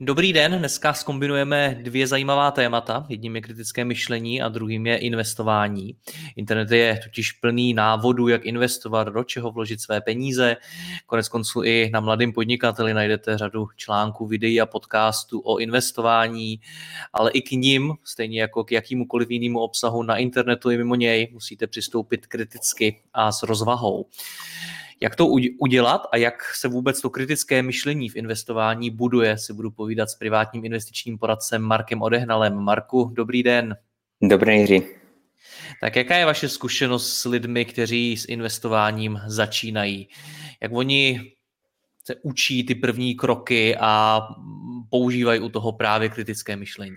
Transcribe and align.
Dobrý 0.00 0.32
den, 0.32 0.58
dneska 0.58 0.92
skombinujeme 0.92 1.78
dvě 1.82 2.06
zajímavá 2.06 2.50
témata. 2.50 3.06
Jedním 3.08 3.36
je 3.36 3.42
kritické 3.42 3.84
myšlení 3.84 4.42
a 4.42 4.48
druhým 4.48 4.86
je 4.86 4.96
investování. 4.96 5.96
Internet 6.36 6.70
je 6.70 7.00
totiž 7.04 7.32
plný 7.32 7.74
návodů, 7.74 8.28
jak 8.28 8.44
investovat, 8.44 9.04
do 9.04 9.24
čeho 9.24 9.50
vložit 9.50 9.80
své 9.80 10.00
peníze. 10.00 10.56
Konec 11.06 11.28
konců 11.28 11.62
i 11.62 11.90
na 11.92 12.00
mladém 12.00 12.32
podnikateli 12.32 12.94
najdete 12.94 13.38
řadu 13.38 13.68
článků, 13.76 14.26
videí 14.26 14.60
a 14.60 14.66
podcastů 14.66 15.40
o 15.40 15.58
investování, 15.58 16.60
ale 17.12 17.30
i 17.30 17.42
k 17.42 17.50
ním, 17.50 17.94
stejně 18.04 18.40
jako 18.40 18.64
k 18.64 18.72
jakýmukoliv 18.72 19.30
jinému 19.30 19.58
obsahu 19.58 20.02
na 20.02 20.16
internetu 20.16 20.70
i 20.70 20.76
mimo 20.76 20.94
něj, 20.94 21.28
musíte 21.32 21.66
přistoupit 21.66 22.26
kriticky 22.26 23.00
a 23.14 23.32
s 23.32 23.42
rozvahou. 23.42 24.06
Jak 25.00 25.16
to 25.16 25.26
udělat 25.58 26.02
a 26.12 26.16
jak 26.16 26.54
se 26.54 26.68
vůbec 26.68 27.00
to 27.00 27.10
kritické 27.10 27.62
myšlení 27.62 28.08
v 28.08 28.16
investování 28.16 28.90
buduje, 28.90 29.38
si 29.38 29.52
budu 29.52 29.70
povídat 29.70 30.10
s 30.10 30.14
privátním 30.14 30.64
investičním 30.64 31.18
poradcem 31.18 31.62
Markem 31.62 32.02
Odehnalem. 32.02 32.54
Marku, 32.54 33.12
dobrý 33.16 33.42
den. 33.42 33.76
Dobrý 34.22 34.60
Jiří. 34.60 34.82
Tak 35.80 35.96
jaká 35.96 36.16
je 36.16 36.24
vaše 36.24 36.48
zkušenost 36.48 37.16
s 37.16 37.24
lidmi, 37.24 37.64
kteří 37.64 38.16
s 38.16 38.28
investováním 38.28 39.20
začínají? 39.26 40.08
Jak 40.62 40.72
oni 40.74 41.32
se 42.04 42.14
učí 42.22 42.66
ty 42.66 42.74
první 42.74 43.14
kroky 43.14 43.76
a 43.80 44.20
používají 44.90 45.40
u 45.40 45.48
toho 45.48 45.72
právě 45.72 46.08
kritické 46.08 46.56
myšlení? 46.56 46.96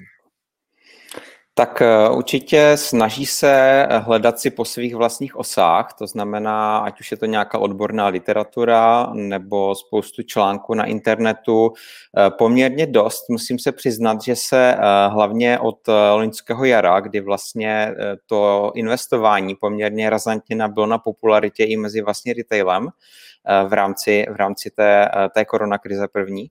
Tak 1.60 1.82
eh, 1.82 2.10
určitě 2.10 2.72
snaží 2.76 3.26
se 3.26 3.88
hledat 3.92 4.40
si 4.40 4.50
po 4.50 4.66
svých 4.66 4.96
vlastních 4.96 5.36
osách, 5.36 5.94
to 5.94 6.08
znamená, 6.08 6.78
ať 6.78 7.00
už 7.00 7.12
je 7.12 7.18
to 7.18 7.26
nějaká 7.26 7.58
odborná 7.58 8.08
literatura 8.08 9.10
nebo 9.14 9.76
spoustu 9.76 10.24
článků 10.24 10.74
na 10.74 10.86
internetu, 10.86 11.74
eh, 12.18 12.30
poměrně 12.30 12.88
dost. 12.88 13.30
Musím 13.30 13.60
se 13.60 13.72
přiznat, 13.72 14.22
že 14.22 14.36
se 14.36 14.76
eh, 14.76 14.78
hlavně 15.10 15.60
od 15.60 15.80
loňského 16.14 16.66
jara, 16.66 17.00
kdy 17.00 17.22
vlastně 17.22 17.96
to 18.26 18.72
investování 18.76 19.56
poměrně 19.56 20.10
razantně 20.10 20.56
nabylo 20.56 20.86
na 20.86 20.98
popularitě 20.98 21.64
i 21.64 21.78
mezi 21.78 22.02
vlastně 22.02 22.34
retailem 22.34 22.88
v 23.68 23.74
rámci, 23.74 24.26
v 24.32 24.36
rámci 24.36 24.70
té, 24.72 25.10
té 25.34 25.46
koronakrize 25.46 26.08
první, 26.08 26.48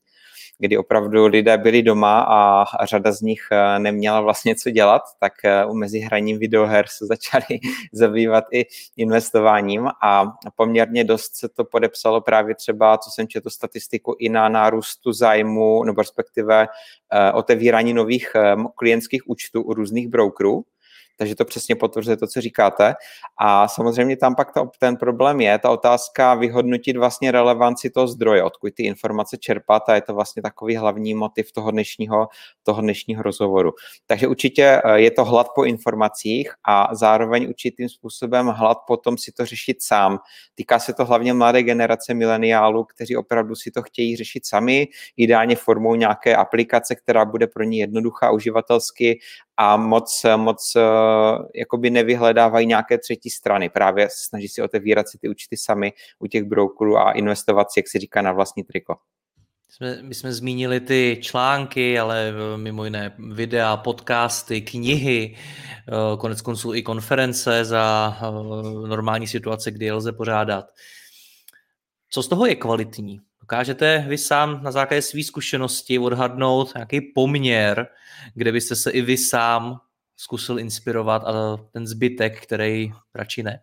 kdy 0.58 0.78
opravdu 0.78 1.26
lidé 1.26 1.58
byli 1.58 1.82
doma 1.82 2.20
a 2.20 2.64
řada 2.86 3.12
z 3.12 3.20
nich 3.20 3.48
eh, 3.52 3.78
neměla 3.78 4.20
vlastně 4.20 4.54
co 4.54 4.70
dělat, 4.70 5.02
tak 5.20 5.32
eh, 5.44 5.64
mezi 5.72 5.98
hraním 5.98 6.38
videoher 6.38 6.84
se 6.88 7.06
začali 7.06 7.60
zabývat 7.92 8.44
i 8.52 8.66
investováním 8.96 9.88
a 10.02 10.32
poměrně 10.56 11.04
dost 11.04 11.36
se 11.36 11.48
to 11.48 11.64
podepsalo 11.64 12.20
právě 12.20 12.54
třeba, 12.54 12.98
co 12.98 13.10
jsem 13.10 13.28
četl 13.28 13.50
statistiku, 13.50 14.16
i 14.18 14.28
na 14.28 14.48
nárůstu 14.48 15.12
zájmu, 15.12 15.84
nebo 15.84 16.00
respektive 16.00 16.66
eh, 17.12 17.32
otevírání 17.32 17.94
nových 17.94 18.32
klientských 18.76 19.28
účtů 19.28 19.62
u 19.62 19.74
různých 19.74 20.08
brokerů, 20.08 20.64
takže 21.18 21.34
to 21.34 21.44
přesně 21.44 21.76
potvrzuje 21.76 22.16
to, 22.16 22.26
co 22.26 22.40
říkáte. 22.40 22.94
A 23.40 23.68
samozřejmě 23.68 24.16
tam 24.16 24.34
pak 24.34 24.52
ta, 24.52 24.70
ten 24.78 24.96
problém 24.96 25.40
je, 25.40 25.58
ta 25.58 25.70
otázka 25.70 26.34
vyhodnotit 26.34 26.96
vlastně 26.96 27.30
relevanci 27.30 27.90
toho 27.90 28.08
zdroje, 28.08 28.42
odkud 28.42 28.74
ty 28.74 28.82
informace 28.82 29.36
čerpat 29.36 29.88
a 29.88 29.94
je 29.94 30.00
to 30.00 30.14
vlastně 30.14 30.42
takový 30.42 30.76
hlavní 30.76 31.14
motiv 31.14 31.52
toho 31.52 31.70
dnešního, 31.70 32.28
toho 32.62 32.82
dnešního 32.82 33.22
rozhovoru. 33.22 33.72
Takže 34.06 34.28
určitě 34.28 34.82
eh, 34.84 35.00
je 35.00 35.10
to 35.10 35.24
hlad 35.24 35.46
po 35.54 35.64
informacích 35.64 36.52
a 36.68 36.94
zároveň 36.94 37.48
určitým 37.48 37.88
způsobem 37.88 38.46
hlad 38.46 38.78
potom 38.86 39.18
si 39.18 39.32
to 39.32 39.46
řešit 39.46 39.82
sám. 39.82 40.18
Týká 40.54 40.78
se 40.78 40.92
to 40.92 41.04
hlavně 41.04 41.32
mladé 41.32 41.62
generace 41.62 42.14
mileniálů, 42.14 42.84
kteří 42.84 43.16
opravdu 43.16 43.54
si 43.54 43.70
to 43.70 43.82
chtějí 43.82 44.16
řešit 44.16 44.46
sami, 44.46 44.88
ideálně 45.16 45.56
formou 45.56 45.94
nějaké 45.94 46.36
aplikace, 46.36 46.94
která 46.94 47.24
bude 47.24 47.46
pro 47.46 47.64
ně 47.64 47.78
jednoduchá 47.78 48.30
uživatelsky 48.30 49.18
a 49.56 49.76
moc, 49.76 50.26
moc 50.36 50.72
eh, 50.76 50.80
jakoby 51.54 51.90
nevyhledávají 51.90 52.66
nějaké 52.66 52.98
třetí 52.98 53.30
strany. 53.30 53.68
Právě 53.68 54.08
snaží 54.10 54.48
si 54.48 54.62
otevírat 54.62 55.08
si 55.08 55.18
ty 55.18 55.28
účty 55.28 55.56
sami 55.56 55.92
u 56.18 56.26
těch 56.26 56.44
brokerů 56.44 56.98
a 56.98 57.12
investovat 57.12 57.72
si, 57.72 57.78
jak 57.78 57.88
se 57.88 57.98
říká, 57.98 58.22
na 58.22 58.32
vlastní 58.32 58.64
triko. 58.64 58.96
Jsme, 59.70 60.02
my 60.02 60.14
jsme 60.14 60.32
zmínili 60.32 60.80
ty 60.80 61.18
články, 61.22 61.98
ale 61.98 62.28
eh, 62.28 62.58
mimo 62.58 62.84
jiné 62.84 63.14
videa, 63.18 63.76
podcasty, 63.76 64.60
knihy, 64.60 65.36
eh, 65.36 66.16
konec 66.18 66.40
konců 66.40 66.74
i 66.74 66.82
konference 66.82 67.64
za 67.64 68.16
normální 68.88 69.26
situace, 69.26 69.70
kdy 69.70 69.84
je 69.84 69.92
lze 69.92 70.12
pořádat. 70.12 70.66
Co 72.10 72.22
z 72.22 72.28
toho 72.28 72.46
je 72.46 72.54
kvalitní? 72.54 73.20
Dokážete 73.40 74.04
vy 74.08 74.18
sám 74.18 74.62
na 74.62 74.72
základě 74.72 75.02
své 75.02 75.22
zkušenosti 75.22 75.98
odhadnout 75.98 76.74
nějaký 76.74 77.00
poměr, 77.14 77.86
kde 78.34 78.52
byste 78.52 78.76
se 78.76 78.90
i 78.90 79.00
vy 79.00 79.16
sám 79.16 79.80
zkusil 80.18 80.58
inspirovat 80.58 81.22
a 81.24 81.56
ten 81.72 81.86
zbytek, 81.86 82.42
který 82.42 82.92
radši 83.14 83.42
ne? 83.42 83.60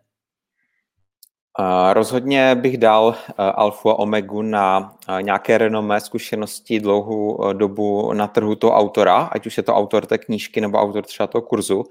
Rozhodně 1.92 2.54
bych 2.54 2.78
dal 2.78 3.06
uh, 3.06 3.14
alfu 3.36 3.90
a 3.90 3.98
omegu 3.98 4.42
na 4.42 4.96
uh, 5.08 5.22
nějaké 5.22 5.58
renomé 5.58 6.00
zkušenosti 6.00 6.80
dlouhou 6.80 7.52
dobu 7.52 8.12
na 8.12 8.26
trhu 8.26 8.54
toho 8.54 8.72
autora, 8.72 9.16
ať 9.16 9.46
už 9.46 9.56
je 9.56 9.62
to 9.62 9.74
autor 9.74 10.06
té 10.06 10.18
knížky 10.18 10.60
nebo 10.60 10.78
autor 10.78 11.04
třeba 11.04 11.26
toho 11.26 11.42
kurzu, 11.42 11.84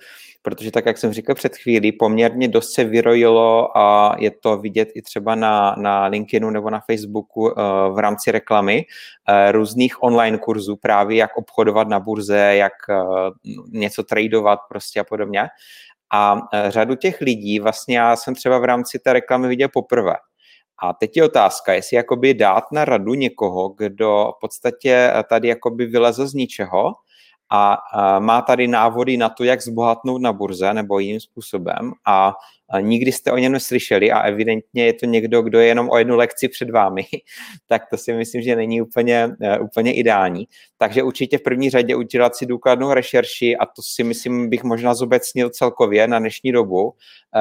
protože 0.46 0.72
tak, 0.72 0.86
jak 0.86 0.98
jsem 0.98 1.14
říkal 1.14 1.36
před 1.36 1.56
chvílí, 1.58 1.92
poměrně 1.92 2.48
dost 2.48 2.74
se 2.74 2.84
vyrojilo 2.84 3.78
a 3.78 4.16
je 4.20 4.32
to 4.32 4.58
vidět 4.58 4.90
i 4.96 5.02
třeba 5.02 5.36
na, 5.36 5.76
na 5.78 6.06
LinkedInu 6.06 6.50
nebo 6.50 6.70
na 6.70 6.80
Facebooku 6.80 7.42
uh, 7.42 7.52
v 7.96 8.00
rámci 8.00 8.32
reklamy 8.32 8.86
uh, 8.86 9.52
různých 9.52 10.04
online 10.04 10.38
kurzů, 10.38 10.76
právě 10.76 11.18
jak 11.18 11.38
obchodovat 11.38 11.88
na 11.88 12.00
burze, 12.00 12.38
jak 12.38 12.74
uh, 12.90 13.30
něco 13.72 14.04
tradovat 14.04 14.60
prostě 14.70 15.00
a 15.00 15.04
podobně. 15.04 15.48
A 16.14 16.38
řadu 16.68 16.96
těch 16.96 17.22
lidí 17.22 17.60
vlastně 17.60 17.98
já 17.98 18.16
jsem 18.16 18.36
třeba 18.36 18.60
v 18.60 18.64
rámci 18.64 19.00
té 19.00 19.14
reklamy 19.14 19.48
viděl 19.48 19.70
poprvé. 19.74 20.16
A 20.84 20.94
teď 20.94 21.18
je 21.18 21.24
otázka, 21.24 21.74
jestli 21.74 21.98
jakoby 21.98 22.34
dát 22.34 22.64
na 22.72 22.86
radu 22.86 23.14
někoho, 23.14 23.70
kdo 23.70 24.32
v 24.38 24.40
podstatě 24.42 25.14
tady 25.30 25.48
jakoby 25.48 25.86
vylezl 25.86 26.28
z 26.28 26.34
ničeho 26.34 26.94
a, 27.50 27.78
má 28.20 28.42
tady 28.42 28.68
návody 28.68 29.18
na 29.18 29.30
to, 29.30 29.44
jak 29.44 29.62
zbohatnout 29.62 30.22
na 30.22 30.34
burze 30.34 30.74
nebo 30.74 31.00
jiným 31.00 31.20
způsobem. 31.20 31.92
A 32.06 32.34
nikdy 32.80 33.12
jste 33.12 33.32
o 33.32 33.38
něm 33.38 33.52
neslyšeli 33.52 34.12
a 34.12 34.20
evidentně 34.20 34.86
je 34.86 34.94
to 34.94 35.06
někdo, 35.06 35.42
kdo 35.42 35.60
je 35.60 35.68
jenom 35.68 35.90
o 35.90 35.98
jednu 35.98 36.16
lekci 36.16 36.48
před 36.48 36.70
vámi, 36.70 37.06
tak 37.68 37.82
to 37.90 37.98
si 37.98 38.14
myslím, 38.14 38.42
že 38.42 38.56
není 38.56 38.82
úplně, 38.82 39.30
e, 39.42 39.60
úplně 39.60 39.94
ideální. 39.94 40.48
Takže 40.78 41.04
určitě 41.04 41.38
v 41.38 41.42
první 41.42 41.70
řadě 41.70 41.96
udělat 41.96 42.36
si 42.36 42.46
důkladnou 42.46 42.94
rešerši 42.94 43.58
a 43.58 43.66
to 43.66 43.82
si 43.82 44.04
myslím 44.04 44.50
bych 44.50 44.64
možná 44.64 44.94
zobecnil 44.94 45.50
celkově 45.50 46.08
na 46.08 46.20
dnešní 46.20 46.52
dobu. 46.52 46.94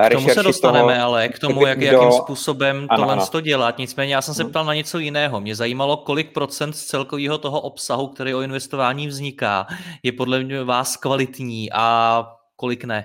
E, 0.05 0.09
k 0.09 0.13
tomu 0.13 0.29
se 0.29 0.43
dostaneme, 0.43 0.95
toho, 0.95 1.05
ale 1.05 1.29
k 1.29 1.39
tomu, 1.39 1.67
jak, 1.67 1.79
kdo... 1.79 1.87
jakým 1.87 2.13
způsobem 2.13 2.87
ano, 2.89 3.03
tohle 3.03 3.15
ano. 3.15 3.27
to 3.27 3.41
dělat. 3.41 3.79
Nicméně 3.79 4.15
já 4.15 4.23
jsem 4.23 4.35
se 4.35 4.43
hmm. 4.43 4.51
ptal 4.51 4.65
na 4.65 4.75
něco 4.75 4.99
jiného. 4.99 5.41
Mě 5.41 5.55
zajímalo, 5.55 5.97
kolik 5.97 6.33
procent 6.33 6.73
z 6.73 6.85
celkového 6.85 7.39
toho 7.39 7.61
obsahu, 7.61 8.09
který 8.09 8.35
o 8.35 8.41
investování 8.41 9.07
vzniká, 9.07 9.67
je 10.03 10.13
podle 10.13 10.65
vás 10.65 10.97
kvalitní 10.97 11.69
a 11.73 12.27
kolik 12.57 12.85
ne. 12.85 13.05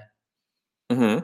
Mm-hmm. 0.94 1.22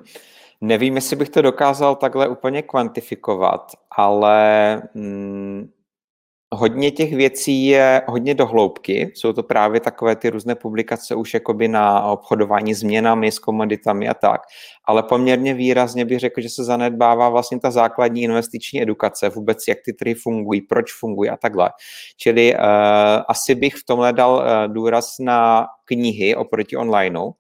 Nevím, 0.66 0.96
jestli 0.96 1.16
bych 1.16 1.30
to 1.30 1.42
dokázal 1.42 1.96
takhle 1.96 2.28
úplně 2.28 2.62
kvantifikovat, 2.62 3.72
ale 3.98 4.82
mm, 4.94 5.70
Hodně 6.54 6.92
těch 6.92 7.14
věcí 7.14 7.66
je 7.66 8.02
hodně 8.08 8.34
dohloubky, 8.34 9.12
jsou 9.16 9.34
to 9.34 9.44
právě 9.44 9.80
takové 9.80 10.16
ty 10.16 10.30
různé 10.30 10.56
publikace 10.56 11.16
už 11.16 11.34
jakoby 11.34 11.68
na 11.68 12.04
obchodování 12.04 12.74
změnami, 12.74 13.32
s 13.32 13.40
komoditami 13.40 14.10
a 14.10 14.14
tak, 14.14 14.42
ale 14.86 15.04
poměrně 15.04 15.54
výrazně 15.54 16.06
bych 16.06 16.20
řekl, 16.20 16.42
že 16.42 16.50
se 16.50 16.64
zanedbává 16.64 17.30
vlastně 17.30 17.60
ta 17.60 17.72
základní 17.72 18.22
investiční 18.22 18.82
edukace, 18.82 19.30
vůbec 19.30 19.68
jak 19.68 19.78
ty 19.86 19.94
trhy 19.94 20.14
fungují, 20.14 20.62
proč 20.62 20.94
fungují 20.94 21.30
a 21.30 21.38
takhle. 21.38 21.70
Čili 22.18 22.54
uh, 22.54 22.60
asi 23.28 23.56
bych 23.56 23.76
v 23.76 23.86
tomhle 23.86 24.14
dal 24.14 24.34
uh, 24.34 24.74
důraz 24.74 25.16
na 25.20 25.66
knihy 25.86 26.36
oproti 26.36 26.78
onlineu, 26.78 27.32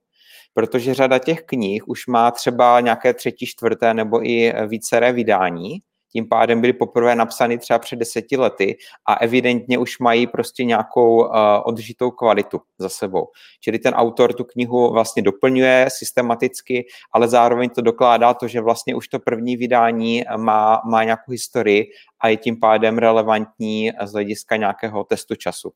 protože 0.55 0.93
řada 0.93 1.19
těch 1.19 1.41
knih 1.41 1.87
už 1.87 2.07
má 2.07 2.31
třeba 2.31 2.79
nějaké 2.79 3.13
třetí, 3.13 3.45
čtvrté 3.45 3.93
nebo 3.93 4.25
i 4.25 4.53
víceré 4.67 5.11
vydání, 5.11 5.81
tím 6.15 6.29
pádem 6.29 6.61
byly 6.61 6.73
poprvé 6.73 7.15
napsány 7.15 7.57
třeba 7.57 7.79
před 7.79 7.95
deseti 7.95 8.37
lety 8.37 8.77
a 9.07 9.13
evidentně 9.13 9.77
už 9.77 9.99
mají 9.99 10.27
prostě 10.27 10.63
nějakou 10.63 11.25
uh, 11.25 11.31
odžitou 11.63 12.11
kvalitu 12.11 12.61
za 12.79 12.89
sebou. 12.89 13.27
Čili 13.59 13.79
ten 13.79 13.93
autor 13.93 14.33
tu 14.33 14.43
knihu 14.43 14.93
vlastně 14.93 15.23
doplňuje 15.23 15.87
systematicky, 15.89 16.85
ale 17.11 17.27
zároveň 17.27 17.69
to 17.69 17.81
dokládá 17.81 18.33
to, 18.33 18.47
že 18.47 18.61
vlastně 18.61 18.95
už 18.95 19.07
to 19.07 19.19
první 19.19 19.57
vydání 19.57 20.23
má, 20.37 20.81
má 20.85 21.03
nějakou 21.03 21.31
historii 21.31 21.85
a 22.19 22.27
je 22.27 22.37
tím 22.37 22.59
pádem 22.59 22.97
relevantní 22.97 23.91
z 24.03 24.11
hlediska 24.11 24.55
nějakého 24.55 25.03
testu 25.03 25.35
času. 25.35 25.71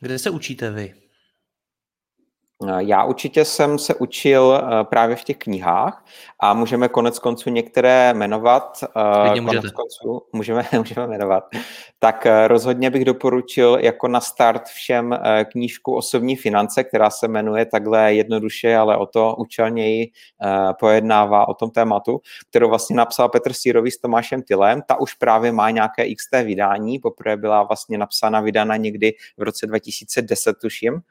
Kde 0.00 0.18
se 0.18 0.30
učíte 0.30 0.70
vy? 0.70 1.07
Já 2.78 3.04
určitě 3.04 3.44
jsem 3.44 3.78
se 3.78 3.94
učil 3.94 4.62
eh, 4.62 4.84
právě 4.84 5.16
v 5.16 5.24
těch 5.24 5.36
knihách 5.36 6.04
a 6.40 6.54
můžeme 6.54 6.88
konec 6.88 7.18
konců 7.18 7.50
některé 7.50 8.14
jmenovat. 8.14 8.84
Eh, 8.84 9.20
Klidně 9.20 9.40
konec 9.40 9.62
můžete. 9.62 9.74
konců 9.74 10.26
můžeme, 10.32 10.64
můžeme 10.78 11.06
jmenovat. 11.06 11.44
Tak 11.98 12.26
eh, 12.26 12.48
rozhodně 12.48 12.90
bych 12.90 13.04
doporučil 13.04 13.78
jako 13.80 14.08
na 14.08 14.20
start 14.20 14.64
všem 14.66 15.18
knížku 15.52 15.94
Osobní 15.94 16.36
finance, 16.36 16.84
která 16.84 17.10
se 17.10 17.28
jmenuje 17.28 17.66
takhle 17.66 18.14
jednoduše, 18.14 18.76
ale 18.76 18.96
o 18.96 19.06
to 19.06 19.34
účelněji 19.38 20.10
pojednává 20.80 21.48
o 21.48 21.54
tom 21.54 21.70
tématu, 21.70 22.20
kterou 22.50 22.68
vlastně 22.68 22.96
napsal 22.96 23.28
Petr 23.28 23.52
Sírový 23.52 23.90
s 23.90 24.00
Tomášem 24.00 24.42
Tylem. 24.42 24.82
Ta 24.86 25.00
už 25.00 25.14
právě 25.14 25.52
má 25.52 25.70
nějaké 25.70 26.14
XT 26.14 26.34
vydání, 26.44 26.98
poprvé 26.98 27.36
byla 27.36 27.62
vlastně 27.62 27.98
napsána, 27.98 28.40
vydána 28.40 28.76
někdy 28.76 29.12
v 29.36 29.42
roce 29.42 29.66
2010, 29.66 30.56
tuším. 30.60 31.02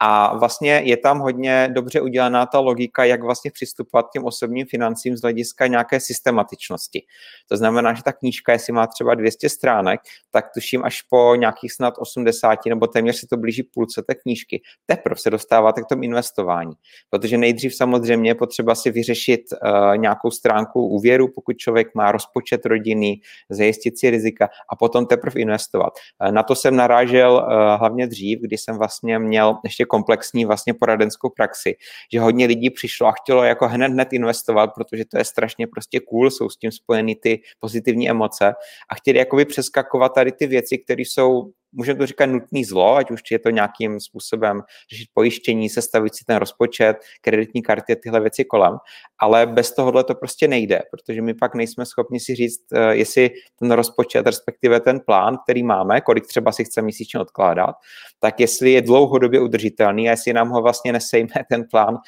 A 0.00 0.36
vlastně 0.36 0.82
je 0.84 0.96
tam 0.96 1.18
hodně 1.18 1.68
dobře 1.72 2.00
udělaná 2.00 2.46
ta 2.46 2.58
logika, 2.58 3.04
jak 3.04 3.22
vlastně 3.22 3.50
přistupovat 3.50 4.06
k 4.06 4.10
těm 4.10 4.24
osobním 4.24 4.66
financím 4.66 5.16
z 5.16 5.22
hlediska 5.22 5.66
nějaké 5.66 6.00
systematičnosti. 6.00 7.02
To 7.48 7.56
znamená, 7.56 7.94
že 7.94 8.02
ta 8.02 8.12
knížka, 8.12 8.52
jestli 8.52 8.72
má 8.72 8.86
třeba 8.86 9.14
200 9.14 9.48
stránek, 9.48 10.00
tak 10.30 10.44
tuším 10.54 10.84
až 10.84 11.02
po 11.02 11.34
nějakých 11.36 11.72
snad 11.72 11.94
80 11.98 12.58
nebo 12.66 12.86
téměř 12.86 13.16
se 13.16 13.26
to 13.26 13.36
blíží 13.36 13.62
půlce 13.62 14.02
té 14.02 14.14
knížky. 14.14 14.62
Teprve 14.86 15.16
se 15.16 15.30
dostáváte 15.30 15.82
k 15.82 15.86
tomu 15.86 16.02
investování. 16.02 16.72
Protože 17.10 17.38
nejdřív 17.38 17.74
samozřejmě 17.74 18.30
je 18.30 18.34
potřeba 18.34 18.74
si 18.74 18.90
vyřešit 18.90 19.40
uh, 19.52 19.96
nějakou 19.96 20.30
stránku 20.30 20.88
úvěru, 20.88 21.28
pokud 21.34 21.56
člověk 21.56 21.94
má 21.94 22.12
rozpočet 22.12 22.66
rodiny, 22.66 23.20
zajistit 23.50 23.98
si 23.98 24.10
rizika 24.10 24.48
a 24.72 24.76
potom 24.76 25.06
teprve 25.06 25.40
investovat. 25.40 25.92
Uh, 26.26 26.32
na 26.32 26.42
to 26.42 26.54
jsem 26.54 26.76
narážel 26.76 27.32
uh, 27.32 27.78
hlavně 27.78 28.06
dřív, 28.06 28.38
kdy 28.40 28.58
jsem 28.58 28.78
vlastně 28.78 29.18
měl 29.18 29.58
ještě 29.64 29.85
komplexní 29.86 30.44
vlastně 30.44 30.74
poradenskou 30.74 31.30
praxi, 31.30 31.74
že 32.12 32.20
hodně 32.20 32.46
lidí 32.46 32.70
přišlo 32.70 33.06
a 33.06 33.12
chtělo 33.12 33.44
jako 33.44 33.68
hned 33.68 33.92
hned 33.92 34.12
investovat, 34.12 34.70
protože 34.74 35.04
to 35.04 35.18
je 35.18 35.24
strašně 35.24 35.66
prostě 35.66 36.00
cool, 36.00 36.30
jsou 36.30 36.48
s 36.48 36.56
tím 36.56 36.72
spojeny 36.72 37.14
ty 37.14 37.40
pozitivní 37.60 38.10
emoce 38.10 38.54
a 38.90 38.94
chtěli 38.94 39.18
jakoby 39.18 39.44
přeskakovat 39.44 40.14
tady 40.14 40.32
ty 40.32 40.46
věci, 40.46 40.78
které 40.78 41.02
jsou 41.02 41.50
můžeme 41.72 41.98
to 41.98 42.06
říkat 42.06 42.26
nutný 42.26 42.64
zlo, 42.64 42.96
ať 42.96 43.10
už 43.10 43.20
je 43.30 43.38
to 43.38 43.50
nějakým 43.50 44.00
způsobem 44.00 44.62
řešit 44.90 45.08
pojištění, 45.14 45.68
sestavit 45.68 46.14
si 46.14 46.24
ten 46.24 46.36
rozpočet, 46.36 46.96
kreditní 47.20 47.62
karty, 47.62 47.96
tyhle 47.96 48.20
věci 48.20 48.44
kolem, 48.44 48.76
ale 49.18 49.46
bez 49.46 49.74
tohohle 49.74 50.04
to 50.04 50.14
prostě 50.14 50.48
nejde, 50.48 50.80
protože 50.90 51.22
my 51.22 51.34
pak 51.34 51.54
nejsme 51.54 51.86
schopni 51.86 52.20
si 52.20 52.34
říct, 52.34 52.72
eh, 52.72 52.96
jestli 52.96 53.30
ten 53.58 53.70
rozpočet, 53.70 54.26
respektive 54.26 54.80
ten 54.80 55.00
plán, 55.00 55.38
který 55.44 55.62
máme, 55.62 56.00
kolik 56.00 56.26
třeba 56.26 56.52
si 56.52 56.64
chce 56.64 56.82
měsíčně 56.82 57.20
odkládat, 57.20 57.76
tak 58.20 58.40
jestli 58.40 58.70
je 58.72 58.82
dlouhodobě 58.82 59.40
udržitelný 59.40 60.08
a 60.08 60.10
jestli 60.10 60.32
nám 60.32 60.48
ho 60.48 60.62
vlastně 60.62 60.92
nesejme 60.92 61.34
ten 61.50 61.64
plán 61.70 61.98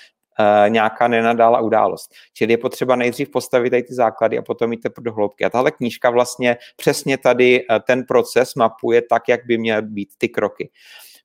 nějaká 0.69 1.09
nenadála 1.09 1.61
událost. 1.61 2.11
Čili 2.33 2.53
je 2.53 2.59
potřeba 2.59 2.97
nejdřív 2.97 3.31
postavit 3.31 3.71
tady 3.71 3.83
ty 3.83 3.95
základy 3.95 4.39
a 4.39 4.43
potom 4.43 4.73
jít 4.73 4.81
do 5.01 5.13
hloubky. 5.13 5.45
A 5.45 5.51
tahle 5.51 5.71
knížka 5.71 6.11
vlastně 6.11 6.57
přesně 6.77 7.19
tady 7.19 7.67
uh, 7.67 7.77
ten 7.87 8.05
proces 8.05 8.55
mapuje 8.55 9.03
tak, 9.03 9.29
jak 9.29 9.47
by 9.47 9.59
měly 9.59 9.83
být 9.83 10.09
ty 10.19 10.29
kroky. 10.29 10.71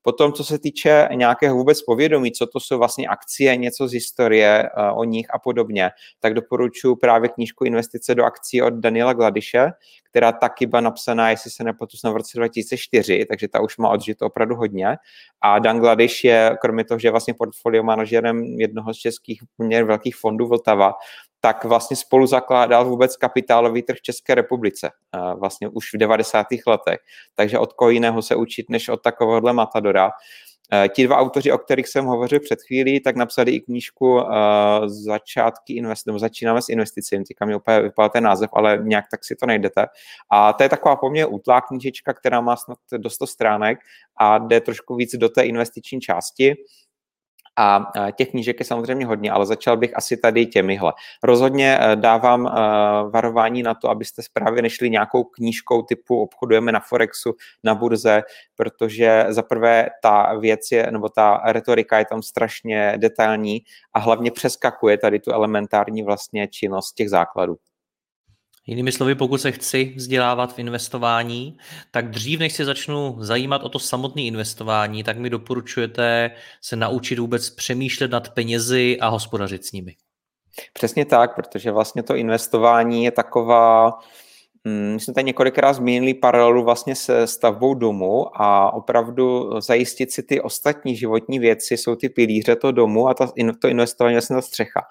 Potom, 0.05 0.33
co 0.33 0.43
se 0.43 0.59
týče 0.59 1.09
nějakého 1.13 1.55
vůbec 1.55 1.81
povědomí, 1.81 2.31
co 2.31 2.47
to 2.47 2.59
jsou 2.59 2.77
vlastně 2.77 3.07
akcie, 3.07 3.55
něco 3.55 3.87
z 3.87 3.93
historie 3.93 4.69
uh, 4.77 4.99
o 4.99 5.03
nich 5.03 5.27
a 5.33 5.39
podobně, 5.39 5.91
tak 6.19 6.33
doporučuji 6.33 6.95
právě 6.95 7.29
knížku 7.29 7.65
Investice 7.65 8.15
do 8.15 8.23
akcí 8.23 8.61
od 8.61 8.73
Daniela 8.73 9.13
Gladiše, 9.13 9.71
která 10.03 10.31
taky 10.31 10.65
byla 10.65 10.81
napsaná, 10.81 11.29
jestli 11.29 11.51
se 11.51 11.63
nepletu, 11.63 11.97
v 12.03 12.15
roce 12.15 12.37
2004, 12.37 13.25
takže 13.25 13.47
ta 13.47 13.61
už 13.61 13.77
má 13.77 13.89
odžito 13.89 14.25
opravdu 14.25 14.55
hodně. 14.55 14.97
A 15.41 15.59
Dan 15.59 15.79
Gladiš 15.79 16.23
je, 16.23 16.57
kromě 16.61 16.85
toho, 16.85 16.99
že 16.99 17.07
je 17.07 17.11
vlastně 17.11 17.33
portfolio 17.33 17.83
manažerem 17.83 18.43
jednoho 18.43 18.93
z 18.93 18.97
českých 18.97 19.41
velkých 19.59 20.15
fondů 20.15 20.47
Vltava, 20.47 20.93
tak 21.45 21.63
vlastně 21.63 21.97
spolu 21.97 22.27
zakládal 22.27 22.85
vůbec 22.85 23.17
kapitálový 23.17 23.81
trh 23.81 24.01
České 24.01 24.35
republice, 24.35 24.91
vlastně 25.39 25.67
už 25.67 25.93
v 25.93 25.97
90. 25.97 26.47
letech. 26.67 26.99
Takže 27.35 27.59
od 27.59 27.73
koho 27.73 27.89
jiného 27.89 28.21
se 28.21 28.35
učit, 28.35 28.69
než 28.69 28.89
od 28.89 29.01
takovéhohle 29.01 29.53
matadora. 29.53 30.11
Eh, 30.73 30.89
ti 30.89 31.07
dva 31.07 31.17
autoři, 31.17 31.51
o 31.51 31.57
kterých 31.57 31.87
jsem 31.87 32.05
hovořil 32.05 32.39
před 32.39 32.59
chvílí, 32.61 32.99
tak 32.99 33.15
napsali 33.15 33.51
i 33.51 33.61
knížku 33.61 34.13
uh, 34.15 34.27
Začátky 34.85 35.73
invest, 35.73 36.07
nebo 36.07 36.19
začínáme 36.19 36.61
s 36.61 36.69
investicemi, 36.69 37.23
teďka 37.23 37.45
mi 37.45 37.55
úplně 37.55 37.81
vypadá 37.81 38.09
ten 38.09 38.23
název, 38.23 38.49
ale 38.53 38.79
nějak 38.83 39.05
tak 39.11 39.25
si 39.25 39.35
to 39.35 39.45
najdete. 39.45 39.85
A 40.31 40.53
to 40.53 40.63
je 40.63 40.69
taková 40.69 40.95
poměrně 40.95 41.25
útlá 41.25 41.61
knížečka, 41.61 42.13
která 42.13 42.41
má 42.41 42.55
snad 42.55 42.77
do 42.97 43.09
100 43.09 43.27
stránek 43.27 43.79
a 44.17 44.37
jde 44.37 44.61
trošku 44.61 44.95
víc 44.95 45.15
do 45.15 45.29
té 45.29 45.43
investiční 45.43 46.01
části. 46.01 46.55
A 47.57 47.91
těch 48.15 48.29
knížek 48.29 48.59
je 48.59 48.65
samozřejmě 48.65 49.05
hodně, 49.05 49.31
ale 49.31 49.45
začal 49.45 49.77
bych 49.77 49.97
asi 49.97 50.17
tady 50.17 50.45
těmihle. 50.45 50.93
Rozhodně 51.23 51.77
eh, 51.81 51.95
dávám 51.95 52.47
eh, 52.47 52.51
varování 53.09 53.63
na 53.63 53.73
to, 53.73 53.89
abyste 53.89 54.21
právě 54.33 54.61
nešli 54.61 54.89
nějakou 54.89 55.23
knížkou 55.23 55.81
typu 55.81 56.21
obchodujeme 56.21 56.71
na 56.71 56.79
Forexu, 56.79 57.33
na 57.63 57.75
burze, 57.75 58.21
protože 58.55 59.25
za 59.29 59.41
prvé 59.41 59.89
ta 60.01 60.33
věc 60.33 60.59
je, 60.71 60.91
nebo 60.91 61.09
ta 61.09 61.41
retorika 61.45 61.99
je 61.99 62.05
tam 62.05 62.21
strašně 62.21 62.93
detailní 62.97 63.59
a 63.93 63.99
hlavně 63.99 64.31
přeskakuje 64.31 64.97
tady 64.97 65.19
tu 65.19 65.31
elementární 65.31 66.03
vlastně 66.03 66.47
činnost 66.47 66.93
těch 66.93 67.09
základů. 67.09 67.57
Jinými 68.67 68.91
slovy, 68.91 69.15
pokud 69.15 69.37
se 69.37 69.51
chci 69.51 69.93
vzdělávat 69.97 70.55
v 70.55 70.59
investování, 70.59 71.57
tak 71.91 72.09
dřív, 72.09 72.39
než 72.39 72.53
se 72.53 72.65
začnu 72.65 73.15
zajímat 73.19 73.63
o 73.63 73.69
to 73.69 73.79
samotné 73.79 74.21
investování, 74.21 75.03
tak 75.03 75.17
mi 75.17 75.29
doporučujete 75.29 76.31
se 76.61 76.75
naučit 76.75 77.19
vůbec 77.19 77.49
přemýšlet 77.49 78.11
nad 78.11 78.29
penězi 78.29 78.97
a 79.01 79.07
hospodařit 79.07 79.65
s 79.65 79.71
nimi. 79.71 79.95
Přesně 80.73 81.05
tak, 81.05 81.35
protože 81.35 81.71
vlastně 81.71 82.03
to 82.03 82.15
investování 82.15 83.03
je 83.03 83.11
taková, 83.11 83.99
my 84.65 84.99
jsme 84.99 85.13
tady 85.13 85.25
několikrát 85.25 85.73
zmínili 85.73 86.13
paralelu 86.13 86.63
vlastně 86.63 86.95
se 86.95 87.27
stavbou 87.27 87.73
domu 87.73 88.41
a 88.41 88.73
opravdu 88.73 89.49
zajistit 89.61 90.11
si 90.11 90.23
ty 90.23 90.41
ostatní 90.41 90.95
životní 90.95 91.39
věci 91.39 91.77
jsou 91.77 91.95
ty 91.95 92.09
pilíře 92.09 92.55
toho 92.55 92.71
domu 92.71 93.07
a 93.07 93.13
ta, 93.13 93.31
to 93.61 93.67
investování 93.67 94.15
vlastně 94.15 94.35
ta 94.35 94.41
střecha. 94.41 94.81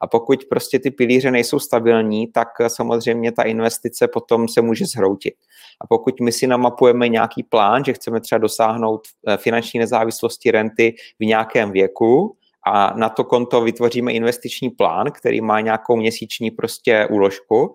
A 0.00 0.06
pokud 0.06 0.44
prostě 0.44 0.78
ty 0.78 0.90
pilíře 0.90 1.30
nejsou 1.30 1.58
stabilní, 1.58 2.26
tak 2.26 2.48
samozřejmě 2.66 3.32
ta 3.32 3.42
investice 3.42 4.08
potom 4.08 4.48
se 4.48 4.62
může 4.62 4.86
zhroutit. 4.86 5.34
A 5.80 5.86
pokud 5.86 6.20
my 6.20 6.32
si 6.32 6.46
namapujeme 6.46 7.08
nějaký 7.08 7.42
plán, 7.42 7.84
že 7.84 7.92
chceme 7.92 8.20
třeba 8.20 8.38
dosáhnout 8.38 9.00
eh, 9.26 9.36
finanční 9.36 9.80
nezávislosti 9.80 10.50
renty 10.50 10.94
v 11.20 11.24
nějakém 11.24 11.72
věku, 11.72 12.36
a 12.66 12.94
na 12.96 13.08
to 13.08 13.24
konto 13.24 13.60
vytvoříme 13.60 14.12
investiční 14.12 14.70
plán, 14.70 15.10
který 15.10 15.40
má 15.40 15.60
nějakou 15.60 15.96
měsíční 15.96 16.50
prostě 16.50 17.06
úložku, 17.10 17.74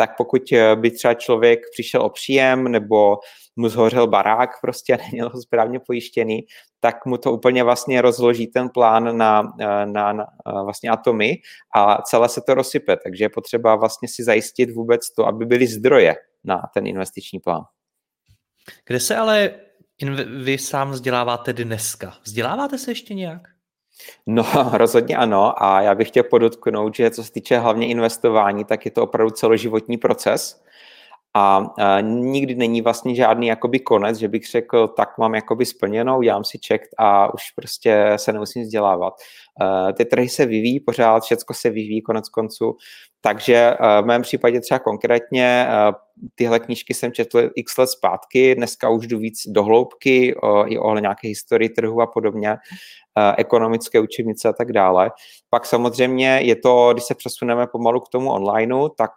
tak 0.00 0.16
pokud 0.16 0.52
eh, 0.52 0.76
by 0.76 0.90
třeba 0.90 1.14
člověk 1.14 1.60
přišel 1.72 2.02
o 2.02 2.10
příjem 2.10 2.64
nebo 2.68 3.18
mu 3.56 3.68
zhořel 3.68 4.06
barák 4.06 4.50
prostě 4.62 4.94
a 4.94 5.02
neměl 5.02 5.28
ho 5.28 5.42
správně 5.42 5.80
pojištěný, 5.80 6.40
tak 6.80 7.06
mu 7.06 7.18
to 7.18 7.32
úplně 7.32 7.64
vlastně 7.64 8.02
rozloží 8.02 8.46
ten 8.46 8.68
plán 8.68 9.16
na, 9.16 9.42
eh, 9.60 9.86
na, 9.86 10.12
na 10.12 10.24
eh, 10.24 10.62
vlastně 10.64 10.90
atomy 10.90 11.36
a 11.74 12.02
celé 12.02 12.28
se 12.28 12.40
to 12.46 12.54
rozsype. 12.54 12.96
Takže 12.96 13.24
je 13.24 13.28
potřeba 13.28 13.76
vlastně 13.76 14.08
si 14.08 14.24
zajistit 14.24 14.70
vůbec 14.70 15.10
to, 15.14 15.26
aby 15.26 15.46
byly 15.46 15.66
zdroje 15.66 16.16
na 16.44 16.62
ten 16.74 16.86
investiční 16.86 17.40
plán. 17.40 17.62
Kde 18.86 19.00
se 19.00 19.16
ale 19.16 19.54
vy 20.44 20.58
sám 20.58 20.90
vzděláváte 20.90 21.52
dneska? 21.52 22.14
Vzděláváte 22.24 22.78
se 22.78 22.90
ještě 22.90 23.14
nějak? 23.14 23.57
No, 24.26 24.44
rozhodně 24.72 25.16
ano. 25.16 25.62
A 25.62 25.80
já 25.80 25.94
bych 25.94 26.08
chtěl 26.08 26.24
podotknout, 26.24 26.94
že 26.94 27.10
co 27.10 27.24
se 27.24 27.32
týče 27.32 27.58
hlavně 27.58 27.86
investování, 27.86 28.64
tak 28.64 28.84
je 28.84 28.90
to 28.90 29.02
opravdu 29.02 29.30
celoživotní 29.30 29.96
proces. 29.98 30.62
a 31.34 32.00
nikdy 32.00 32.54
není 32.54 32.82
vlastně 32.82 33.14
žádný 33.14 33.46
jakoby 33.46 33.80
konec, 33.80 34.18
že 34.18 34.28
bych 34.28 34.50
řekl, 34.50 34.88
tak 34.88 35.18
mám 35.18 35.34
jakoby 35.34 35.66
splněnou, 35.66 36.22
dělám 36.22 36.44
si 36.44 36.58
check 36.68 36.84
a 36.98 37.34
už 37.34 37.50
prostě 37.50 38.12
se 38.16 38.32
nemusím 38.32 38.62
vzdělávat. 38.62 39.14
Ty 39.96 40.04
trhy 40.04 40.28
se 40.28 40.46
vyvíjí 40.46 40.80
pořád, 40.80 41.22
všechno 41.22 41.54
se 41.54 41.70
vyvíjí 41.70 42.02
konec 42.02 42.28
konců, 42.28 42.76
takže 43.20 43.74
v 44.02 44.04
mém 44.04 44.22
případě 44.22 44.60
třeba 44.60 44.78
konkrétně 44.78 45.66
tyhle 46.34 46.60
knížky 46.60 46.94
jsem 46.94 47.12
četl 47.12 47.50
x 47.56 47.78
let 47.78 47.86
zpátky, 47.86 48.54
dneska 48.54 48.88
už 48.88 49.06
jdu 49.06 49.18
víc 49.18 49.42
do 49.48 49.64
hloubky 49.64 50.34
i 50.66 50.78
o 50.78 50.98
nějaké 50.98 51.28
historii 51.28 51.68
trhu 51.68 52.00
a 52.00 52.06
podobně, 52.06 52.56
ekonomické 53.36 54.00
učebnice 54.00 54.48
a 54.48 54.52
tak 54.52 54.72
dále. 54.72 55.10
Pak 55.50 55.66
samozřejmě 55.66 56.40
je 56.42 56.56
to, 56.56 56.90
když 56.92 57.04
se 57.04 57.14
přesuneme 57.14 57.66
pomalu 57.66 58.00
k 58.00 58.08
tomu 58.08 58.30
onlineu, 58.30 58.88
tak 58.88 59.10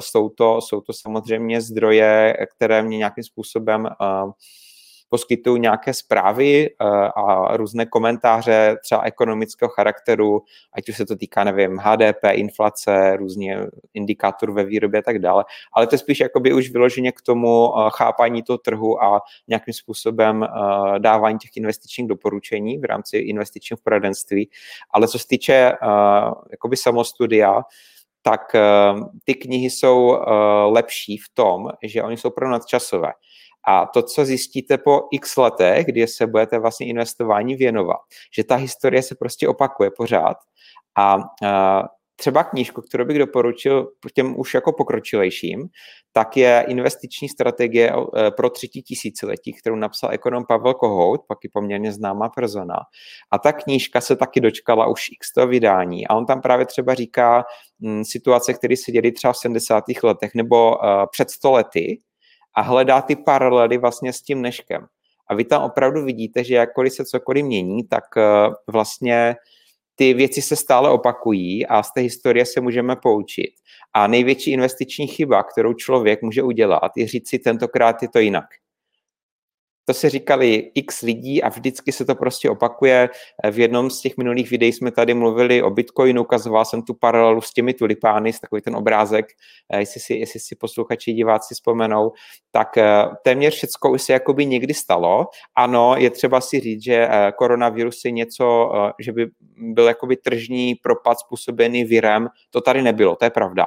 jsou 0.00 0.28
to, 0.28 0.60
jsou 0.60 0.80
to 0.80 0.92
samozřejmě 0.92 1.60
zdroje, 1.60 2.36
které 2.56 2.82
mě 2.82 2.98
nějakým 2.98 3.24
způsobem 3.24 3.88
poskytují 5.10 5.60
nějaké 5.60 5.94
zprávy 5.94 6.70
eh, 6.70 6.84
a 7.16 7.56
různé 7.56 7.86
komentáře 7.86 8.76
třeba 8.82 9.02
ekonomického 9.02 9.68
charakteru, 9.68 10.42
ať 10.72 10.88
už 10.88 10.96
se 10.96 11.06
to 11.06 11.16
týká, 11.16 11.44
nevím, 11.44 11.78
HDP, 11.78 12.24
inflace, 12.32 13.16
různě 13.16 13.58
indikátorů 13.94 14.54
ve 14.54 14.64
výrobě 14.64 15.00
a 15.00 15.02
tak 15.02 15.18
dále, 15.18 15.44
ale 15.72 15.86
to 15.86 15.94
je 15.94 15.98
spíš 15.98 16.20
jakoby 16.20 16.52
už 16.52 16.70
vyloženě 16.70 17.12
k 17.12 17.22
tomu 17.22 17.72
eh, 17.78 17.90
chápání 17.94 18.42
toho 18.42 18.58
trhu 18.58 19.02
a 19.02 19.20
nějakým 19.48 19.74
způsobem 19.74 20.42
eh, 20.42 20.98
dávání 20.98 21.38
těch 21.38 21.56
investičních 21.56 22.08
doporučení 22.08 22.78
v 22.78 22.84
rámci 22.84 23.18
investičního 23.18 23.78
poradenství. 23.84 24.50
Ale 24.90 25.08
co 25.08 25.18
se 25.18 25.26
týče 25.28 25.72
jakoby 26.50 26.76
samostudia, 26.76 27.62
tak 28.22 28.40
ty 29.24 29.34
knihy 29.34 29.70
jsou 29.70 30.18
lepší 30.66 31.16
v 31.16 31.28
tom, 31.34 31.68
že 31.82 32.02
oni 32.02 32.16
jsou 32.16 32.30
pro 32.30 32.50
nadčasové. 32.50 33.12
A 33.68 33.86
to, 33.86 34.02
co 34.02 34.24
zjistíte 34.24 34.78
po 34.78 35.00
x 35.12 35.36
letech, 35.36 35.86
kdy 35.86 36.06
se 36.06 36.26
budete 36.26 36.58
vlastně 36.58 36.86
investování 36.86 37.54
věnovat, 37.54 38.00
že 38.36 38.44
ta 38.44 38.54
historie 38.54 39.02
se 39.02 39.14
prostě 39.14 39.48
opakuje 39.48 39.90
pořád 39.96 40.36
a 40.98 41.18
třeba 42.20 42.44
knížku, 42.44 42.82
kterou 42.82 43.04
bych 43.04 43.18
doporučil 43.18 43.92
těm 44.14 44.40
už 44.40 44.54
jako 44.54 44.72
pokročilejším, 44.72 45.68
tak 46.12 46.36
je 46.36 46.64
investiční 46.68 47.28
strategie 47.28 47.92
e, 47.92 48.30
pro 48.30 48.50
třetí 48.50 48.82
tisíciletí, 48.82 49.52
kterou 49.52 49.76
napsal 49.76 50.10
ekonom 50.12 50.44
Pavel 50.48 50.74
Kohout, 50.74 51.20
pak 51.28 51.38
je 51.44 51.50
poměrně 51.52 51.92
známá 51.92 52.28
persona. 52.28 52.76
A 53.30 53.38
ta 53.38 53.52
knížka 53.52 54.00
se 54.00 54.16
taky 54.16 54.40
dočkala 54.40 54.86
už 54.86 55.08
x 55.12 55.32
to 55.32 55.46
vydání. 55.46 56.06
A 56.06 56.14
on 56.14 56.26
tam 56.26 56.40
právě 56.40 56.66
třeba 56.66 56.94
říká 56.94 57.44
m, 57.84 58.04
situace, 58.04 58.54
které 58.54 58.76
se 58.76 58.92
děly 58.92 59.12
třeba 59.12 59.32
v 59.32 59.36
70. 59.36 59.84
letech 60.02 60.30
nebo 60.34 60.76
uh, 60.76 60.76
před 61.12 61.30
100 61.30 61.52
lety, 61.52 61.98
a 62.54 62.60
hledá 62.60 63.02
ty 63.02 63.16
paralely 63.16 63.78
vlastně 63.78 64.12
s 64.12 64.22
tím 64.22 64.38
dneškem. 64.38 64.86
A 65.26 65.34
vy 65.34 65.44
tam 65.44 65.62
opravdu 65.62 66.04
vidíte, 66.04 66.44
že 66.44 66.54
jakkoliv 66.54 66.92
se 66.92 67.04
cokoliv 67.04 67.44
mění, 67.44 67.84
tak 67.84 68.04
eh, 68.16 68.22
vlastně 68.66 69.36
ty 69.94 70.14
věci 70.14 70.42
se 70.42 70.56
stále 70.56 70.90
opakují 70.90 71.66
a 71.66 71.82
z 71.82 71.92
té 71.92 72.00
historie 72.00 72.46
se 72.46 72.60
můžeme 72.60 72.96
poučit. 72.96 73.50
A 73.94 74.06
největší 74.06 74.52
investiční 74.52 75.06
chyba, 75.06 75.42
kterou 75.42 75.74
člověk 75.74 76.22
může 76.22 76.42
udělat, 76.42 76.92
je 76.96 77.08
říct 77.08 77.28
si, 77.28 77.38
tentokrát 77.38 78.02
je 78.02 78.08
to 78.08 78.18
jinak. 78.18 78.44
To 79.84 79.94
se 79.94 80.10
říkali 80.10 80.70
x 80.74 81.02
lidí 81.02 81.42
a 81.42 81.48
vždycky 81.48 81.92
se 81.92 82.04
to 82.04 82.14
prostě 82.14 82.50
opakuje. 82.50 83.08
V 83.50 83.58
jednom 83.58 83.90
z 83.90 84.00
těch 84.00 84.16
minulých 84.16 84.50
videí 84.50 84.72
jsme 84.72 84.90
tady 84.90 85.14
mluvili 85.14 85.62
o 85.62 85.70
Bitcoinu, 85.70 86.22
ukazoval 86.22 86.64
jsem 86.64 86.82
tu 86.82 86.94
paralelu 86.94 87.40
s 87.40 87.52
těmi 87.52 87.74
tulipány, 87.74 88.32
s 88.32 88.40
takový 88.40 88.62
ten 88.62 88.76
obrázek, 88.76 89.26
eh, 89.72 89.78
jestli 89.78 90.00
si, 90.00 90.14
jestli 90.14 90.40
si 90.40 90.56
posluchači, 90.56 91.12
diváci 91.12 91.54
vzpomenou, 91.54 92.12
tak 92.50 92.76
eh, 92.78 93.04
téměř 93.24 93.54
všechno 93.54 93.90
už 93.90 94.02
se 94.02 94.12
jakoby 94.12 94.46
někdy 94.46 94.74
stalo. 94.74 95.26
Ano, 95.54 95.94
je 95.98 96.10
třeba 96.10 96.40
si 96.40 96.60
říct, 96.60 96.84
že 96.84 97.08
eh, 97.10 97.32
koronavirus 97.38 98.04
je 98.04 98.10
něco, 98.10 98.72
že 98.98 99.12
by 99.12 99.26
byl 99.56 99.86
jakoby 99.86 100.16
tržní 100.16 100.74
propad 100.74 101.18
způsobený 101.18 101.84
virem, 101.84 102.28
to 102.50 102.60
tady 102.60 102.82
nebylo, 102.82 103.16
to 103.16 103.24
je 103.24 103.30
pravda 103.30 103.66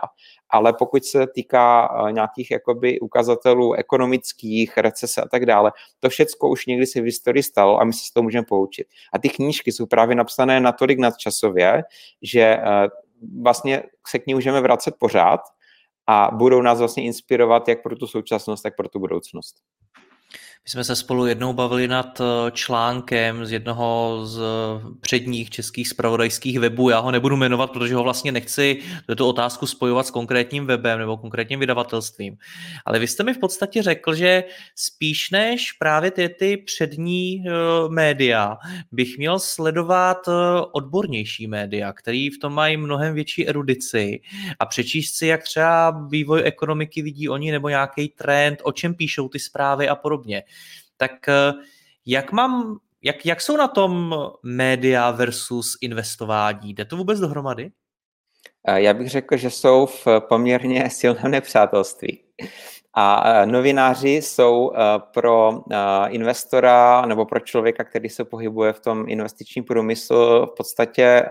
ale 0.53 0.73
pokud 0.73 1.05
se 1.05 1.27
týká 1.27 1.89
eh, 2.07 2.11
nějakých 2.11 2.51
jakoby 2.51 2.99
ukazatelů 2.99 3.73
ekonomických, 3.73 4.77
recese 4.77 5.21
a 5.21 5.27
tak 5.27 5.45
dále, 5.45 5.71
to 5.99 6.09
všechno 6.09 6.49
už 6.49 6.65
někdy 6.65 6.85
se 6.85 7.01
v 7.01 7.03
historii 7.03 7.43
stalo 7.43 7.81
a 7.81 7.83
my 7.83 7.93
se 7.93 8.05
z 8.05 8.11
toho 8.11 8.23
můžeme 8.23 8.45
poučit. 8.45 8.87
A 9.13 9.19
ty 9.19 9.29
knížky 9.29 9.71
jsou 9.71 9.85
právě 9.85 10.15
napsané 10.15 10.59
natolik 10.59 10.99
nadčasově, 10.99 11.83
že 12.21 12.41
eh, 12.41 12.87
vlastně 13.41 13.83
se 14.07 14.19
k 14.19 14.27
ní 14.27 14.33
můžeme 14.33 14.61
vracet 14.61 14.95
pořád 14.99 15.41
a 16.07 16.29
budou 16.33 16.61
nás 16.61 16.79
vlastně 16.79 17.03
inspirovat 17.03 17.67
jak 17.67 17.83
pro 17.83 17.95
tu 17.95 18.07
současnost, 18.07 18.63
tak 18.63 18.75
pro 18.75 18.89
tu 18.89 18.99
budoucnost. 18.99 19.55
My 20.63 20.69
jsme 20.69 20.83
se 20.83 20.95
spolu 20.95 21.25
jednou 21.25 21.53
bavili 21.53 21.87
nad 21.87 22.21
eh, 22.21 22.51
článkem 22.51 23.45
z 23.45 23.51
jednoho 23.51 24.21
z 24.23 24.41
předních 25.01 25.49
českých 25.49 25.87
spravodajských 25.87 26.59
webů. 26.59 26.89
Já 26.89 26.99
ho 26.99 27.11
nebudu 27.11 27.35
jmenovat, 27.35 27.71
protože 27.71 27.95
ho 27.95 28.03
vlastně 28.03 28.31
nechci 28.31 28.79
tuto 29.05 29.29
otázku 29.29 29.67
spojovat 29.67 30.07
s 30.07 30.11
konkrétním 30.11 30.65
webem 30.65 30.99
nebo 30.99 31.17
konkrétním 31.17 31.59
vydavatelstvím. 31.59 32.37
Ale 32.85 32.99
vy 32.99 33.07
jste 33.07 33.23
mi 33.23 33.33
v 33.33 33.37
podstatě 33.37 33.81
řekl, 33.81 34.15
že 34.15 34.43
spíš 34.75 35.31
než 35.31 35.71
právě 35.71 36.11
ty, 36.11 36.29
ty 36.29 36.57
přední 36.57 37.43
uh, 37.45 37.91
média 37.91 38.57
bych 38.91 39.17
měl 39.17 39.39
sledovat 39.39 40.27
uh, 40.27 40.33
odbornější 40.71 41.47
média, 41.47 41.93
který 41.93 42.29
v 42.29 42.39
tom 42.39 42.53
mají 42.53 42.77
mnohem 42.77 43.15
větší 43.15 43.47
erudici 43.47 44.21
a 44.59 44.65
přečíst 44.65 45.15
si, 45.15 45.27
jak 45.27 45.43
třeba 45.43 46.07
vývoj 46.09 46.41
ekonomiky 46.45 47.01
vidí 47.01 47.29
oni 47.29 47.51
nebo 47.51 47.69
nějaký 47.69 48.09
trend, 48.09 48.59
o 48.63 48.71
čem 48.71 48.95
píšou 48.95 49.29
ty 49.29 49.39
zprávy 49.39 49.89
a 49.89 49.95
podobně 49.95 50.43
tak 50.97 51.29
eh, 51.29 51.53
jak 52.05 52.31
mám, 52.31 52.77
jak, 53.01 53.25
jak 53.25 53.41
jsou 53.41 53.57
na 53.57 53.67
tom 53.67 54.15
média 54.43 55.11
versus 55.11 55.77
investování? 55.81 56.73
Jde 56.73 56.85
to 56.85 56.97
vůbec 56.97 57.19
dohromady? 57.19 57.71
Eh, 58.67 58.81
já 58.81 58.93
bych 58.93 59.09
řekl, 59.09 59.37
že 59.37 59.49
jsou 59.49 59.85
v 59.85 60.07
poměrně 60.19 60.89
silném 60.91 61.31
nepřátelství. 61.31 62.23
A 62.93 63.23
eh, 63.29 63.45
novináři 63.45 64.09
jsou 64.09 64.71
pro 65.13 65.63
investora 66.07 67.05
nebo 67.05 67.25
pro 67.25 67.39
člověka, 67.39 67.83
který 67.83 68.09
se 68.09 68.25
pohybuje 68.25 68.73
v 68.73 68.79
tom 68.79 69.05
investičním 69.09 69.63
průmyslu, 69.63 70.45
v 70.45 70.53
podstatě 70.57 71.25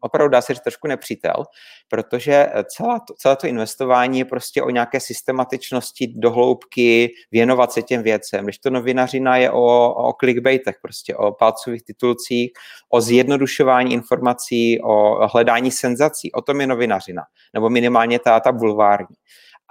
opravdu 0.00 0.30
dá 0.30 0.40
se 0.40 0.54
říct 0.54 0.62
trošku 0.62 0.88
nepřítel, 0.88 1.44
protože 1.88 2.32
eh, 2.32 2.64
celá 2.64 3.00
to, 3.00 3.14
celé 3.14 3.36
to 3.36 3.46
investování 3.46 4.18
je 4.18 4.24
prostě 4.24 4.62
o 4.62 4.70
nějaké 4.70 5.00
systematičnosti, 5.00 6.12
dohloubky, 6.16 7.12
věnovat 7.32 7.72
se 7.72 7.82
těm 7.82 8.02
věcem. 8.02 8.44
Když 8.44 8.58
to 8.58 8.70
novinařina 8.70 9.36
je 9.36 9.50
o, 9.50 9.94
o 9.94 10.12
clickbaitech, 10.12 10.76
prostě 10.82 11.16
o 11.16 11.32
palcových 11.32 11.84
titulcích, 11.84 12.50
o 12.88 13.00
zjednodušování 13.00 13.92
informací, 13.92 14.80
o 14.82 15.28
hledání 15.32 15.70
senzací. 15.70 16.32
O 16.32 16.42
tom 16.42 16.60
je 16.60 16.66
novinařina, 16.66 17.22
nebo 17.54 17.70
minimálně 17.70 18.18
ta, 18.18 18.40
ta 18.40 18.52
bulvární. 18.52 19.16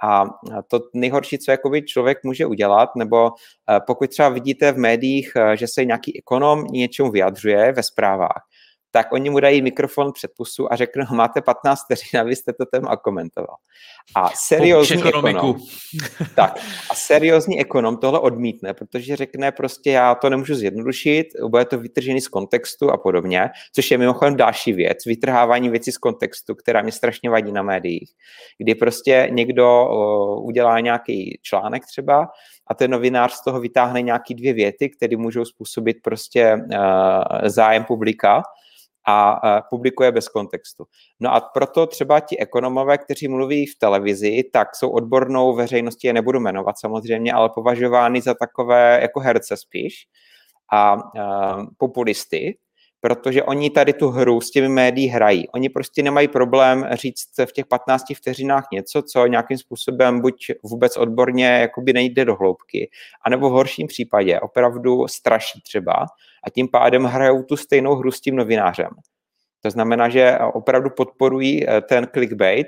A 0.02 0.24
to 0.68 0.80
nejhorší, 0.94 1.38
co 1.38 1.50
jakoby 1.50 1.82
člověk 1.82 2.18
může 2.24 2.46
udělat, 2.46 2.90
nebo 2.96 3.30
eh, 3.70 3.80
pokud 3.86 4.10
třeba 4.10 4.28
vidíte 4.28 4.72
v 4.72 4.78
médiích, 4.78 5.32
eh, 5.36 5.56
že 5.56 5.66
se 5.68 5.84
nějaký 5.84 6.18
ekonom 6.18 6.64
něčemu 6.64 7.10
vyjadřuje 7.10 7.72
ve 7.72 7.82
zprávách, 7.82 8.42
tak 8.90 9.12
oni 9.12 9.30
mu 9.30 9.40
dají 9.40 9.62
mikrofon 9.62 10.12
před 10.12 10.30
pusu 10.36 10.72
a 10.72 10.76
řeknou, 10.76 11.04
máte 11.14 11.40
15 11.40 11.84
vteřin, 11.84 12.20
abyste 12.20 12.52
to 12.52 12.66
téma 12.66 12.96
komentoval. 12.96 13.56
A 14.16 14.30
seriózní 14.34 15.04
ekonom, 15.08 15.56
tak, 16.34 16.58
a 16.90 16.94
seriózní 16.94 17.60
ekonom 17.60 17.96
tohle 17.96 18.18
odmítne, 18.18 18.74
protože 18.74 19.16
řekne 19.16 19.52
prostě, 19.52 19.90
já 19.90 20.14
to 20.14 20.30
nemůžu 20.30 20.54
zjednodušit, 20.54 21.26
bude 21.48 21.64
to 21.64 21.78
vytržený 21.78 22.20
z 22.20 22.28
kontextu 22.28 22.90
a 22.90 22.96
podobně, 22.96 23.50
což 23.74 23.90
je 23.90 23.98
mimochodem 23.98 24.36
další 24.36 24.72
věc, 24.72 25.06
vytrhávání 25.06 25.68
věcí 25.68 25.92
z 25.92 25.98
kontextu, 25.98 26.54
která 26.54 26.82
mě 26.82 26.92
strašně 26.92 27.30
vadí 27.30 27.52
na 27.52 27.62
médiích, 27.62 28.10
kdy 28.58 28.74
prostě 28.74 29.28
někdo 29.30 29.86
uh, 29.86 30.46
udělá 30.46 30.80
nějaký 30.80 31.38
článek 31.42 31.86
třeba 31.86 32.28
a 32.66 32.74
ten 32.74 32.90
novinář 32.90 33.32
z 33.32 33.44
toho 33.44 33.60
vytáhne 33.60 34.02
nějaký 34.02 34.34
dvě 34.34 34.52
věty, 34.52 34.88
které 34.88 35.16
můžou 35.16 35.44
způsobit 35.44 35.96
prostě 36.02 36.54
uh, 36.54 36.78
zájem 37.44 37.84
publika 37.84 38.42
a 39.06 39.40
publikuje 39.70 40.12
bez 40.12 40.28
kontextu. 40.28 40.84
No 41.20 41.34
a 41.34 41.40
proto 41.40 41.86
třeba 41.86 42.20
ti 42.20 42.38
ekonomové, 42.38 42.98
kteří 42.98 43.28
mluví 43.28 43.66
v 43.66 43.78
televizi, 43.78 44.42
tak 44.52 44.76
jsou 44.76 44.90
odbornou 44.90 45.54
veřejností, 45.54 46.06
je 46.06 46.12
nebudu 46.12 46.40
jmenovat 46.40 46.78
samozřejmě, 46.78 47.32
ale 47.32 47.50
považovány 47.54 48.20
za 48.20 48.34
takové 48.34 48.98
jako 49.02 49.20
herce 49.20 49.56
spíš 49.56 49.94
a, 50.72 50.92
a 50.92 51.66
populisty, 51.78 52.58
protože 53.00 53.42
oni 53.42 53.70
tady 53.70 53.92
tu 53.92 54.08
hru 54.08 54.40
s 54.40 54.50
těmi 54.50 54.68
médií 54.68 55.08
hrají. 55.08 55.48
Oni 55.48 55.68
prostě 55.68 56.02
nemají 56.02 56.28
problém 56.28 56.88
říct 56.92 57.28
v 57.44 57.52
těch 57.52 57.66
15 57.66 58.04
vteřinách 58.16 58.68
něco, 58.72 59.02
co 59.02 59.26
nějakým 59.26 59.58
způsobem 59.58 60.20
buď 60.20 60.34
vůbec 60.62 60.96
odborně 60.96 61.46
jakoby 61.46 61.92
nejde 61.92 62.24
do 62.24 62.36
hloubky, 62.36 62.90
anebo 63.26 63.50
v 63.50 63.52
horším 63.52 63.86
případě 63.86 64.40
opravdu 64.40 65.08
straší 65.08 65.60
třeba 65.62 65.92
a 66.44 66.50
tím 66.54 66.68
pádem 66.68 67.04
hrajou 67.04 67.42
tu 67.42 67.56
stejnou 67.56 67.94
hru 67.94 68.10
s 68.10 68.20
tím 68.20 68.36
novinářem. 68.36 68.88
To 69.60 69.70
znamená, 69.70 70.08
že 70.08 70.38
opravdu 70.52 70.90
podporují 70.90 71.68
eh, 71.68 71.80
ten 71.80 72.06
clickbait, 72.12 72.66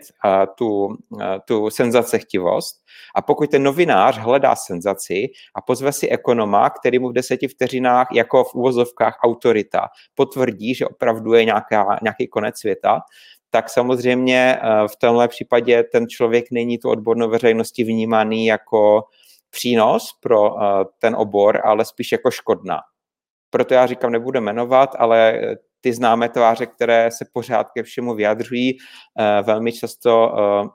tu, 0.55 0.97
eh, 1.21 1.39
tu 1.45 1.71
senzacechtivost. 1.71 2.77
A 3.15 3.23
pokud 3.23 3.51
ten 3.51 3.63
novinář 3.63 4.19
hledá 4.19 4.57
senzaci 4.57 5.29
a 5.55 5.61
pozve 5.61 5.93
si 5.93 6.09
ekonoma, 6.09 6.71
který 6.71 6.99
mu 6.99 7.09
v 7.09 7.13
deseti 7.13 7.49
vteřinách 7.49 8.09
jako 8.13 8.45
v 8.45 8.55
uvozovkách 8.55 9.19
autorita 9.23 9.89
potvrdí, 10.15 10.75
že 10.75 10.87
opravdu 10.87 11.33
je 11.35 11.45
nějaká, 11.45 11.99
nějaký 12.03 12.29
konec 12.29 12.59
světa, 12.59 13.01
tak 13.51 13.71
samozřejmě 13.71 14.59
eh, 14.63 14.89
v 14.89 14.97
tomhle 14.97 15.29
případě 15.29 15.83
ten 15.83 16.09
člověk 16.09 16.45
není 16.51 16.79
tu 16.79 16.91
odbornou 16.91 17.29
veřejnosti 17.29 17.85
vnímaný 17.85 18.47
jako 18.47 19.05
přínos 19.51 20.19
pro 20.21 20.55
ten 20.99 21.17
obor, 21.17 21.61
ale 21.65 21.85
spíš 21.85 22.13
jako 22.13 22.31
škodná. 22.31 22.81
Proto 23.51 23.75
já 23.75 23.87
říkám, 23.87 24.13
nebudu 24.13 24.41
jmenovat, 24.41 24.91
ale 24.99 25.41
ty 25.83 25.93
známé 25.93 26.29
tváře, 26.29 26.67
které 26.67 27.11
se 27.11 27.25
pořád 27.33 27.71
ke 27.71 27.83
všemu 27.83 28.15
vyjadřují, 28.15 28.79
eh, 29.19 29.43
velmi 29.43 29.73
často 29.73 30.35
eh, 30.39 30.69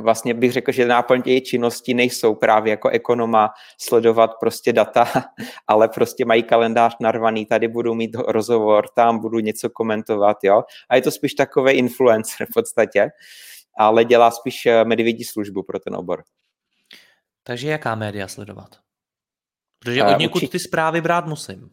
vlastně 0.00 0.34
bych 0.34 0.52
řekl, 0.52 0.72
že 0.72 0.86
náplň 0.86 1.22
těch 1.22 1.42
činností 1.42 1.94
nejsou 1.94 2.34
právě 2.34 2.70
jako 2.70 2.88
ekonoma 2.88 3.50
sledovat 3.80 4.30
prostě 4.40 4.72
data, 4.72 5.08
ale 5.68 5.88
prostě 5.88 6.24
mají 6.24 6.42
kalendář 6.42 6.96
narvaný, 7.00 7.46
tady 7.46 7.68
budu 7.68 7.94
mít 7.94 8.16
rozhovor, 8.28 8.88
tam 8.94 9.18
budu 9.18 9.38
něco 9.38 9.70
komentovat, 9.70 10.36
jo. 10.42 10.62
A 10.88 10.96
je 10.96 11.02
to 11.02 11.10
spíš 11.10 11.34
takový 11.34 11.72
influencer 11.72 12.46
v 12.46 12.54
podstatě, 12.54 13.10
ale 13.78 14.04
dělá 14.04 14.30
spíš 14.30 14.66
eh, 14.66 14.84
medvědí 14.84 15.24
službu 15.24 15.62
pro 15.62 15.78
ten 15.78 15.94
obor. 15.96 16.22
Takže 17.42 17.70
jaká 17.70 17.94
média 17.94 18.28
sledovat? 18.28 18.76
Protože 19.78 20.04
od 20.04 20.18
někud 20.18 20.50
ty 20.50 20.58
zprávy 20.58 21.00
brát 21.00 21.26
musím. 21.26 21.70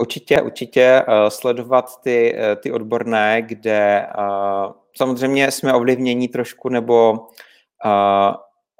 Určitě, 0.00 0.42
určitě 0.42 1.04
uh, 1.08 1.14
sledovat 1.28 2.00
ty, 2.02 2.34
uh, 2.34 2.60
ty 2.62 2.72
odborné, 2.72 3.42
kde 3.42 4.06
uh, 4.18 4.72
samozřejmě 4.96 5.50
jsme 5.50 5.72
ovlivnění 5.72 6.28
trošku 6.28 6.68
nebo 6.68 7.28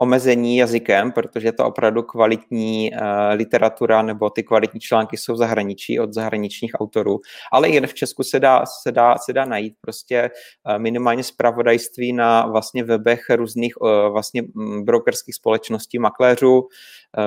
omezení 0.01 0.57
jazykem, 0.57 1.13
protože 1.13 1.53
to 1.53 1.67
opravdu 1.67 2.03
kvalitní 2.03 2.91
uh, 2.93 2.99
literatura 3.35 4.03
nebo 4.03 4.31
ty 4.31 4.43
kvalitní 4.43 4.81
články 4.81 5.17
jsou 5.17 5.35
v 5.35 5.37
zahraničí 5.37 6.01
od 6.01 6.13
zahraničních 6.13 6.73
autorů, 6.81 7.21
ale 7.53 7.69
jen 7.69 7.87
v 7.87 7.95
Česku 7.95 8.23
se 8.23 8.41
dá, 8.41 8.65
se 8.83 8.93
dá, 8.93 9.19
se 9.19 9.33
dá 9.33 9.45
najít. 9.45 9.75
Prostě 9.81 10.31
uh, 10.71 10.79
minimálně 10.79 11.25
zpravodajství 11.25 12.13
na 12.13 12.47
vlastně 12.47 12.85
webech 12.85 13.31
různých 13.31 13.81
uh, 13.81 14.13
vlastně 14.13 14.43
brokerských 14.83 15.35
společností, 15.35 15.99
makléřů, 15.99 16.69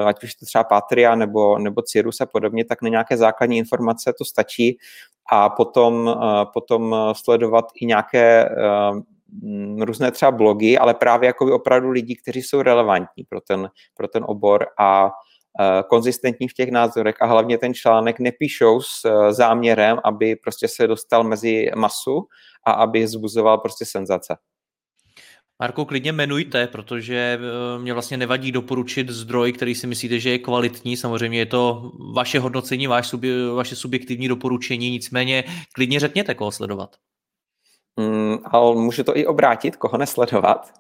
ať 0.05 0.23
už 0.23 0.35
to 0.35 0.45
třeba 0.45 0.63
Patria 0.63 1.15
nebo, 1.15 1.57
nebo 1.59 1.81
Cirrus 1.81 2.21
a 2.21 2.25
podobně, 2.25 2.65
tak 2.65 2.81
na 2.81 2.89
nějaké 2.89 3.17
základní 3.17 3.57
informace 3.57 4.13
to 4.17 4.25
stačí. 4.25 4.77
A 5.31 5.49
potom, 5.49 6.15
potom 6.53 6.95
sledovat 7.13 7.65
i 7.81 7.85
nějaké 7.85 8.49
Mm, 8.97 9.01
různé 9.79 10.11
třeba 10.11 10.31
blogy, 10.31 10.77
ale 10.77 10.93
právě 10.93 11.27
jako 11.27 11.55
opravdu 11.55 11.89
lidi, 11.89 12.15
kteří 12.15 12.41
jsou 12.41 12.61
relevantní 12.61 13.23
pro 13.23 13.41
ten, 13.41 13.69
pro 13.97 14.07
ten 14.07 14.23
obor 14.27 14.65
a 14.79 15.05
uh, 15.05 15.11
konzistentní 15.89 16.47
v 16.47 16.53
těch 16.53 16.71
názorech 16.71 17.15
a 17.21 17.25
hlavně 17.25 17.57
ten 17.57 17.73
článek 17.73 18.19
nepíšou 18.19 18.81
s 18.81 19.05
uh, 19.05 19.31
záměrem, 19.31 19.99
aby 20.03 20.35
prostě 20.35 20.67
se 20.67 20.87
dostal 20.87 21.23
mezi 21.23 21.71
masu 21.75 22.27
a 22.65 22.71
aby 22.71 23.07
zbuzoval 23.07 23.57
prostě 23.57 23.85
senzace. 23.85 24.37
Marko, 25.61 25.85
klidně 25.85 26.11
jmenujte, 26.11 26.67
protože 26.67 27.15
e, 27.15 27.79
mě 27.79 27.93
vlastně 27.93 28.17
nevadí 28.17 28.51
doporučit 28.51 29.09
zdroj, 29.09 29.53
který 29.53 29.75
si 29.75 29.87
myslíte, 29.87 30.19
že 30.19 30.29
je 30.29 30.39
kvalitní. 30.39 30.97
Samozřejmě 30.97 31.39
je 31.39 31.45
to 31.45 31.91
vaše 32.15 32.39
hodnocení, 32.39 32.87
vaše 33.55 33.75
subjektivní 33.75 34.27
doporučení, 34.27 34.89
nicméně 34.89 35.43
klidně 35.73 35.99
řekněte, 35.99 36.33
koho 36.33 36.51
sledovat. 36.51 36.95
Mm, 37.97 38.37
ale 38.45 38.75
můžu 38.75 39.03
to 39.03 39.17
i 39.17 39.25
obrátit, 39.25 39.75
koho 39.75 39.97
nesledovat? 39.97 40.71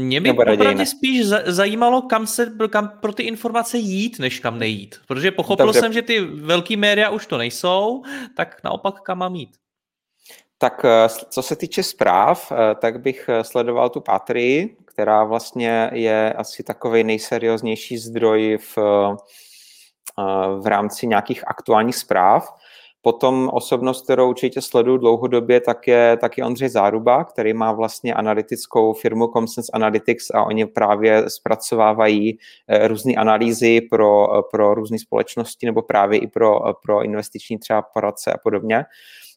Mě 0.00 0.20
by 0.20 0.30
opravdu 0.30 0.84
spíš 0.84 1.26
zajímalo, 1.46 2.02
kam, 2.02 2.26
se, 2.26 2.52
kam 2.70 2.88
pro 3.00 3.12
ty 3.12 3.22
informace 3.22 3.78
jít, 3.78 4.18
než 4.18 4.40
kam 4.40 4.58
nejít. 4.58 4.96
Protože 5.06 5.30
pochopil 5.30 5.66
Dobře. 5.66 5.80
jsem, 5.80 5.92
že 5.92 6.02
ty 6.02 6.20
velký 6.20 6.76
média 6.76 7.10
už 7.10 7.26
to 7.26 7.38
nejsou, 7.38 8.02
tak 8.36 8.60
naopak 8.64 9.00
kam 9.00 9.18
mám 9.18 9.34
jít. 9.34 9.56
Tak 10.58 10.84
eh, 10.84 11.08
co 11.28 11.42
se 11.42 11.56
týče 11.56 11.82
zpráv, 11.82 12.52
eh, 12.52 12.74
tak 12.74 13.00
bych 13.00 13.28
eh, 13.28 13.44
sledoval 13.44 13.90
tu 13.90 14.00
Patrii, 14.00 14.76
která 14.84 15.24
vlastně 15.24 15.90
je 15.92 16.32
asi 16.32 16.62
takový 16.62 17.04
nejserióznější 17.04 17.98
zdroj 17.98 18.58
v, 18.60 18.78
v 20.60 20.66
rámci 20.66 21.06
nějakých 21.06 21.48
aktuálních 21.48 21.96
zpráv. 21.96 22.54
Potom 23.06 23.50
osobnost, 23.52 24.04
kterou 24.04 24.30
určitě 24.30 24.62
sleduju 24.62 24.96
dlouhodobě, 24.96 25.60
tak 25.60 25.86
je, 25.86 26.16
tak 26.20 26.38
je 26.38 26.44
Ondřej 26.44 26.68
Záruba, 26.68 27.24
který 27.24 27.52
má 27.52 27.72
vlastně 27.72 28.14
analytickou 28.14 28.92
firmu 28.92 29.26
Comsense 29.26 29.72
Analytics 29.74 30.30
a 30.30 30.44
oni 30.44 30.66
právě 30.66 31.30
zpracovávají 31.30 32.38
eh, 32.68 32.88
různé 32.88 33.14
analýzy 33.14 33.80
pro, 33.80 34.26
pro 34.50 34.74
různé 34.74 34.98
společnosti 34.98 35.66
nebo 35.66 35.82
právě 35.82 36.18
i 36.18 36.26
pro, 36.26 36.60
pro 36.82 37.02
investiční 37.04 37.58
třeba 37.58 37.82
poradce 37.82 38.32
a 38.32 38.38
podobně. 38.38 38.84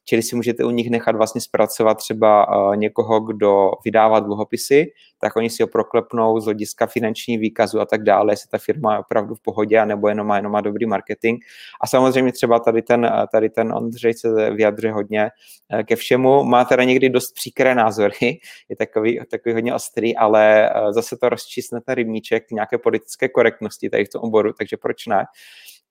Čili 0.09 0.23
si 0.23 0.35
můžete 0.35 0.63
u 0.63 0.69
nich 0.69 0.89
nechat 0.89 1.15
vlastně 1.15 1.41
zpracovat 1.41 1.93
třeba 1.93 2.57
uh, 2.69 2.75
někoho, 2.75 3.19
kdo 3.19 3.71
vydává 3.85 4.19
dluhopisy, 4.19 4.91
tak 5.21 5.35
oni 5.35 5.49
si 5.49 5.63
ho 5.63 5.67
proklepnou 5.67 6.39
z 6.39 6.45
hlediska 6.45 6.87
finanční 6.87 7.37
výkazu 7.37 7.79
a 7.79 7.85
tak 7.85 8.03
dále, 8.03 8.33
jestli 8.33 8.49
ta 8.49 8.57
firma 8.57 8.93
je 8.93 8.99
opravdu 8.99 9.35
v 9.35 9.41
pohodě, 9.41 9.85
nebo 9.85 10.07
jenom 10.07 10.27
má, 10.27 10.35
jenom 10.35 10.51
má 10.51 10.61
dobrý 10.61 10.85
marketing. 10.85 11.43
A 11.81 11.87
samozřejmě 11.87 12.31
třeba 12.31 12.59
tady 12.59 12.81
ten, 12.81 13.05
eh, 13.05 13.27
tady 13.31 13.49
ten 13.49 13.73
Ondřej 13.73 14.13
se 14.13 14.51
vyjadřuje 14.51 14.93
hodně 14.93 15.29
uh, 15.73 15.83
ke 15.83 15.95
všemu. 15.95 16.43
Má 16.43 16.65
teda 16.65 16.83
někdy 16.83 17.09
dost 17.09 17.31
příkré 17.31 17.75
názory, 17.75 18.13
je 18.69 18.75
takový, 18.75 19.19
takový 19.31 19.53
hodně 19.53 19.73
ostrý, 19.73 20.17
ale 20.17 20.69
zase 20.89 21.17
to 21.17 21.29
rozčísne 21.29 21.81
ten 21.81 21.95
rybníček 21.95 22.51
nějaké 22.51 22.77
politické 22.77 23.29
korektnosti 23.29 23.89
tady 23.89 24.05
v 24.05 24.09
tom 24.09 24.21
oboru, 24.21 24.53
takže 24.53 24.77
proč 24.77 25.07
ne? 25.07 25.25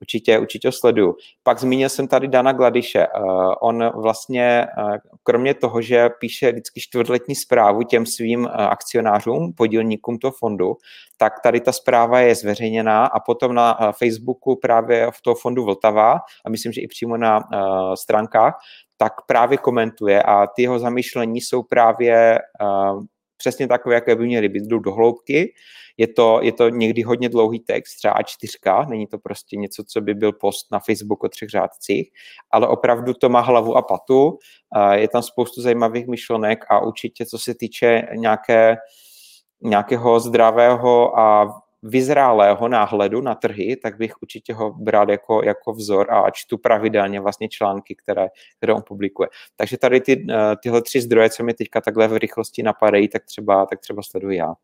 Určitě, 0.01 0.39
určitě 0.39 0.73
sleduju. 0.73 1.17
Pak 1.43 1.59
zmínil 1.59 1.89
jsem 1.89 2.09
tady 2.09 2.29
Dana 2.29 2.53
Gladiše. 2.53 3.07
Uh, 3.09 3.55
on 3.61 3.91
vlastně, 3.95 4.67
uh, 4.79 4.97
kromě 5.23 5.55
toho, 5.55 5.83
že 5.83 6.09
píše 6.21 6.53
vždycky 6.53 6.81
čtvrtletní 6.81 7.35
zprávu 7.35 7.83
těm 7.83 8.07
svým 8.07 8.41
uh, 8.41 8.51
akcionářům, 8.51 9.53
podílníkům 9.53 10.19
toho 10.19 10.33
fondu, 10.33 10.77
tak 11.17 11.41
tady 11.43 11.61
ta 11.61 11.73
zpráva 11.73 12.21
je 12.21 12.35
zveřejněná 12.35 13.07
a 13.07 13.21
potom 13.21 13.55
na 13.55 13.93
Facebooku 13.93 14.57
právě 14.57 15.11
v 15.11 15.23
toho 15.23 15.35
fondu 15.35 15.65
Vltava 15.65 16.13
a 16.45 16.51
myslím, 16.51 16.73
že 16.73 16.81
i 16.81 16.89
přímo 16.89 17.17
na 17.17 17.41
stránkách, 17.95 18.59
tak 18.97 19.13
právě 19.27 19.59
komentuje 19.59 20.23
a 20.23 20.47
ty 20.47 20.63
jeho 20.63 20.79
zamýšlení 20.79 21.41
jsou 21.41 21.63
právě 21.63 22.39
přesně 23.39 23.69
takové, 23.69 23.95
jaké 23.95 24.17
by 24.17 24.27
měly 24.27 24.49
být, 24.49 24.65
jdou 24.65 24.79
do 24.79 24.93
hloubky. 24.93 25.55
Je 25.97 26.07
to, 26.07 26.41
je 26.43 26.53
to 26.53 26.69
někdy 26.69 27.03
hodně 27.03 27.29
dlouhý 27.29 27.61
text, 27.61 27.97
třeba 27.97 28.15
A4, 28.15 28.89
není 28.89 29.07
to 29.07 29.19
prostě 29.19 29.57
něco, 29.57 29.85
co 29.85 30.01
by 30.01 30.15
byl 30.15 30.33
post 30.33 30.73
na 30.73 30.79
Facebooku 30.79 31.27
o 31.27 31.29
třech 31.29 31.49
řádcích, 31.49 32.11
ale 32.51 32.69
opravdu 32.69 33.15
to 33.15 33.29
má 33.29 33.41
hlavu 33.41 33.77
a 33.77 33.83
patu, 33.83 34.39
je 34.93 35.09
tam 35.09 35.23
spoustu 35.23 35.63
zajímavých 35.63 36.07
myšlenek 36.07 36.65
a 36.71 36.81
určitě, 36.81 37.27
co 37.27 37.39
se 37.39 37.55
týče 37.55 38.03
nějaké, 38.15 38.77
nějakého 39.63 40.21
zdravého 40.21 41.19
a 41.19 41.55
vyzrálého 41.83 42.69
náhledu 42.69 43.21
na 43.21 43.35
trhy, 43.35 43.77
tak 43.77 43.99
bych 43.99 44.23
určitě 44.23 44.55
ho 44.55 44.73
bral 44.73 45.11
jako, 45.11 45.43
jako 45.45 45.73
vzor 45.73 46.13
a 46.13 46.31
čtu 46.31 46.59
pravidelně 46.59 47.21
vlastně 47.21 47.49
články, 47.49 47.95
které, 47.95 48.29
které 48.57 48.73
on 48.73 48.83
publikuje. 48.87 49.29
Takže 49.57 49.79
tady 49.79 50.01
ty, 50.01 50.27
eh, 50.31 50.57
tyhle 50.63 50.83
tři 50.83 51.01
zdroje, 51.01 51.31
co 51.31 51.45
mi 51.45 51.55
teďka 51.55 51.81
takhle 51.81 52.09
v 52.09 52.17
rychlosti 52.17 52.63
napadají, 52.63 53.09
tak 53.09 53.25
třeba, 53.25 53.67
tak 53.67 53.81
třeba 53.81 54.03
sleduji 54.03 54.37
já. 54.37 54.55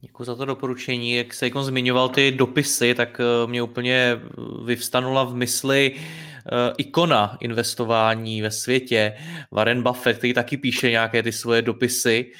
Děkuji 0.00 0.24
za 0.24 0.34
to 0.34 0.44
doporučení. 0.44 1.12
Jak 1.12 1.34
se 1.34 1.46
jako 1.46 1.62
zmiňoval 1.62 2.08
ty 2.08 2.32
dopisy, 2.32 2.94
tak 2.94 3.20
eh, 3.20 3.46
mě 3.46 3.62
úplně 3.62 4.20
vyvstanula 4.64 5.24
v 5.24 5.34
mysli 5.34 5.94
eh, 5.96 6.72
ikona 6.78 7.36
investování 7.40 8.42
ve 8.42 8.50
světě. 8.50 9.16
Warren 9.52 9.82
Buffett, 9.82 10.18
který 10.18 10.34
taky 10.34 10.56
píše 10.56 10.90
nějaké 10.90 11.22
ty 11.22 11.32
svoje 11.32 11.62
dopisy 11.62 12.32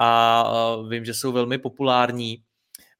a 0.00 0.44
vím, 0.88 1.04
že 1.04 1.14
jsou 1.14 1.32
velmi 1.32 1.58
populární. 1.58 2.42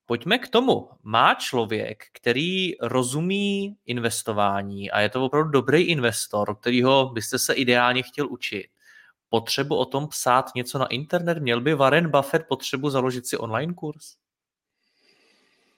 Pojďme 0.06 0.38
k 0.38 0.48
tomu. 0.48 0.88
Má 1.02 1.34
člověk, 1.34 2.04
který 2.12 2.72
rozumí 2.80 3.76
investování 3.86 4.90
a 4.90 5.00
je 5.00 5.08
to 5.08 5.24
opravdu 5.24 5.50
dobrý 5.50 5.82
investor, 5.82 6.56
kterýho 6.56 7.10
byste 7.14 7.38
se 7.38 7.54
ideálně 7.54 8.02
chtěl 8.02 8.28
učit, 8.28 8.66
potřebu 9.28 9.76
o 9.76 9.84
tom 9.84 10.08
psát 10.08 10.54
něco 10.54 10.78
na 10.78 10.86
internet? 10.86 11.38
Měl 11.38 11.60
by 11.60 11.74
Warren 11.74 12.10
Buffett 12.10 12.48
potřebu 12.48 12.90
založit 12.90 13.26
si 13.26 13.36
online 13.36 13.74
kurz? 13.74 14.16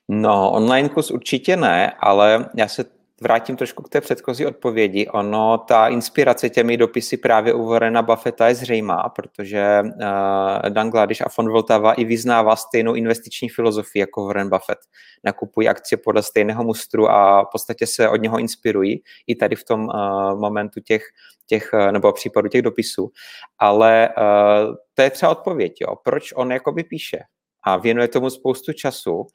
No, 0.08 0.52
online 0.52 0.88
kurz 0.88 1.10
určitě 1.10 1.56
ne, 1.56 1.90
ale 1.90 2.50
já 2.54 2.68
se 2.68 2.97
vrátím 3.20 3.56
trošku 3.56 3.82
k 3.82 3.88
té 3.88 4.00
předchozí 4.00 4.46
odpovědi. 4.46 5.08
Ono, 5.08 5.58
ta 5.58 5.88
inspirace 5.88 6.50
těmi 6.50 6.76
dopisy 6.76 7.16
právě 7.16 7.54
u 7.54 7.66
Warrena 7.66 8.02
Buffetta 8.02 8.48
je 8.48 8.54
zřejmá, 8.54 9.08
protože 9.08 9.82
uh, 9.84 10.70
Dan 10.70 10.90
Gladish 10.90 11.22
a 11.22 11.28
von 11.38 11.52
Vltava 11.52 11.92
i 11.92 12.04
vyznává 12.04 12.56
stejnou 12.56 12.94
investiční 12.94 13.48
filozofii 13.48 14.00
jako 14.00 14.26
Warren 14.26 14.48
Buffett. 14.48 14.78
Nakupují 15.24 15.68
akcie 15.68 15.98
podle 16.04 16.22
stejného 16.22 16.64
mustru 16.64 17.10
a 17.10 17.42
v 17.42 17.48
podstatě 17.52 17.86
se 17.86 18.08
od 18.08 18.16
něho 18.16 18.38
inspirují 18.38 19.02
i 19.26 19.34
tady 19.34 19.56
v 19.56 19.64
tom 19.64 19.84
uh, 19.84 20.40
momentu 20.40 20.80
těch, 20.80 21.02
těch, 21.46 21.70
nebo 21.90 22.12
případu 22.12 22.48
těch 22.48 22.62
dopisů. 22.62 23.10
Ale 23.58 24.08
uh, 24.08 24.74
to 24.94 25.02
je 25.02 25.10
třeba 25.10 25.32
odpověď, 25.32 25.72
jo. 25.80 25.96
proč 26.04 26.32
on 26.36 26.52
jakoby 26.52 26.84
píše 26.84 27.18
a 27.64 27.76
věnuje 27.76 28.08
tomu 28.08 28.30
spoustu 28.30 28.72
času, 28.72 29.26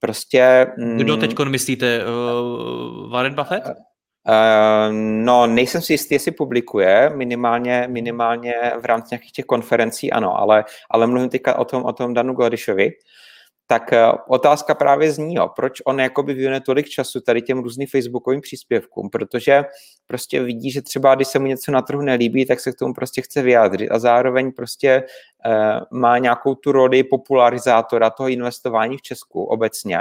Prostě... 0.00 0.66
Kdo 0.96 1.14
mm, 1.14 1.20
teď 1.20 1.38
myslíte? 1.38 2.04
Uh, 2.04 3.10
Warren 3.10 3.34
Buffett? 3.34 3.66
Uh, 3.66 4.92
no, 5.24 5.46
nejsem 5.46 5.82
si 5.82 5.92
jistý, 5.92 6.14
jestli 6.14 6.32
publikuje, 6.32 7.10
minimálně, 7.14 7.86
minimálně 7.90 8.54
v 8.80 8.84
rámci 8.84 9.08
nějakých 9.10 9.32
těch 9.32 9.44
konferencí, 9.44 10.12
ano, 10.12 10.38
ale, 10.38 10.64
ale 10.90 11.06
mluvím 11.06 11.28
teďka 11.28 11.58
o 11.58 11.64
tom, 11.64 11.84
o 11.84 11.92
tom 11.92 12.14
Danu 12.14 12.34
Gladishovi 12.34 12.90
tak 13.66 13.92
eh, 13.92 14.12
otázka 14.28 14.74
právě 14.74 15.12
zní, 15.12 15.34
jo, 15.34 15.48
proč 15.56 15.72
on 15.86 16.00
jakoby 16.00 16.34
věnuje 16.34 16.60
tolik 16.60 16.88
času 16.88 17.20
tady 17.20 17.42
těm 17.42 17.58
různým 17.58 17.88
facebookovým 17.88 18.40
příspěvkům, 18.40 19.10
protože 19.10 19.64
prostě 20.06 20.42
vidí, 20.42 20.70
že 20.70 20.82
třeba 20.82 21.14
když 21.14 21.28
se 21.28 21.38
mu 21.38 21.46
něco 21.46 21.72
na 21.72 21.82
trhu 21.82 22.02
nelíbí, 22.02 22.46
tak 22.46 22.60
se 22.60 22.72
k 22.72 22.78
tomu 22.78 22.94
prostě 22.94 23.22
chce 23.22 23.42
vyjádřit. 23.42 23.88
A 23.88 23.98
zároveň 23.98 24.52
prostě 24.52 25.02
uh, 25.46 25.98
má 25.98 26.18
nějakou 26.18 26.54
tu 26.54 26.72
roli 26.72 27.04
popularizátora 27.04 28.10
toho 28.10 28.28
investování 28.28 28.96
v 28.96 29.02
Česku 29.02 29.44
obecně. 29.44 29.98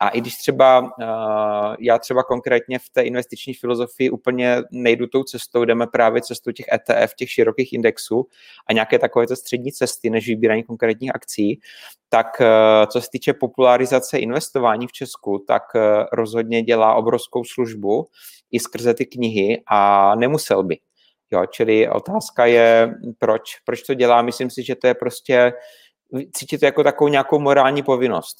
A 0.00 0.08
i 0.08 0.20
když 0.20 0.36
třeba 0.36 0.80
uh, 0.80 1.74
já 1.78 1.98
třeba 1.98 2.22
konkrétně 2.22 2.78
v 2.78 2.88
té 2.88 3.02
investiční 3.02 3.54
filozofii 3.54 4.10
úplně 4.10 4.62
nejdu 4.70 5.06
tou 5.06 5.22
cestou, 5.22 5.64
jdeme 5.64 5.86
právě 5.86 6.22
cestou 6.22 6.52
těch 6.52 6.66
ETF, 6.72 7.14
těch 7.14 7.30
širokých 7.30 7.72
indexů 7.72 8.26
a 8.66 8.72
nějaké 8.72 8.98
takovéto 8.98 9.36
střední 9.36 9.72
cesty, 9.72 10.10
než 10.10 10.28
vybírání 10.28 10.62
konkrétních 10.62 11.14
akcí, 11.14 11.60
tak 12.08 12.26
uh, 12.40 12.46
co 12.86 13.00
se 13.00 13.08
týče 13.12 13.32
popularizace 13.32 14.18
investování 14.18 14.86
v 14.86 14.92
Česku, 14.92 15.44
tak 15.46 15.62
rozhodně 16.12 16.62
dělá 16.62 16.94
obrovskou 16.94 17.44
službu 17.44 18.06
i 18.54 18.60
skrze 18.60 18.94
ty 18.94 19.06
knihy 19.06 19.62
a 19.66 20.14
nemusel 20.14 20.62
by. 20.62 20.76
Jo, 21.32 21.46
čili 21.46 21.88
otázka 21.88 22.46
je, 22.46 22.94
proč, 23.18 23.42
proč 23.64 23.82
to 23.82 23.94
dělá. 23.94 24.22
Myslím 24.22 24.50
si, 24.50 24.62
že 24.62 24.74
to 24.74 24.86
je 24.86 24.94
prostě, 24.94 25.52
cítit 26.32 26.58
to 26.58 26.64
jako 26.64 26.82
takovou 26.84 27.08
nějakou 27.08 27.38
morální 27.38 27.82
povinnost 27.82 28.36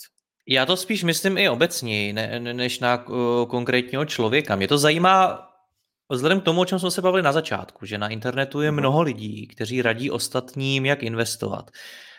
já 0.48 0.66
to 0.66 0.77
spíš 0.77 1.05
myslím 1.05 1.38
i 1.38 1.48
obecně, 1.48 2.12
ne, 2.12 2.40
než 2.40 2.81
na 2.81 3.09
uh, 3.09 3.16
konkrétního 3.48 4.05
člověka. 4.05 4.57
Mě 4.57 4.68
to 4.68 4.79
zajímá 4.79 5.48
vzhledem 6.11 6.40
k 6.40 6.44
tomu, 6.44 6.61
o 6.61 6.64
čem 6.64 6.79
jsme 6.79 6.90
se 6.90 7.03
bavili 7.03 7.22
na 7.22 7.33
začátku, 7.33 7.87
že 7.87 7.98
na 7.98 8.09
internetu 8.09 8.61
je 8.61 8.70
mhm. 8.70 8.81
mnoho 8.81 9.03
lidí, 9.03 9.46
kteří 9.46 9.83
radí 9.83 10.11
ostatním, 10.11 10.87
jak 10.87 11.03
investovat. 11.03 11.70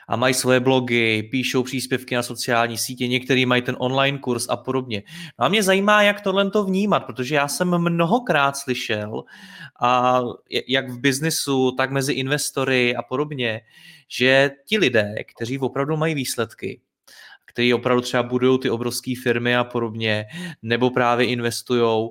A 0.08 0.16
mají 0.16 0.34
svoje 0.34 0.60
blogy, 0.60 1.24
píšou 1.32 1.64
příspěvky 1.64 2.16
na 2.16 2.24
sociální 2.24 2.78
sítě, 2.78 3.08
některý 3.08 3.46
mají 3.46 3.62
ten 3.62 3.76
online 3.80 4.18
kurz 4.18 4.46
a 4.50 4.58
podobně. 4.58 5.04
No 5.40 5.46
a 5.46 5.50
mě 5.50 5.64
zajímá, 5.64 6.02
jak 6.02 6.22
tohle 6.22 6.52
to 6.52 6.64
vnímat, 6.64 7.00
protože 7.00 7.36
já 7.36 7.48
jsem 7.48 7.78
mnohokrát 7.78 8.58
slyšel, 8.58 9.24
a 9.82 10.22
jak 10.68 10.90
v 10.90 11.00
biznisu, 11.00 11.72
tak 11.72 11.92
mezi 11.92 12.14
investory 12.14 12.96
a 12.96 13.02
podobně, 13.02 13.62
že 14.08 14.52
ti 14.66 14.78
lidé, 14.78 15.16
kteří 15.36 15.60
opravdu 15.60 15.98
mají 15.98 16.16
výsledky, 16.16 16.82
který 17.46 17.74
opravdu 17.74 18.02
třeba 18.02 18.24
budují 18.24 18.60
ty 18.60 18.70
obrovské 18.70 19.14
firmy 19.24 19.56
a 19.56 19.64
podobně, 19.64 20.26
nebo 20.62 20.90
právě 20.90 21.26
investují 21.28 22.10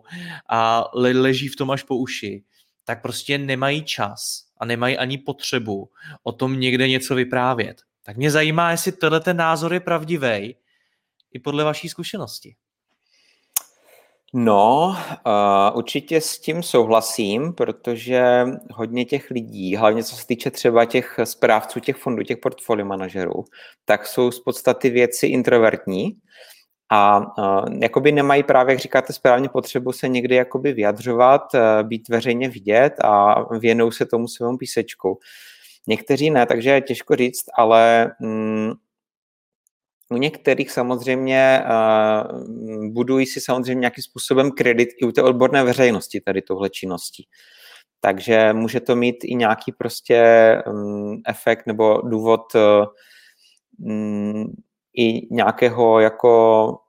a 0.48 0.84
le- 0.94 1.20
leží 1.20 1.48
v 1.48 1.56
tom 1.56 1.70
až 1.70 1.82
po 1.82 1.96
uši, 1.96 2.42
tak 2.84 3.02
prostě 3.02 3.38
nemají 3.38 3.82
čas 3.84 4.44
nemají 4.64 4.98
ani 4.98 5.18
potřebu 5.18 5.90
o 6.22 6.32
tom 6.32 6.60
někde 6.60 6.88
něco 6.88 7.14
vyprávět. 7.14 7.82
Tak 8.02 8.16
mě 8.16 8.30
zajímá, 8.30 8.70
jestli 8.70 8.92
tenhle 8.92 9.20
ten 9.20 9.36
názor 9.36 9.72
je 9.72 9.80
pravdivý 9.80 10.56
i 11.32 11.38
podle 11.38 11.64
vaší 11.64 11.88
zkušenosti. 11.88 12.54
No, 14.36 14.96
uh, 15.26 15.78
určitě 15.78 16.20
s 16.20 16.38
tím 16.38 16.62
souhlasím, 16.62 17.52
protože 17.52 18.44
hodně 18.72 19.04
těch 19.04 19.30
lidí, 19.30 19.76
hlavně 19.76 20.04
co 20.04 20.16
se 20.16 20.26
týče 20.26 20.50
třeba 20.50 20.84
těch 20.84 21.20
správců 21.24 21.80
těch 21.80 21.96
fondů, 21.96 22.22
těch 22.22 22.38
portfolio 22.38 22.86
manažerů, 22.86 23.44
tak 23.84 24.06
jsou 24.06 24.30
z 24.30 24.40
podstaty 24.40 24.90
věci 24.90 25.26
introvertní 25.26 26.16
a 26.94 27.18
uh, 27.18 27.74
jakoby 27.82 28.12
nemají 28.12 28.42
právě, 28.42 28.72
jak 28.72 28.80
říkáte 28.80 29.12
správně, 29.12 29.48
potřebu 29.48 29.92
se 29.92 30.08
někdy 30.08 30.34
jakoby 30.34 30.72
vyjadřovat, 30.72 31.42
uh, 31.54 31.88
být 31.88 32.08
veřejně 32.08 32.48
vidět 32.48 32.92
a 33.04 33.42
věnou 33.58 33.90
se 33.90 34.06
tomu 34.06 34.28
svému 34.28 34.58
písečku. 34.58 35.18
Někteří 35.86 36.30
ne, 36.30 36.46
takže 36.46 36.70
je 36.70 36.80
těžko 36.80 37.16
říct, 37.16 37.44
ale 37.58 38.12
mm, 38.20 38.72
u 40.10 40.16
některých 40.16 40.70
samozřejmě 40.70 41.64
uh, 41.64 42.86
budují 42.86 43.26
si 43.26 43.40
samozřejmě 43.40 43.80
nějakým 43.80 44.04
způsobem 44.04 44.50
kredit 44.50 44.88
i 45.02 45.06
u 45.06 45.12
té 45.12 45.22
odborné 45.22 45.64
veřejnosti 45.64 46.20
tady 46.20 46.42
tohle 46.42 46.70
činností. 46.70 47.26
Takže 48.00 48.52
může 48.52 48.80
to 48.80 48.96
mít 48.96 49.16
i 49.24 49.34
nějaký 49.34 49.72
prostě 49.72 50.22
um, 50.66 51.22
efekt 51.28 51.66
nebo 51.66 52.00
důvod 52.08 52.42
um, 53.78 54.54
i 54.96 55.34
nějakého 55.34 56.00
jako 56.00 56.83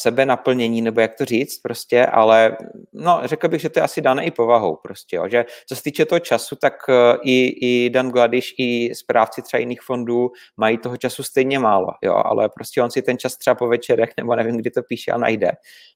sebenaplnění, 0.00 0.82
nebo 0.82 1.00
jak 1.00 1.14
to 1.14 1.24
říct 1.24 1.58
prostě, 1.58 2.06
ale 2.06 2.56
no, 2.92 3.20
řekl 3.24 3.48
bych, 3.48 3.60
že 3.60 3.68
to 3.68 3.78
je 3.78 3.82
asi 3.82 4.00
dané 4.00 4.24
i 4.24 4.30
povahou 4.30 4.76
prostě, 4.76 5.16
jo, 5.16 5.28
že 5.28 5.44
co 5.68 5.76
se 5.76 5.82
týče 5.82 6.04
toho 6.04 6.18
času, 6.18 6.56
tak 6.56 6.74
eh, 6.88 7.16
i, 7.24 7.46
i 7.66 7.90
Dan 7.90 8.10
Gladiš, 8.10 8.54
i 8.58 8.94
správci 8.94 9.42
třeba 9.42 9.60
jiných 9.60 9.82
fondů 9.82 10.30
mají 10.56 10.78
toho 10.78 10.96
času 10.96 11.22
stejně 11.22 11.58
málo, 11.58 11.88
jo, 12.02 12.14
ale 12.14 12.48
prostě 12.48 12.82
on 12.82 12.90
si 12.90 13.02
ten 13.02 13.18
čas 13.18 13.36
třeba 13.36 13.54
po 13.54 13.68
večerech, 13.68 14.10
nebo 14.16 14.36
nevím, 14.36 14.56
kdy 14.56 14.70
to 14.70 14.82
píše 14.82 15.10
a 15.10 15.18
najde, 15.18 15.50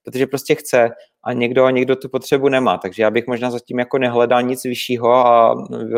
protože 0.04 0.26
prostě 0.26 0.54
chce 0.54 0.90
a 1.24 1.32
někdo, 1.32 1.70
někdo 1.70 1.96
tu 1.96 2.08
potřebu 2.08 2.48
nemá, 2.48 2.78
takže 2.78 3.02
já 3.02 3.10
bych 3.10 3.26
možná 3.26 3.50
zatím 3.50 3.78
jako 3.78 3.98
nehledal 3.98 4.42
nic 4.42 4.64
vyššího 4.64 5.08
a 5.14 5.54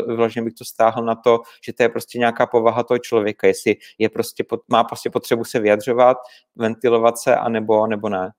vyloženě 0.06 0.44
bych 0.44 0.54
to 0.54 0.64
stáhl 0.64 1.04
na 1.04 1.14
to, 1.14 1.40
že 1.66 1.72
to 1.72 1.82
je 1.82 1.88
prostě 1.88 2.18
nějaká 2.18 2.46
povaha 2.46 2.82
toho 2.82 2.98
člověka, 2.98 3.46
jestli 3.46 3.76
je 3.98 4.08
prostě, 4.08 4.44
má 4.68 4.84
prostě 4.84 5.10
potřebu 5.10 5.44
se 5.44 5.60
vyjadřovat, 5.60 6.16
ventilovat 6.56 7.18
se, 7.18 7.36
anebo, 7.36 7.86
nebo 7.86 8.08
ne. 8.08 8.30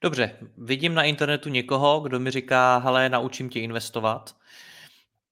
Dobře, 0.00 0.38
vidím 0.58 0.94
na 0.94 1.02
internetu 1.02 1.48
někoho, 1.48 2.00
kdo 2.00 2.20
mi 2.20 2.30
říká, 2.30 2.78
hele, 2.78 3.08
naučím 3.08 3.48
tě 3.48 3.60
investovat. 3.60 4.34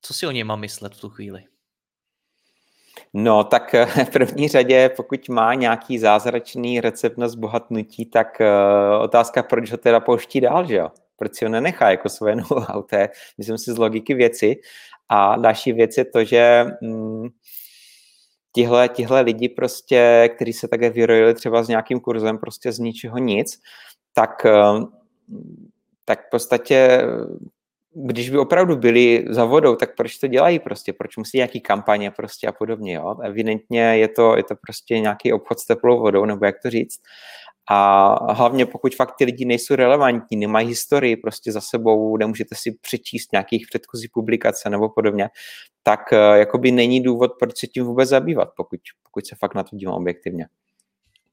Co 0.03 0.14
si 0.14 0.27
o 0.27 0.31
něm 0.31 0.47
mám 0.47 0.61
myslet 0.61 0.95
v 0.95 1.01
tu 1.01 1.09
chvíli? 1.09 1.45
No, 3.14 3.44
tak 3.44 3.75
eh, 3.75 3.87
v 4.05 4.11
první 4.11 4.49
řadě, 4.49 4.90
pokud 4.96 5.29
má 5.29 5.55
nějaký 5.55 5.99
zázračný 5.99 6.81
recept 6.81 7.18
na 7.18 7.29
zbohatnutí, 7.29 8.07
tak 8.07 8.40
uh, 8.40 9.03
otázka, 9.03 9.42
proč 9.42 9.70
ho 9.70 9.77
teda 9.77 10.01
pouští 10.01 10.40
dál, 10.40 10.66
že 10.66 10.75
jo? 10.75 10.90
Proč 11.16 11.35
si 11.35 11.44
ho 11.44 11.51
nenechá 11.51 11.90
jako 11.90 12.09
svoje 12.09 12.37
know-how, 12.37 12.83
to 12.83 12.96
je, 12.96 13.09
myslím 13.38 13.59
si, 13.59 13.73
z 13.73 13.79
logiky 13.79 14.14
věci. 14.14 14.57
A 15.09 15.37
další 15.37 15.73
věc 15.73 15.96
je 15.99 16.05
to, 16.05 16.25
že 16.25 16.64
mm, 16.81 17.29
tihle, 18.55 18.88
tihle 18.88 19.20
lidi 19.20 19.49
prostě, 19.49 20.31
kteří 20.37 20.53
se 20.53 20.68
také 20.68 20.90
vyrojili 20.90 21.35
třeba 21.35 21.62
s 21.62 21.68
nějakým 21.68 22.01
kurzem 22.01 22.38
prostě 22.38 22.73
z 22.73 22.79
ničeho 22.79 23.18
nic, 23.18 23.61
tak, 24.14 24.46
uh, 24.46 24.85
tak 26.05 26.27
v 26.27 26.31
podstatě 26.31 27.03
když 27.94 28.31
by 28.31 28.38
opravdu 28.38 28.76
byli 28.76 29.24
za 29.29 29.44
vodou, 29.44 29.76
tak 29.76 29.96
proč 29.96 30.18
to 30.18 30.26
dělají 30.26 30.59
prostě, 30.59 30.92
proč 30.92 31.16
musí 31.16 31.37
nějaký 31.37 31.61
kampaně 31.61 32.11
prostě 32.11 32.46
a 32.46 32.53
podobně, 32.53 32.94
jo. 32.94 33.16
Evidentně 33.24 33.81
je 33.81 34.09
to, 34.09 34.37
je 34.37 34.42
to 34.42 34.55
prostě 34.66 35.00
nějaký 35.00 35.33
obchod 35.33 35.59
s 35.59 35.66
teplou 35.66 36.00
vodou, 36.00 36.24
nebo 36.24 36.46
jak 36.46 36.55
to 36.62 36.70
říct. 36.70 37.00
A 37.70 38.33
hlavně 38.33 38.66
pokud 38.66 38.94
fakt 38.94 39.14
ty 39.18 39.24
lidi 39.24 39.44
nejsou 39.44 39.74
relevantní, 39.74 40.37
nemají 40.37 40.68
historii 40.68 41.16
prostě 41.16 41.53
za 41.53 41.61
sebou, 41.61 42.16
nemůžete 42.16 42.55
si 42.59 42.79
přečíst 42.81 43.33
nějakých 43.33 43.66
předchozí 43.70 44.09
publikace 44.09 44.70
nebo 44.70 44.88
podobně, 44.88 45.29
tak 45.83 46.00
uh, 46.12 46.18
jakoby 46.18 46.70
není 46.70 47.03
důvod, 47.03 47.33
proč 47.38 47.59
se 47.59 47.66
tím 47.66 47.85
vůbec 47.85 48.09
zabývat, 48.09 48.48
pokud, 48.57 48.81
pokud 49.03 49.26
se 49.26 49.37
fakt 49.37 49.55
na 49.55 49.62
to 49.62 49.76
dívám 49.76 49.94
objektivně. 49.94 50.46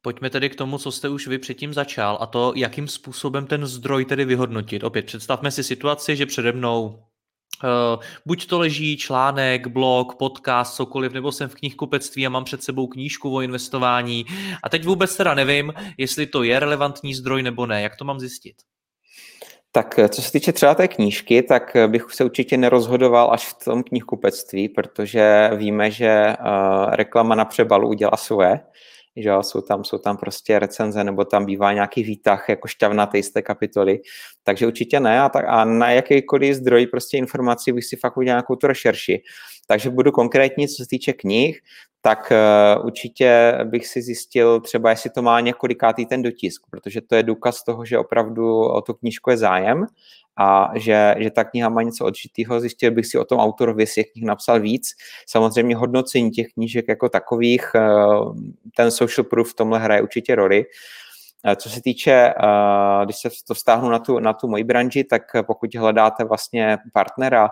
Pojďme 0.01 0.29
tedy 0.29 0.49
k 0.49 0.55
tomu, 0.55 0.77
co 0.77 0.91
jste 0.91 1.09
už 1.09 1.27
vy 1.27 1.37
předtím 1.37 1.73
začal, 1.73 2.17
a 2.21 2.25
to, 2.25 2.53
jakým 2.55 2.87
způsobem 2.87 3.47
ten 3.47 3.65
zdroj 3.65 4.05
tedy 4.05 4.25
vyhodnotit. 4.25 4.83
Opět 4.83 5.05
představme 5.05 5.51
si 5.51 5.63
situaci, 5.63 6.15
že 6.15 6.25
přede 6.25 6.51
mnou 6.51 6.85
uh, 7.63 8.03
buď 8.25 8.47
to 8.47 8.59
leží 8.59 8.97
článek, 8.97 9.67
blog, 9.67 10.15
podcast, 10.15 10.75
cokoliv, 10.75 11.13
nebo 11.13 11.31
jsem 11.31 11.49
v 11.49 11.55
knihkupectví 11.55 12.25
a 12.25 12.29
mám 12.29 12.43
před 12.43 12.63
sebou 12.63 12.87
knížku 12.87 13.35
o 13.35 13.41
investování 13.41 14.25
a 14.63 14.69
teď 14.69 14.85
vůbec 14.85 15.17
teda 15.17 15.33
nevím, 15.33 15.73
jestli 15.97 16.25
to 16.25 16.43
je 16.43 16.59
relevantní 16.59 17.13
zdroj 17.13 17.43
nebo 17.43 17.65
ne. 17.65 17.81
Jak 17.81 17.95
to 17.95 18.05
mám 18.05 18.19
zjistit? 18.19 18.55
Tak 19.71 19.99
co 20.09 20.21
se 20.21 20.31
týče 20.31 20.53
třeba 20.53 20.75
té 20.75 20.87
knížky, 20.87 21.43
tak 21.43 21.77
bych 21.87 22.05
se 22.09 22.23
určitě 22.23 22.57
nerozhodoval 22.57 23.33
až 23.33 23.47
v 23.47 23.63
tom 23.65 23.83
knihkupectví, 23.83 24.69
protože 24.69 25.49
víme, 25.55 25.91
že 25.91 26.35
uh, 26.39 26.95
reklama 26.95 27.35
na 27.35 27.45
přebalu 27.45 27.89
udělá 27.89 28.17
svoje 28.17 28.59
že 29.17 29.29
jo, 29.29 29.43
jsou 29.43 29.61
tam, 29.61 29.83
jsou 29.83 29.97
tam 29.97 30.17
prostě 30.17 30.59
recenze, 30.59 31.03
nebo 31.03 31.25
tam 31.25 31.45
bývá 31.45 31.73
nějaký 31.73 32.03
výtah 32.03 32.49
jako 32.49 32.67
šťavnatý 32.67 33.23
z 33.23 33.31
té 33.31 33.41
kapitoly, 33.41 33.99
takže 34.43 34.67
určitě 34.67 34.99
ne 34.99 35.21
a, 35.21 35.29
tak, 35.29 35.45
a 35.47 35.65
na 35.65 35.91
jakýkoliv 35.91 36.55
zdroj 36.55 36.87
prostě 36.87 37.17
informací 37.17 37.71
bych 37.71 37.85
si 37.85 37.95
fakt 37.95 38.17
udělal 38.17 38.37
nějakou 38.37 38.55
tu 38.55 38.67
rešerši. 38.67 39.21
Takže 39.67 39.89
budu 39.89 40.11
konkrétní, 40.11 40.67
co 40.67 40.83
se 40.83 40.89
týče 40.89 41.13
knih, 41.13 41.61
tak 42.07 42.31
uh, 42.31 42.85
určitě 42.85 43.59
bych 43.63 43.87
si 43.87 44.01
zjistil 44.01 44.59
třeba, 44.59 44.89
jestli 44.89 45.09
to 45.09 45.21
má 45.21 45.39
několikátý 45.39 46.05
ten 46.05 46.21
dotisk, 46.21 46.61
protože 46.69 47.01
to 47.01 47.15
je 47.15 47.23
důkaz 47.23 47.63
toho, 47.63 47.85
že 47.85 47.97
opravdu 47.97 48.61
o 48.61 48.81
tu 48.81 48.93
knížku 48.93 49.29
je 49.29 49.37
zájem 49.37 49.85
a 50.37 50.71
že, 50.75 51.15
že 51.17 51.31
ta 51.31 51.43
kniha 51.43 51.69
má 51.69 51.81
něco 51.81 52.05
odžitého. 52.05 52.59
Zjistil 52.59 52.91
bych 52.91 53.05
si 53.05 53.17
o 53.17 53.25
tom 53.25 53.39
autorovi, 53.39 53.83
jestli 53.83 53.99
je 53.99 54.03
knih 54.03 54.25
napsal 54.25 54.59
víc. 54.59 54.89
Samozřejmě 55.27 55.75
hodnocení 55.75 56.31
těch 56.31 56.47
knížek 56.53 56.85
jako 56.87 57.09
takových, 57.09 57.71
uh, 57.75 58.35
ten 58.75 58.91
social 58.91 59.25
proof 59.25 59.51
v 59.51 59.55
tomhle 59.55 59.79
hraje 59.79 60.01
určitě 60.01 60.35
roli. 60.35 60.65
Uh, 60.65 61.53
co 61.55 61.69
se 61.69 61.81
týče, 61.81 62.33
když 63.05 63.15
se 63.17 63.29
to 63.47 63.53
vztáhnu 63.53 63.89
na 63.89 63.99
tu, 63.99 64.19
na 64.19 64.33
tu 64.33 64.47
moji 64.47 64.63
branži, 64.63 65.03
tak 65.03 65.21
pokud 65.41 65.75
hledáte 65.75 66.23
vlastně 66.23 66.77
partnera, 66.93 67.49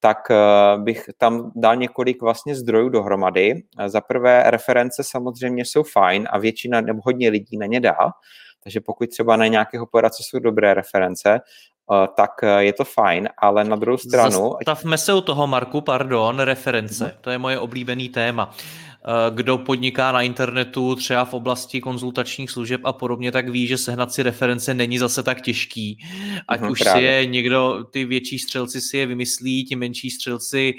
tak 0.00 0.30
eh, 0.30 0.36
bych 0.78 1.10
tam 1.18 1.52
dal 1.56 1.76
několik 1.76 2.22
vlastně 2.22 2.54
zdrojů 2.54 2.88
dohromady. 2.88 3.62
Za 3.86 4.00
prvé 4.00 4.42
reference 4.46 5.02
samozřejmě 5.04 5.64
jsou 5.64 5.82
fajn 5.82 6.28
a 6.30 6.38
většina 6.38 6.80
nebo 6.80 7.00
hodně 7.04 7.30
lidí 7.30 7.58
na 7.58 7.66
ně 7.66 7.80
dá, 7.80 7.96
takže 8.64 8.80
pokud 8.80 9.10
třeba 9.10 9.36
na 9.36 9.46
nějakého 9.46 9.86
poradce 9.86 10.22
jsou 10.22 10.38
dobré 10.38 10.74
reference, 10.74 11.30
eh, 11.34 12.08
tak 12.16 12.30
eh, 12.42 12.64
je 12.64 12.72
to 12.72 12.84
fajn, 12.84 13.28
ale 13.38 13.64
na 13.64 13.76
druhou 13.76 13.98
stranu... 13.98 14.54
Zastavme 14.66 14.98
se 14.98 15.14
u 15.14 15.20
toho, 15.20 15.46
Marku, 15.46 15.80
pardon, 15.80 16.38
reference. 16.38 17.04
Hmm. 17.04 17.14
To 17.20 17.30
je 17.30 17.38
moje 17.38 17.58
oblíbený 17.58 18.08
téma. 18.08 18.50
Eh, 19.04 19.30
kdo 19.30 19.58
podniká 19.58 20.12
na 20.12 20.22
internetu 20.22 20.94
třeba 20.94 21.24
v 21.24 21.34
oblasti 21.34 21.80
konzultačních 21.80 22.50
služeb 22.50 22.80
a 22.84 22.92
podobně, 22.92 23.32
tak 23.32 23.48
ví, 23.48 23.66
že 23.66 23.78
sehnat 23.78 24.12
si 24.12 24.22
reference 24.22 24.74
není 24.74 24.98
zase 24.98 25.22
tak 25.22 25.40
těžký. 25.40 25.98
Ať 26.48 26.60
hmm, 26.60 26.70
už 26.70 26.78
právě. 26.80 27.00
si 27.00 27.06
je 27.06 27.26
někdo, 27.26 27.84
ty 27.90 28.04
větší 28.04 28.38
střelci 28.38 28.80
si 28.80 28.96
je 28.96 29.06
vymyslí, 29.06 29.64
ti 29.64 29.76
menší 29.76 30.10
střelci 30.10 30.74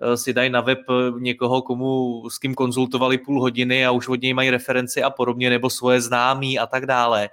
eh, 0.00 0.16
si 0.16 0.32
dají 0.32 0.50
na 0.50 0.60
web 0.60 0.78
někoho, 1.18 1.62
komu 1.62 2.22
s 2.30 2.38
kým 2.38 2.54
konzultovali 2.54 3.18
půl 3.18 3.40
hodiny 3.40 3.86
a 3.86 3.90
už 3.90 4.08
od 4.08 4.22
něj 4.22 4.34
mají 4.34 4.50
referenci 4.50 5.02
a 5.02 5.10
podobně, 5.10 5.50
nebo 5.50 5.70
svoje 5.70 6.00
známí 6.00 6.58
a 6.58 6.66
tak 6.66 6.86
dále. 6.86 7.30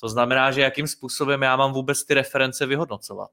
To 0.00 0.08
znamená, 0.08 0.50
že 0.50 0.60
jakým 0.60 0.86
způsobem 0.86 1.42
já 1.42 1.56
mám 1.56 1.72
vůbec 1.72 2.04
ty 2.04 2.14
reference 2.14 2.66
vyhodnocovat? 2.66 3.30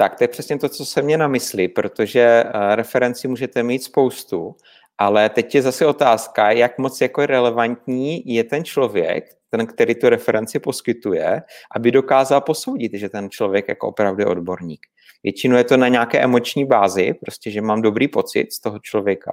Tak 0.00 0.18
to 0.18 0.24
je 0.24 0.28
přesně 0.28 0.58
to, 0.58 0.68
co 0.68 0.84
se 0.84 1.02
mě 1.02 1.18
na 1.18 1.28
mysli, 1.28 1.68
protože 1.68 2.20
eh, 2.20 2.76
referenci 2.76 3.28
můžete 3.28 3.62
mít 3.62 3.82
spoustu 3.82 4.56
ale 5.00 5.28
teď 5.28 5.54
je 5.54 5.62
zase 5.62 5.86
otázka, 5.86 6.50
jak 6.50 6.78
moc 6.78 7.00
jako 7.00 7.26
relevantní 7.26 8.22
je 8.34 8.44
ten 8.44 8.64
člověk, 8.64 9.24
ten, 9.50 9.66
který 9.66 9.94
tu 9.94 10.08
referenci 10.08 10.58
poskytuje, 10.58 11.42
aby 11.74 11.90
dokázal 11.90 12.40
posoudit, 12.40 12.94
že 12.94 13.08
ten 13.08 13.30
člověk 13.30 13.68
jako 13.68 13.88
opravdu 13.88 14.22
je 14.22 14.26
odborník. 14.26 14.80
Většinou 15.22 15.56
je 15.56 15.64
to 15.64 15.76
na 15.76 15.88
nějaké 15.88 16.18
emoční 16.20 16.64
bázi, 16.64 17.14
prostě, 17.24 17.50
že 17.50 17.62
mám 17.62 17.82
dobrý 17.82 18.08
pocit 18.08 18.52
z 18.52 18.60
toho 18.60 18.78
člověka, 18.78 19.32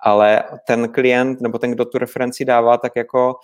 ale 0.00 0.42
ten 0.66 0.88
klient 0.88 1.40
nebo 1.40 1.58
ten, 1.58 1.70
kdo 1.70 1.84
tu 1.84 1.98
referenci 1.98 2.44
dává, 2.44 2.78
tak 2.78 2.92
jako 2.96 3.34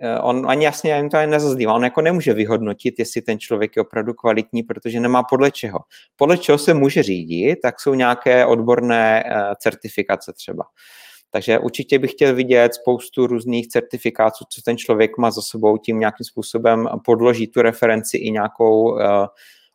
eh, 0.00 0.18
on 0.18 0.50
ani 0.50 0.64
jasně 0.64 0.96
jim 0.96 1.10
to 1.10 1.16
ani 1.16 1.30
nezazdívá. 1.30 1.74
On 1.74 1.84
jako 1.84 2.00
nemůže 2.00 2.34
vyhodnotit, 2.34 2.98
jestli 2.98 3.22
ten 3.22 3.38
člověk 3.38 3.76
je 3.76 3.82
opravdu 3.82 4.14
kvalitní, 4.14 4.62
protože 4.62 5.00
nemá 5.00 5.22
podle 5.22 5.50
čeho. 5.50 5.78
Podle 6.16 6.38
čeho 6.38 6.58
se 6.58 6.74
může 6.74 7.02
řídit, 7.02 7.56
tak 7.62 7.80
jsou 7.80 7.94
nějaké 7.94 8.46
odborné 8.46 9.24
eh, 9.26 9.54
certifikace 9.58 10.32
třeba. 10.32 10.64
Takže 11.34 11.58
určitě 11.58 11.98
bych 11.98 12.10
chtěl 12.10 12.34
vidět 12.34 12.74
spoustu 12.74 13.26
různých 13.26 13.68
certifikátů, 13.68 14.44
co 14.48 14.62
ten 14.62 14.76
člověk 14.76 15.18
má 15.18 15.30
za 15.30 15.42
sebou, 15.42 15.78
tím 15.78 16.00
nějakým 16.00 16.24
způsobem 16.24 16.88
podloží 17.04 17.48
tu 17.48 17.62
referenci 17.62 18.16
i 18.16 18.30
nějakou 18.30 18.82
uh, 18.82 18.98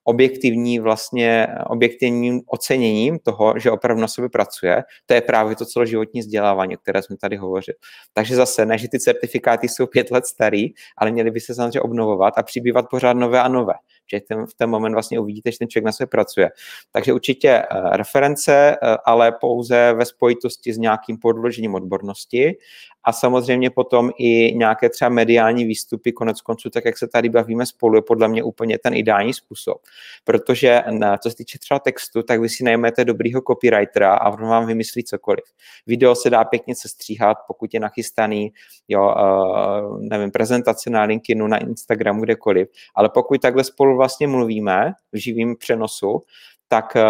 objektivní 0.03 0.79
vlastně 0.79 1.47
objektivním 1.67 2.41
oceněním 2.47 3.19
toho, 3.19 3.59
že 3.59 3.71
opravdu 3.71 4.01
na 4.01 4.07
sobě 4.07 4.29
pracuje. 4.29 4.83
To 5.05 5.13
je 5.13 5.21
právě 5.21 5.55
to 5.55 5.65
celoživotní 5.65 6.21
vzdělávání, 6.21 6.77
o 6.77 6.79
které 6.79 7.01
jsme 7.01 7.17
tady 7.17 7.35
hovořili. 7.35 7.75
Takže 8.13 8.35
zase 8.35 8.65
ne, 8.65 8.77
že 8.77 8.87
ty 8.87 8.99
certifikáty 8.99 9.69
jsou 9.69 9.87
pět 9.87 10.11
let 10.11 10.25
starý, 10.25 10.67
ale 10.97 11.11
měly 11.11 11.31
by 11.31 11.39
se 11.39 11.55
samozřejmě 11.55 11.81
obnovovat 11.81 12.33
a 12.37 12.43
přibývat 12.43 12.85
pořád 12.89 13.13
nové 13.13 13.41
a 13.41 13.47
nové 13.47 13.73
že 14.11 14.21
ten, 14.21 14.45
v 14.45 14.53
ten 14.53 14.69
moment 14.69 14.93
vlastně 14.93 15.19
uvidíte, 15.19 15.51
že 15.51 15.57
ten 15.57 15.67
člověk 15.69 15.85
na 15.85 15.91
sebe 15.91 16.07
pracuje. 16.07 16.49
Takže 16.91 17.13
určitě 17.13 17.63
uh, 17.71 17.95
reference, 17.95 18.77
uh, 18.83 18.95
ale 19.05 19.31
pouze 19.31 19.93
ve 19.93 20.05
spojitosti 20.05 20.73
s 20.73 20.77
nějakým 20.77 21.17
podložením 21.17 21.75
odbornosti 21.75 22.57
a 23.03 23.13
samozřejmě 23.13 23.69
potom 23.69 24.11
i 24.17 24.55
nějaké 24.55 24.89
třeba 24.89 25.09
mediální 25.09 25.65
výstupy, 25.65 26.11
konec 26.11 26.41
konců, 26.41 26.69
tak 26.69 26.85
jak 26.85 26.97
se 26.97 27.07
tady 27.07 27.29
bavíme 27.29 27.65
spolu, 27.65 27.95
je 27.95 28.01
podle 28.01 28.27
mě 28.27 28.43
úplně 28.43 28.77
ten 28.77 28.93
ideální 28.93 29.33
způsob. 29.33 29.77
Protože 30.23 30.83
na, 30.89 31.17
co 31.17 31.29
se 31.29 31.35
týče 31.35 31.59
třeba 31.59 31.79
textu, 31.79 32.23
tak 32.23 32.41
vy 32.41 32.49
si 32.49 32.63
najmete 32.63 33.05
dobrýho 33.05 33.41
copywritera 33.41 34.13
a 34.13 34.29
on 34.29 34.47
vám 34.47 34.65
vymyslí 34.65 35.03
cokoliv. 35.03 35.43
Video 35.87 36.15
se 36.15 36.29
dá 36.29 36.43
pěkně 36.43 36.75
sestříhat, 36.75 37.37
pokud 37.47 37.73
je 37.73 37.79
nachystaný, 37.79 38.53
jo, 38.87 39.15
uh, 39.15 40.01
nevím, 40.01 40.31
prezentace 40.31 40.89
na 40.89 41.03
LinkedInu, 41.03 41.47
na 41.47 41.57
Instagramu, 41.57 42.21
kdekoliv, 42.21 42.67
ale 42.95 43.09
pokud 43.09 43.41
takhle 43.41 43.63
spolu 43.63 43.96
vlastně 43.97 44.27
mluvíme 44.27 44.93
v 45.11 45.17
živém 45.17 45.55
přenosu, 45.55 46.21
tak 46.67 46.95
eh, 46.95 47.03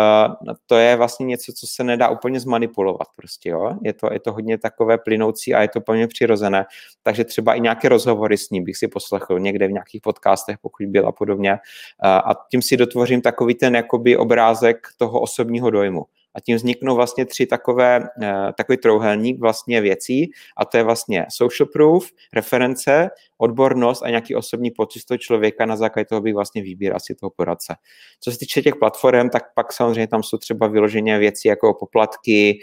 to 0.65 0.75
je 0.75 0.95
vlastně 0.95 1.25
něco, 1.25 1.53
co 1.53 1.67
se 1.67 1.83
nedá 1.83 2.09
úplně 2.09 2.39
zmanipulovat 2.39 3.07
prostě, 3.15 3.49
jo. 3.49 3.73
Je 3.83 3.93
to, 3.93 4.13
je 4.13 4.19
to 4.19 4.33
hodně 4.33 4.57
takové 4.57 4.97
plynoucí 4.97 5.53
a 5.53 5.61
je 5.61 5.67
to 5.67 5.81
plně 5.81 6.07
přirozené, 6.07 6.65
takže 7.03 7.23
třeba 7.23 7.53
i 7.53 7.61
nějaké 7.61 7.89
rozhovory 7.89 8.37
s 8.37 8.49
ním 8.49 8.63
bych 8.63 8.77
si 8.77 8.87
poslechl 8.87 9.39
někde 9.39 9.67
v 9.67 9.71
nějakých 9.71 10.01
podcastech, 10.01 10.57
pokud 10.61 10.85
byl 10.85 11.07
a 11.07 11.11
podobně. 11.11 11.51
Eh, 11.51 11.59
a 12.07 12.35
tím 12.51 12.61
si 12.61 12.77
dotvořím 12.77 13.21
takový 13.21 13.55
ten 13.55 13.75
jakoby 13.75 14.17
obrázek 14.17 14.87
toho 14.97 15.21
osobního 15.21 15.69
dojmu 15.69 16.05
a 16.37 16.41
tím 16.41 16.55
vzniknou 16.55 16.95
vlastně 16.95 17.25
tři 17.25 17.45
takové, 17.45 18.09
eh, 18.21 18.53
takový 18.57 18.77
trouhelník 18.77 19.39
vlastně 19.39 19.81
věcí 19.81 20.31
a 20.57 20.65
to 20.65 20.77
je 20.77 20.83
vlastně 20.83 21.25
social 21.29 21.67
proof, 21.73 22.09
reference, 22.33 23.09
odbornost 23.37 24.03
a 24.03 24.09
nějaký 24.09 24.35
osobní 24.35 24.71
pocit 24.71 25.05
toho 25.05 25.17
člověka, 25.17 25.65
na 25.65 25.75
základě 25.75 26.05
toho 26.05 26.21
bych 26.21 26.33
vlastně 26.33 26.61
vybíral 26.61 26.99
si 26.99 27.15
toho 27.15 27.29
poradce. 27.29 27.75
Co 28.19 28.31
se 28.31 28.37
týče 28.37 28.61
těch 28.61 28.75
platform, 28.75 29.29
tak 29.29 29.43
pak 29.55 29.73
samozřejmě 29.73 30.07
tam 30.07 30.23
jsou 30.23 30.37
třeba 30.37 30.67
vyloženě 30.67 31.19
věci 31.19 31.47
jako 31.47 31.73
poplatky, 31.73 32.59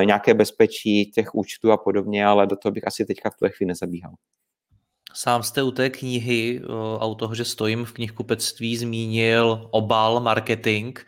eh, 0.00 0.04
nějaké 0.04 0.34
bezpečí 0.34 1.10
těch 1.10 1.34
účtů 1.34 1.72
a 1.72 1.76
podobně, 1.76 2.26
ale 2.26 2.46
do 2.46 2.56
toho 2.56 2.72
bych 2.72 2.86
asi 2.86 3.04
teďka 3.04 3.30
v 3.30 3.34
tuhle 3.38 3.50
chvíli 3.50 3.68
nezabíhal. 3.68 4.12
Sám 5.14 5.42
jste 5.42 5.62
u 5.62 5.70
té 5.70 5.90
knihy 5.90 6.60
eh, 6.62 6.66
a 7.00 7.06
u 7.06 7.14
toho, 7.14 7.34
že 7.34 7.44
stojím 7.44 7.84
v 7.84 7.92
knihkupectví, 7.92 8.76
zmínil 8.76 9.68
obal 9.70 10.20
marketing. 10.20 10.98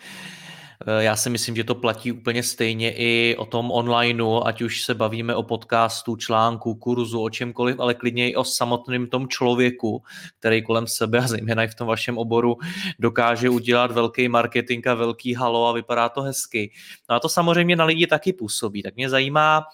Eh, 0.86 1.04
já 1.04 1.16
si 1.16 1.30
myslím, 1.30 1.56
že 1.56 1.64
to 1.64 1.74
platí 1.74 2.12
úplně 2.12 2.42
stejně 2.42 2.92
i 2.96 3.36
o 3.36 3.44
tom 3.44 3.70
onlineu, 3.70 4.40
ať 4.44 4.62
už 4.62 4.82
se 4.82 4.94
bavíme 4.94 5.34
o 5.34 5.42
podcastu, 5.42 6.16
článku, 6.16 6.74
kurzu, 6.74 7.22
o 7.22 7.30
čemkoliv, 7.30 7.80
ale 7.80 7.94
klidně 7.94 8.30
i 8.30 8.36
o 8.36 8.44
samotném 8.44 9.06
tom 9.06 9.28
člověku, 9.28 10.02
který 10.38 10.62
kolem 10.62 10.86
sebe 10.86 11.18
a 11.18 11.28
zejména 11.28 11.64
i 11.64 11.68
v 11.68 11.74
tom 11.74 11.86
vašem 11.88 12.18
oboru 12.18 12.56
dokáže 12.98 13.50
udělat 13.50 13.92
velký 13.92 14.28
marketing 14.28 14.86
a 14.86 14.94
velký 14.94 15.34
halo 15.34 15.66
a 15.66 15.72
vypadá 15.72 16.08
to 16.08 16.22
hezky. 16.22 16.72
No 17.10 17.16
a 17.16 17.20
to 17.20 17.28
samozřejmě 17.28 17.76
na 17.76 17.84
lidi 17.84 18.06
taky 18.06 18.32
působí. 18.32 18.82
Tak 18.82 18.96
mě 18.96 19.10
zajímá, 19.10 19.64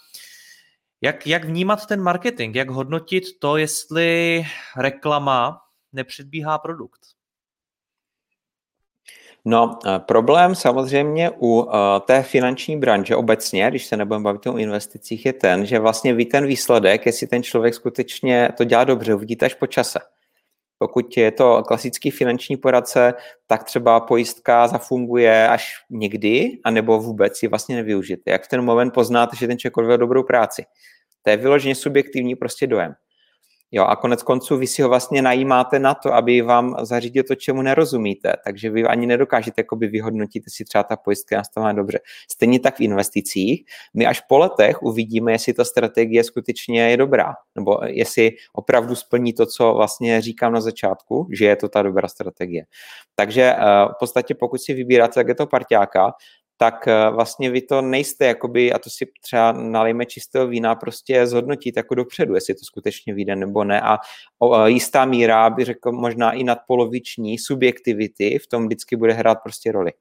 jak, 1.00 1.26
jak 1.26 1.44
vnímat 1.44 1.86
ten 1.86 2.02
marketing, 2.02 2.56
jak 2.56 2.70
hodnotit 2.70 3.24
to, 3.38 3.56
jestli 3.56 4.42
reklama 4.76 5.60
nepředbíhá 5.92 6.58
produkt. 6.58 7.15
No, 9.48 9.78
eh, 9.86 9.98
problém 9.98 10.54
samozřejmě 10.54 11.30
u 11.30 11.60
uh, 11.60 11.72
té 12.06 12.22
finanční 12.22 12.76
branže 12.76 13.16
obecně, 13.16 13.66
když 13.70 13.86
se 13.86 13.96
nebudeme 13.96 14.22
bavit 14.22 14.46
o 14.46 14.56
investicích, 14.56 15.26
je 15.26 15.32
ten, 15.32 15.66
že 15.66 15.78
vlastně 15.78 16.14
ví 16.14 16.26
ten 16.26 16.46
výsledek, 16.46 17.06
jestli 17.06 17.26
ten 17.26 17.42
člověk 17.42 17.74
skutečně 17.74 18.48
to 18.56 18.64
dělá 18.64 18.84
dobře, 18.84 19.14
uvidíte 19.14 19.46
až 19.46 19.54
po 19.54 19.66
čase. 19.66 19.98
Pokud 20.78 21.16
je 21.16 21.30
to 21.30 21.62
klasický 21.62 22.10
finanční 22.10 22.56
poradce, 22.56 23.14
tak 23.46 23.64
třeba 23.64 24.00
pojistka 24.00 24.68
zafunguje 24.68 25.48
až 25.48 25.74
někdy, 25.90 26.58
anebo 26.64 26.98
vůbec 26.98 27.42
ji 27.42 27.48
vlastně 27.48 27.76
nevyužijete. 27.76 28.30
Jak 28.30 28.44
v 28.44 28.48
ten 28.48 28.64
moment 28.64 28.90
poznáte, 28.90 29.36
že 29.36 29.46
ten 29.46 29.58
člověk 29.58 29.76
odvedl 29.76 30.00
dobrou 30.00 30.22
práci? 30.22 30.64
To 31.22 31.30
je 31.30 31.36
vyloženě 31.36 31.74
subjektivní 31.74 32.34
prostě 32.36 32.66
dojem. 32.66 32.94
Jo, 33.72 33.84
a 33.84 33.96
konec 33.96 34.22
konců 34.22 34.56
vy 34.56 34.66
si 34.66 34.82
ho 34.82 34.88
vlastně 34.88 35.22
najímáte 35.22 35.78
na 35.78 35.94
to, 35.94 36.14
aby 36.14 36.42
vám 36.42 36.76
zařídil 36.82 37.22
to, 37.22 37.34
čemu 37.34 37.62
nerozumíte. 37.62 38.32
Takže 38.44 38.70
vy 38.70 38.84
ani 38.84 39.06
nedokážete 39.06 39.60
jakoby 39.60 39.86
vyhodnotit, 39.86 40.42
jestli 40.46 40.64
třeba 40.64 40.84
ta 40.84 40.96
pojistka 40.96 41.36
je 41.36 41.38
nastavená 41.38 41.72
dobře. 41.72 42.00
Stejně 42.32 42.60
tak 42.60 42.76
v 42.76 42.80
investicích. 42.80 43.64
My 43.94 44.06
až 44.06 44.20
po 44.20 44.38
letech 44.38 44.82
uvidíme, 44.82 45.32
jestli 45.32 45.52
ta 45.52 45.64
strategie 45.64 46.24
skutečně 46.24 46.90
je 46.90 46.96
dobrá, 46.96 47.34
nebo 47.54 47.80
jestli 47.84 48.30
opravdu 48.52 48.94
splní 48.94 49.32
to, 49.32 49.46
co 49.46 49.74
vlastně 49.74 50.20
říkám 50.20 50.52
na 50.52 50.60
začátku, 50.60 51.28
že 51.32 51.44
je 51.44 51.56
to 51.56 51.68
ta 51.68 51.82
dobrá 51.82 52.08
strategie. 52.08 52.64
Takže 53.14 53.42
eh, 53.42 53.58
v 53.84 53.98
podstatě 53.98 54.34
pokud 54.34 54.60
si 54.60 54.74
vybíráte, 54.74 55.14
tak 55.14 55.28
je 55.28 55.34
to 55.34 55.46
parťáka, 55.46 56.12
tak 56.56 56.88
eh, 56.88 57.10
vlastně 57.10 57.50
vy 57.50 57.60
to 57.60 57.82
nejste, 57.82 58.26
jakoby, 58.26 58.72
a 58.72 58.78
to 58.78 58.90
si 58.90 59.06
třeba 59.20 59.52
nalejme 59.52 60.06
čistého 60.06 60.46
vína, 60.46 60.74
prostě 60.74 61.26
zhodnotit 61.26 61.76
jako 61.76 61.94
dopředu, 61.94 62.34
jestli 62.34 62.54
to 62.54 62.64
skutečně 62.64 63.14
vyjde 63.14 63.36
nebo 63.36 63.64
ne. 63.64 63.80
A 63.80 63.98
jistá 64.66 65.04
míra, 65.04 65.50
by 65.50 65.64
řekl 65.64 65.92
možná 65.92 66.32
i 66.32 66.44
nadpoloviční 66.44 67.38
subjektivity 67.38 68.38
v 68.38 68.46
tom 68.46 68.66
vždycky 68.66 68.96
bude 68.96 69.12
hrát 69.12 69.38
prostě 69.42 69.72
roli. 69.72 69.92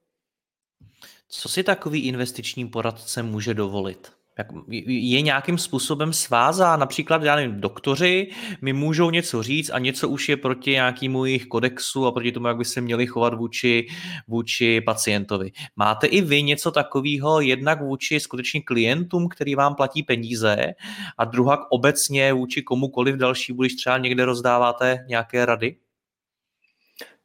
Co 1.28 1.48
si 1.48 1.62
takový 1.62 2.06
investiční 2.06 2.68
poradce 2.68 3.22
může 3.22 3.54
dovolit? 3.54 4.15
Jak 4.38 4.46
je 4.86 5.20
nějakým 5.20 5.58
způsobem 5.58 6.12
svázá. 6.12 6.76
Například, 6.76 7.22
já 7.22 7.36
nevím, 7.36 7.60
doktoři 7.60 8.30
mi 8.62 8.72
můžou 8.72 9.10
něco 9.10 9.42
říct 9.42 9.70
a 9.70 9.78
něco 9.78 10.08
už 10.08 10.28
je 10.28 10.36
proti 10.36 10.70
nějakému 10.70 11.24
jejich 11.24 11.46
kodexu 11.46 12.06
a 12.06 12.12
proti 12.12 12.32
tomu, 12.32 12.46
jak 12.46 12.56
by 12.56 12.64
se 12.64 12.80
měli 12.80 13.06
chovat 13.06 13.34
vůči, 13.34 13.86
vůči 14.28 14.80
pacientovi. 14.80 15.52
Máte 15.76 16.06
i 16.06 16.20
vy 16.20 16.42
něco 16.42 16.70
takového 16.70 17.40
jednak 17.40 17.80
vůči 17.80 18.20
skutečně 18.20 18.60
klientům, 18.60 19.28
který 19.28 19.54
vám 19.54 19.74
platí 19.74 20.02
peníze 20.02 20.74
a 21.18 21.24
druhak 21.24 21.60
obecně 21.70 22.32
vůči 22.32 22.62
komukoliv 22.62 23.16
další, 23.16 23.52
když 23.52 23.74
třeba 23.74 23.98
někde 23.98 24.24
rozdáváte 24.24 25.04
nějaké 25.08 25.46
rady? 25.46 25.76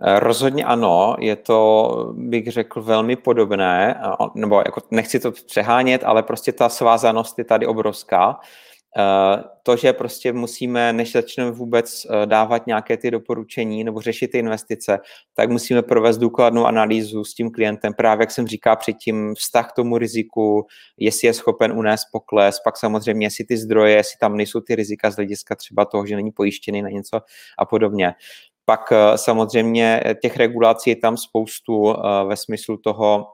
Eh, 0.04 0.20
rozhodně 0.20 0.66
ano, 0.66 1.16
je 1.20 1.36
to, 1.36 2.14
bych 2.18 2.52
řekl, 2.52 2.82
velmi 2.82 3.16
podobné, 3.16 4.02
nebo 4.36 4.58
jako 4.58 4.82
nechci 4.92 5.20
to 5.20 5.32
přehánět, 5.32 6.04
ale 6.04 6.24
prostě 6.24 6.52
ta 6.52 6.70
svázanost 6.70 7.38
je 7.38 7.46
tady 7.46 7.68
obrovská. 7.68 8.40
Eh, 8.98 9.44
to, 9.64 9.76
že 9.76 9.94
prostě 9.94 10.34
musíme, 10.34 10.94
než 10.94 11.12
začneme 11.12 11.52
vůbec 11.52 12.06
eh, 12.06 12.26
dávat 12.26 12.68
nějaké 12.68 12.98
ty 12.98 13.12
doporučení 13.12 13.84
nebo 13.84 14.02
řešit 14.02 14.28
ty 14.28 14.38
investice, 14.38 15.00
tak 15.34 15.50
musíme 15.50 15.82
provést 15.82 16.18
důkladnou 16.18 16.66
analýzu 16.66 17.24
s 17.24 17.34
tím 17.34 17.52
klientem, 17.52 17.94
právě 17.94 18.24
jak 18.24 18.32
jsem 18.32 18.48
říkal 18.48 18.76
předtím, 18.76 19.36
vztah 19.36 19.72
k 19.72 19.76
tomu 19.76 19.98
riziku, 19.98 20.66
jestli 20.98 21.28
je 21.28 21.34
schopen 21.34 21.72
unést 21.72 22.06
pokles, 22.12 22.60
pak 22.64 22.78
samozřejmě, 22.78 23.26
jestli 23.26 23.46
ty 23.46 23.58
zdroje, 23.58 23.96
jestli 23.96 24.18
tam 24.20 24.38
nejsou 24.38 24.62
ty 24.62 24.76
rizika 24.76 25.12
z 25.12 25.16
hlediska 25.16 25.56
třeba 25.56 25.86
toho, 25.86 26.06
že 26.06 26.16
není 26.16 26.32
pojištěný 26.32 26.82
na 26.82 26.90
něco 26.90 27.22
a 27.60 27.66
podobně. 27.66 28.14
Pak 28.66 28.92
eh, 28.92 29.18
samozřejmě 29.18 30.02
eh, 30.06 30.16
těch 30.16 30.38
regulací 30.38 30.90
je 30.90 30.96
tam 30.96 31.18
spoustu 31.18 31.94
eh, 31.94 32.26
ve 32.26 32.38
smyslu 32.38 32.78
toho, 32.78 33.28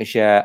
že 0.00 0.42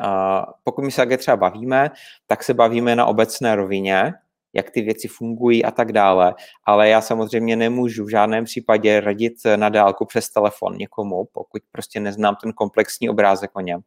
pokud 0.63 0.85
my 0.85 0.91
se 0.91 1.17
třeba 1.17 1.37
bavíme, 1.37 1.89
tak 2.27 2.43
se 2.43 2.53
bavíme 2.53 2.95
na 2.95 3.05
obecné 3.05 3.55
rovině, 3.55 4.13
jak 4.53 4.71
ty 4.71 4.81
věci 4.81 5.07
fungují 5.07 5.65
a 5.65 5.71
tak 5.71 5.91
dále. 5.91 6.33
Ale 6.65 6.89
já 6.89 7.01
samozřejmě 7.01 7.55
nemůžu 7.55 8.05
v 8.05 8.09
žádném 8.09 8.45
případě 8.45 8.99
radit 8.99 9.33
na 9.55 9.69
dálku 9.69 10.05
přes 10.05 10.29
telefon 10.29 10.77
někomu, 10.77 11.27
pokud 11.31 11.61
prostě 11.71 11.99
neznám 11.99 12.35
ten 12.41 12.53
komplexní 12.53 13.09
obrázek 13.09 13.51
o 13.53 13.61
něm. 13.61 13.81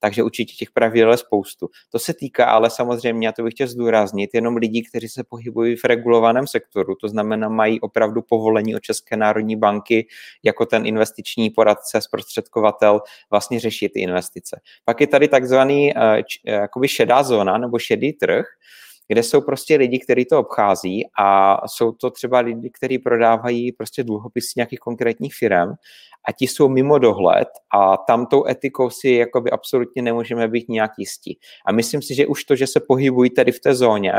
Takže 0.00 0.22
určitě 0.22 0.54
těch 0.54 0.70
pravidel 0.70 1.10
je 1.10 1.16
spoustu. 1.16 1.68
To 1.90 1.98
se 1.98 2.14
týká 2.14 2.44
ale 2.44 2.70
samozřejmě, 2.70 3.28
a 3.28 3.32
to 3.32 3.42
bych 3.42 3.54
chtěl 3.54 3.66
zdůraznit, 3.66 4.30
jenom 4.34 4.56
lidí, 4.56 4.82
kteří 4.82 5.08
se 5.08 5.24
pohybují 5.24 5.76
v 5.76 5.84
regulovaném 5.84 6.46
sektoru, 6.46 6.94
to 6.94 7.08
znamená, 7.08 7.48
mají 7.48 7.80
opravdu 7.80 8.22
povolení 8.22 8.76
od 8.76 8.82
České 8.82 9.16
národní 9.16 9.56
banky 9.56 10.06
jako 10.42 10.66
ten 10.66 10.86
investiční 10.86 11.50
poradce, 11.50 12.00
zprostředkovatel 12.00 13.00
vlastně 13.30 13.60
řešit 13.60 13.88
ty 13.88 14.00
investice. 14.00 14.60
Pak 14.84 15.00
je 15.00 15.06
tady 15.06 15.28
takzvaný 15.28 15.94
uh, 15.94 16.02
jakoby 16.44 16.88
šedá 16.88 17.22
zóna 17.22 17.58
nebo 17.58 17.78
šedý 17.78 18.12
trh, 18.12 18.46
kde 19.08 19.22
jsou 19.22 19.40
prostě 19.40 19.76
lidi, 19.76 19.98
kteří 19.98 20.24
to 20.24 20.38
obchází 20.38 21.02
a 21.20 21.58
jsou 21.68 21.92
to 21.92 22.10
třeba 22.10 22.38
lidi, 22.38 22.70
kteří 22.70 22.98
prodávají 22.98 23.72
prostě 23.72 24.04
dluhopisy 24.04 24.52
nějakých 24.56 24.78
konkrétních 24.78 25.34
firm 25.34 25.70
a 26.28 26.32
ti 26.32 26.46
jsou 26.46 26.68
mimo 26.68 26.98
dohled 26.98 27.48
a 27.74 27.96
tam 27.96 28.26
tou 28.26 28.48
etikou 28.48 28.90
si 28.90 29.10
jakoby 29.10 29.50
absolutně 29.50 30.02
nemůžeme 30.02 30.48
být 30.48 30.68
nějak 30.68 30.90
jistí. 30.98 31.38
A 31.66 31.72
myslím 31.72 32.02
si, 32.02 32.14
že 32.14 32.26
už 32.26 32.44
to, 32.44 32.56
že 32.56 32.66
se 32.66 32.80
pohybují 32.80 33.30
tady 33.30 33.52
v 33.52 33.60
té 33.60 33.74
zóně 33.74 34.12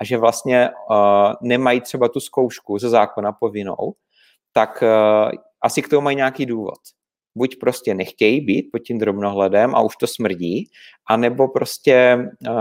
a 0.00 0.04
že 0.04 0.16
vlastně 0.16 0.70
uh, 0.90 0.96
nemají 1.42 1.80
třeba 1.80 2.08
tu 2.08 2.20
zkoušku 2.20 2.78
ze 2.78 2.88
zákona 2.88 3.32
povinnou, 3.32 3.94
tak 4.52 4.82
uh, 4.82 5.30
asi 5.62 5.82
k 5.82 5.88
tomu 5.88 6.00
mají 6.00 6.16
nějaký 6.16 6.46
důvod 6.46 6.78
buď 7.34 7.56
prostě 7.60 7.94
nechtějí 7.94 8.40
být 8.40 8.68
pod 8.72 8.78
tím 8.78 8.98
drobnohledem 8.98 9.74
a 9.74 9.80
už 9.80 9.96
to 9.96 10.06
smrdí, 10.06 10.70
anebo 11.10 11.48
prostě 11.48 12.16
uh, 12.48 12.56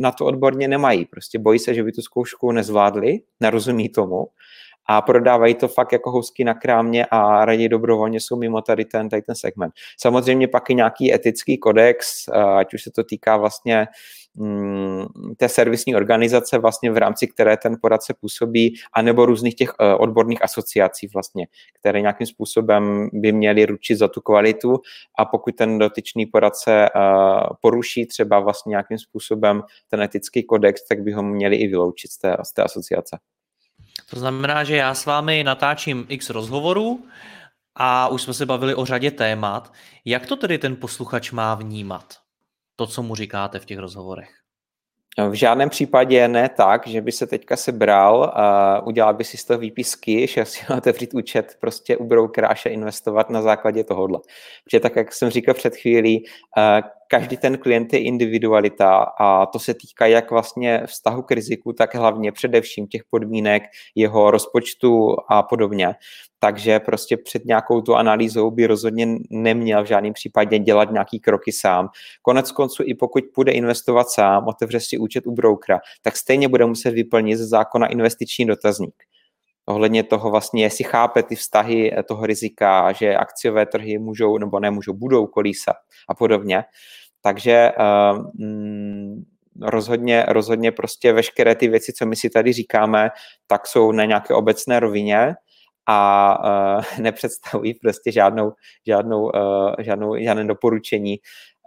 na 0.00 0.12
to 0.18 0.24
odborně 0.24 0.68
nemají. 0.68 1.04
Prostě 1.04 1.38
bojí 1.38 1.58
se, 1.58 1.74
že 1.74 1.82
by 1.82 1.92
tu 1.92 2.02
zkoušku 2.02 2.52
nezvládli, 2.52 3.18
nerozumí 3.40 3.88
tomu 3.88 4.26
a 4.88 5.02
prodávají 5.02 5.54
to 5.54 5.68
fakt 5.68 5.92
jako 5.92 6.10
housky 6.10 6.44
na 6.44 6.54
krámě 6.54 7.06
a 7.10 7.44
raději 7.44 7.68
dobrovolně 7.68 8.20
jsou 8.20 8.36
mimo 8.36 8.62
tady 8.62 8.84
ten, 8.84 9.08
tady 9.08 9.22
ten 9.22 9.34
segment. 9.34 9.72
Samozřejmě 10.00 10.48
pak 10.48 10.70
i 10.70 10.74
nějaký 10.74 11.14
etický 11.14 11.58
kodex, 11.58 12.28
ať 12.58 12.74
už 12.74 12.82
se 12.82 12.90
to 12.90 13.04
týká 13.04 13.36
vlastně 13.36 13.86
té 15.36 15.48
servisní 15.48 15.96
organizace, 15.96 16.58
vlastně 16.58 16.90
v 16.90 16.96
rámci 16.96 17.26
které 17.26 17.56
ten 17.56 17.76
poradce 17.82 18.14
působí, 18.20 18.74
anebo 18.92 19.26
různých 19.26 19.54
těch 19.54 19.72
e, 19.80 19.94
odborných 19.94 20.42
asociací 20.42 21.08
vlastně, 21.14 21.46
které 21.80 22.00
nějakým 22.00 22.26
způsobem 22.26 23.08
by 23.12 23.32
měly 23.32 23.66
ručit 23.66 23.96
za 23.96 24.08
tu 24.08 24.20
kvalitu 24.20 24.80
a 25.18 25.24
pokud 25.24 25.56
ten 25.56 25.78
dotyčný 25.78 26.26
poradce 26.26 26.72
e, 26.72 26.90
poruší 27.60 28.06
třeba 28.06 28.40
vlastně 28.40 28.70
nějakým 28.70 28.98
způsobem 28.98 29.62
ten 29.90 30.02
etický 30.02 30.42
kodex, 30.42 30.86
tak 30.88 31.02
by 31.02 31.12
ho 31.12 31.22
měli 31.22 31.56
i 31.56 31.68
vyloučit 31.68 32.10
z 32.10 32.18
té, 32.18 32.36
z 32.42 32.52
té 32.52 32.62
asociace. 32.62 33.18
To 34.10 34.18
znamená, 34.18 34.64
že 34.64 34.76
já 34.76 34.94
s 34.94 35.06
vámi 35.06 35.44
natáčím 35.44 36.06
x 36.08 36.30
rozhovorů 36.30 37.04
a 37.74 38.08
už 38.08 38.22
jsme 38.22 38.34
se 38.34 38.46
bavili 38.46 38.74
o 38.74 38.84
řadě 38.84 39.10
témat. 39.10 39.72
Jak 40.04 40.26
to 40.26 40.36
tedy 40.36 40.58
ten 40.58 40.76
posluchač 40.76 41.32
má 41.32 41.54
vnímat? 41.54 42.25
To, 42.76 42.86
co 42.86 43.02
mu 43.02 43.14
říkáte 43.14 43.58
v 43.58 43.64
těch 43.64 43.78
rozhovorech? 43.78 44.30
V 45.30 45.32
žádném 45.32 45.68
případě 45.70 46.28
ne 46.28 46.48
tak, 46.48 46.86
že 46.86 47.00
by 47.00 47.12
se 47.12 47.26
teďka 47.26 47.56
sebral 47.56 48.24
a 48.24 48.80
udělal 48.86 49.14
by 49.14 49.24
si 49.24 49.36
z 49.36 49.44
toho 49.44 49.58
výpisky, 49.58 50.26
že 50.34 50.44
si 50.44 50.66
otevřít 50.76 51.14
účet 51.14 51.56
prostě 51.60 51.96
u 51.96 52.04
a 52.66 52.68
investovat 52.68 53.30
na 53.30 53.42
základě 53.42 53.84
tohohle. 53.84 54.18
Protože 54.64 54.80
tak, 54.80 54.96
jak 54.96 55.12
jsem 55.12 55.30
říkal 55.30 55.54
před 55.54 55.76
chvílí, 55.76 56.24
každý 57.08 57.36
ten 57.36 57.58
klient 57.58 57.92
je 57.92 57.98
individualita 57.98 58.96
a 59.20 59.46
to 59.46 59.58
se 59.58 59.74
týká 59.74 60.06
jak 60.06 60.30
vlastně 60.30 60.82
vztahu 60.86 61.22
k 61.22 61.30
riziku, 61.30 61.72
tak 61.72 61.94
hlavně 61.94 62.32
především 62.32 62.86
těch 62.86 63.02
podmínek, 63.10 63.62
jeho 63.94 64.30
rozpočtu 64.30 65.16
a 65.28 65.42
podobně. 65.42 65.94
Takže 66.38 66.80
prostě 66.80 67.16
před 67.16 67.44
nějakou 67.44 67.80
tu 67.80 67.94
analýzou 67.94 68.50
by 68.50 68.66
rozhodně 68.66 69.06
neměl 69.30 69.84
v 69.84 69.86
žádném 69.86 70.12
případě 70.12 70.58
dělat 70.58 70.90
nějaký 70.90 71.20
kroky 71.20 71.52
sám. 71.52 71.88
Konec 72.22 72.52
konců 72.52 72.82
i 72.86 72.94
pokud 72.94 73.24
bude 73.36 73.52
investovat 73.52 74.10
sám, 74.10 74.44
otevře 74.48 74.80
si 74.80 74.98
účet 74.98 75.26
u 75.26 75.32
brokera, 75.32 75.78
tak 76.02 76.16
stejně 76.16 76.48
bude 76.48 76.66
muset 76.66 76.90
vyplnit 76.90 77.38
ze 77.38 77.46
zákona 77.46 77.86
investiční 77.86 78.46
dotazník 78.46 78.94
ohledně 79.66 80.02
toho 80.02 80.30
vlastně, 80.30 80.62
jestli 80.62 80.84
chápe 80.84 81.22
ty 81.22 81.34
vztahy 81.34 81.92
toho 82.08 82.26
rizika, 82.26 82.92
že 82.92 83.16
akciové 83.16 83.66
trhy 83.66 83.98
můžou 83.98 84.38
nebo 84.38 84.60
nemůžou, 84.60 84.92
budou 84.92 85.26
kolísat 85.26 85.76
a 86.08 86.14
podobně. 86.14 86.64
Takže 87.22 87.72
mm, 88.34 89.24
rozhodně, 89.62 90.24
rozhodně 90.28 90.72
prostě 90.72 91.12
veškeré 91.12 91.54
ty 91.54 91.68
věci, 91.68 91.92
co 91.92 92.06
my 92.06 92.16
si 92.16 92.30
tady 92.30 92.52
říkáme, 92.52 93.10
tak 93.46 93.66
jsou 93.66 93.92
na 93.92 94.04
nějaké 94.04 94.34
obecné 94.34 94.80
rovině 94.80 95.34
a 95.86 96.38
uh, 96.78 96.84
nepředstavují 97.00 97.74
prostě 97.74 98.12
žádnou, 98.12 98.52
žádnou, 98.86 99.22
uh, 99.22 99.74
žádnou, 99.78 100.16
žádné 100.22 100.44
doporučení 100.44 101.16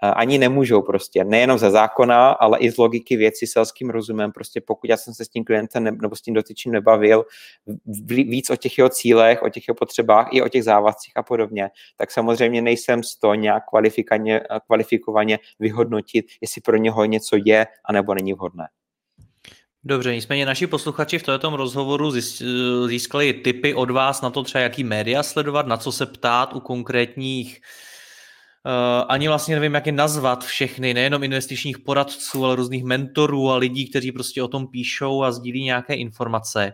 ani 0.01 0.38
nemůžou 0.38 0.81
prostě, 0.81 1.23
nejenom 1.23 1.57
ze 1.57 1.71
zákona, 1.71 2.29
ale 2.29 2.59
i 2.59 2.71
z 2.71 2.77
logiky 2.77 3.17
věci 3.17 3.47
selským 3.47 3.89
rozumem, 3.89 4.31
prostě 4.31 4.62
pokud 4.62 4.89
já 4.89 4.97
jsem 4.97 5.13
se 5.13 5.25
s 5.25 5.29
tím 5.29 5.43
klientem 5.45 5.83
ne, 5.83 5.91
nebo 5.91 6.15
s 6.15 6.21
tím 6.21 6.33
dotyčným 6.33 6.73
nebavil 6.73 7.25
víc 8.07 8.49
o 8.49 8.55
těch 8.55 8.77
jeho 8.77 8.89
cílech, 8.89 9.43
o 9.43 9.49
těch 9.49 9.67
jeho 9.67 9.75
potřebách 9.75 10.27
i 10.31 10.41
o 10.41 10.49
těch 10.49 10.63
závazcích 10.63 11.17
a 11.17 11.23
podobně, 11.23 11.69
tak 11.97 12.12
samozřejmě 12.12 12.62
nejsem 12.62 13.03
z 13.03 13.15
toho 13.15 13.35
nějak 13.35 13.63
kvalifikovaně, 13.69 14.41
kvalifikovaně 14.65 15.39
vyhodnotit, 15.59 16.25
jestli 16.41 16.62
pro 16.62 16.77
něho 16.77 17.05
něco 17.05 17.38
je 17.45 17.67
anebo 17.85 18.13
není 18.13 18.33
vhodné. 18.33 18.67
Dobře, 19.83 20.15
nicméně 20.15 20.45
naši 20.45 20.67
posluchači 20.67 21.19
v 21.19 21.23
tomto 21.23 21.55
rozhovoru 21.55 22.12
získali 22.88 23.33
tipy 23.33 23.73
od 23.73 23.91
vás 23.91 24.21
na 24.21 24.29
to 24.29 24.43
třeba, 24.43 24.62
jaký 24.62 24.83
média 24.83 25.23
sledovat, 25.23 25.67
na 25.67 25.77
co 25.77 25.91
se 25.91 26.05
ptát 26.05 26.53
u 26.53 26.59
konkrétních 26.59 27.62
ani 29.08 29.27
vlastně 29.27 29.55
nevím, 29.55 29.73
jak 29.73 29.86
je 29.86 29.91
nazvat 29.91 30.43
všechny, 30.43 30.93
nejenom 30.93 31.23
investičních 31.23 31.79
poradců, 31.79 32.45
ale 32.45 32.55
různých 32.55 32.84
mentorů 32.84 33.49
a 33.49 33.55
lidí, 33.55 33.89
kteří 33.89 34.12
prostě 34.12 34.43
o 34.43 34.47
tom 34.47 34.67
píšou 34.67 35.23
a 35.23 35.32
sdílí 35.32 35.63
nějaké 35.63 35.93
informace. 35.93 36.73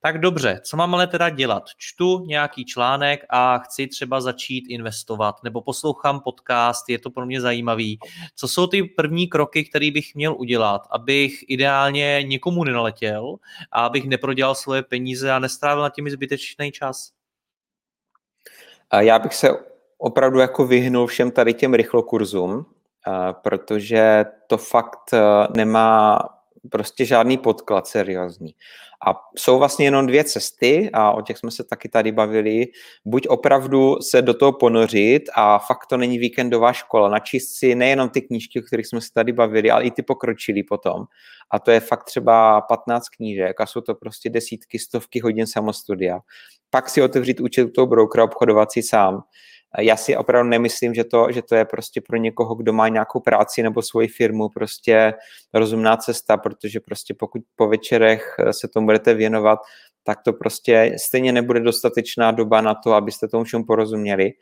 Tak 0.00 0.20
dobře, 0.20 0.60
co 0.64 0.76
mám 0.76 0.94
ale 0.94 1.06
teda 1.06 1.28
dělat? 1.30 1.62
Čtu 1.76 2.24
nějaký 2.26 2.64
článek 2.64 3.24
a 3.28 3.58
chci 3.58 3.86
třeba 3.86 4.20
začít 4.20 4.64
investovat, 4.68 5.34
nebo 5.44 5.62
poslouchám 5.62 6.20
podcast, 6.20 6.88
je 6.88 6.98
to 6.98 7.10
pro 7.10 7.26
mě 7.26 7.40
zajímavý. 7.40 7.98
Co 8.36 8.48
jsou 8.48 8.66
ty 8.66 8.82
první 8.82 9.28
kroky, 9.28 9.64
které 9.64 9.90
bych 9.90 10.14
měl 10.14 10.34
udělat, 10.38 10.82
abych 10.90 11.44
ideálně 11.48 12.22
někomu 12.22 12.64
nenaletěl 12.64 13.36
a 13.72 13.86
abych 13.86 14.04
neprodělal 14.04 14.54
svoje 14.54 14.82
peníze 14.82 15.32
a 15.32 15.38
nestrávil 15.38 15.82
na 15.82 15.90
těmi 15.90 16.10
zbytečný 16.10 16.72
čas? 16.72 17.10
Já 19.00 19.18
bych 19.18 19.34
se 19.34 19.48
opravdu 19.98 20.38
jako 20.38 20.66
vyhnul 20.66 21.06
všem 21.06 21.30
tady 21.30 21.54
těm 21.54 21.74
rychlokurzům, 21.74 22.66
protože 23.42 24.24
to 24.46 24.56
fakt 24.56 25.10
nemá 25.56 26.18
prostě 26.70 27.04
žádný 27.04 27.38
podklad 27.38 27.86
seriózní. 27.86 28.54
A 29.06 29.14
jsou 29.38 29.58
vlastně 29.58 29.84
jenom 29.84 30.06
dvě 30.06 30.24
cesty 30.24 30.90
a 30.92 31.12
o 31.12 31.22
těch 31.22 31.38
jsme 31.38 31.50
se 31.50 31.64
taky 31.64 31.88
tady 31.88 32.12
bavili. 32.12 32.66
Buď 33.04 33.28
opravdu 33.28 33.96
se 34.00 34.22
do 34.22 34.34
toho 34.34 34.52
ponořit 34.52 35.22
a 35.34 35.58
fakt 35.58 35.86
to 35.86 35.96
není 35.96 36.18
víkendová 36.18 36.72
škola, 36.72 37.08
načíst 37.08 37.54
si 37.54 37.74
nejenom 37.74 38.08
ty 38.08 38.22
knížky, 38.22 38.60
o 38.60 38.62
kterých 38.62 38.86
jsme 38.86 39.00
se 39.00 39.08
tady 39.14 39.32
bavili, 39.32 39.70
ale 39.70 39.84
i 39.84 39.90
ty 39.90 40.02
pokročilý 40.02 40.62
potom. 40.62 41.04
A 41.50 41.58
to 41.58 41.70
je 41.70 41.80
fakt 41.80 42.04
třeba 42.04 42.60
15 42.60 43.08
knížek 43.08 43.60
a 43.60 43.66
jsou 43.66 43.80
to 43.80 43.94
prostě 43.94 44.30
desítky, 44.30 44.78
stovky 44.78 45.20
hodin 45.20 45.46
samostudia. 45.46 46.18
Pak 46.70 46.88
si 46.88 47.02
otevřít 47.02 47.40
účet 47.40 47.64
u 47.64 47.70
toho 47.70 47.86
brokera, 47.86 48.24
obchodovat 48.24 48.72
si 48.72 48.82
sám 48.82 49.22
já 49.78 49.96
si 49.96 50.16
opravdu 50.16 50.50
nemyslím, 50.50 50.94
že 50.94 51.04
to, 51.04 51.32
že 51.32 51.42
to 51.42 51.54
je 51.54 51.64
prostě 51.64 52.00
pro 52.00 52.16
někoho, 52.16 52.54
kdo 52.54 52.72
má 52.72 52.88
nějakou 52.88 53.20
práci 53.20 53.62
nebo 53.62 53.82
svoji 53.82 54.08
firmu, 54.08 54.48
prostě 54.48 55.14
rozumná 55.54 55.96
cesta, 55.96 56.36
protože 56.36 56.80
prostě 56.80 57.14
pokud 57.14 57.42
po 57.56 57.68
večerech 57.68 58.36
se 58.50 58.68
tomu 58.68 58.86
budete 58.86 59.14
věnovat, 59.14 59.58
tak 60.04 60.22
to 60.22 60.32
prostě 60.32 60.96
stejně 61.06 61.32
nebude 61.32 61.60
dostatečná 61.60 62.30
doba 62.30 62.60
na 62.60 62.74
to, 62.74 62.92
abyste 62.92 63.28
tomu 63.28 63.44
všem 63.44 63.64
porozuměli. 63.64 64.32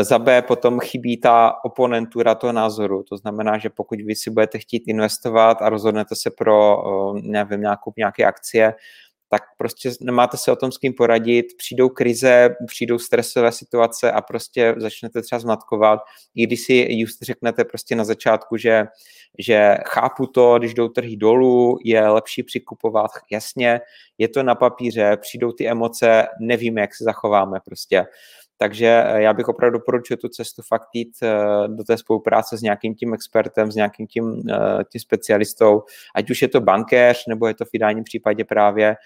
Za 0.00 0.18
B 0.18 0.42
potom 0.42 0.80
chybí 0.80 1.16
ta 1.16 1.54
oponentura 1.64 2.34
toho 2.34 2.52
názoru, 2.52 3.02
to 3.02 3.16
znamená, 3.16 3.58
že 3.58 3.70
pokud 3.70 4.00
vy 4.00 4.14
si 4.14 4.30
budete 4.30 4.58
chtít 4.58 4.82
investovat 4.86 5.62
a 5.62 5.68
rozhodnete 5.68 6.14
se 6.16 6.30
pro 6.30 6.82
nevím, 7.22 7.60
nějakou, 7.60 7.92
nějaké 7.96 8.24
akcie, 8.24 8.74
tak 9.36 9.48
prostě 9.58 9.90
nemáte 10.00 10.36
se 10.36 10.52
o 10.52 10.56
tom 10.56 10.72
s 10.72 10.78
kým 10.78 10.94
poradit, 10.94 11.46
přijdou 11.58 11.88
krize, 11.88 12.48
přijdou 12.66 12.98
stresové 12.98 13.52
situace 13.52 14.12
a 14.12 14.20
prostě 14.20 14.74
začnete 14.76 15.22
třeba 15.22 15.38
zmatkovat, 15.38 16.00
i 16.34 16.46
když 16.46 16.60
si 16.60 16.86
just 16.90 17.22
řeknete 17.22 17.64
prostě 17.64 17.96
na 17.96 18.04
začátku, 18.04 18.56
že, 18.56 18.84
že 19.38 19.76
chápu 19.86 20.26
to, 20.26 20.58
když 20.58 20.74
jdou 20.74 20.88
trhy 20.88 21.16
dolů, 21.16 21.78
je 21.84 22.08
lepší 22.08 22.42
přikupovat, 22.42 23.10
jasně, 23.30 23.80
je 24.18 24.28
to 24.28 24.42
na 24.42 24.54
papíře, 24.54 25.16
přijdou 25.20 25.52
ty 25.52 25.68
emoce, 25.68 26.26
nevíme, 26.40 26.80
jak 26.80 26.94
se 26.94 27.04
zachováme 27.04 27.58
prostě. 27.64 28.04
Takže 28.58 29.02
eh, 29.06 29.22
já 29.22 29.32
bych 29.32 29.48
opravdu 29.48 29.78
doporučil 29.78 30.16
tu 30.16 30.28
cestu 30.28 30.62
fakt 30.68 30.88
jít 30.94 31.16
eh, 31.22 31.68
do 31.68 31.84
té 31.84 31.98
spolupráce 31.98 32.58
s 32.58 32.62
nějakým 32.62 32.94
tím 32.94 33.14
expertem, 33.14 33.72
s 33.72 33.74
nějakým 33.74 34.06
tím, 34.06 34.42
eh, 34.50 34.84
tím 34.92 35.00
specialistou, 35.00 35.82
ať 36.14 36.30
už 36.30 36.42
je 36.42 36.48
to 36.48 36.60
bankéř, 36.60 37.26
nebo 37.28 37.46
je 37.46 37.54
to 37.54 37.64
v 37.64 37.68
ideálním 37.72 38.04
případě 38.04 38.44
právě 38.44 38.96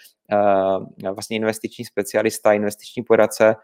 vlastně 1.14 1.36
investiční 1.36 1.84
specialista, 1.84 2.52
investiční 2.52 3.02
poradce, 3.02 3.56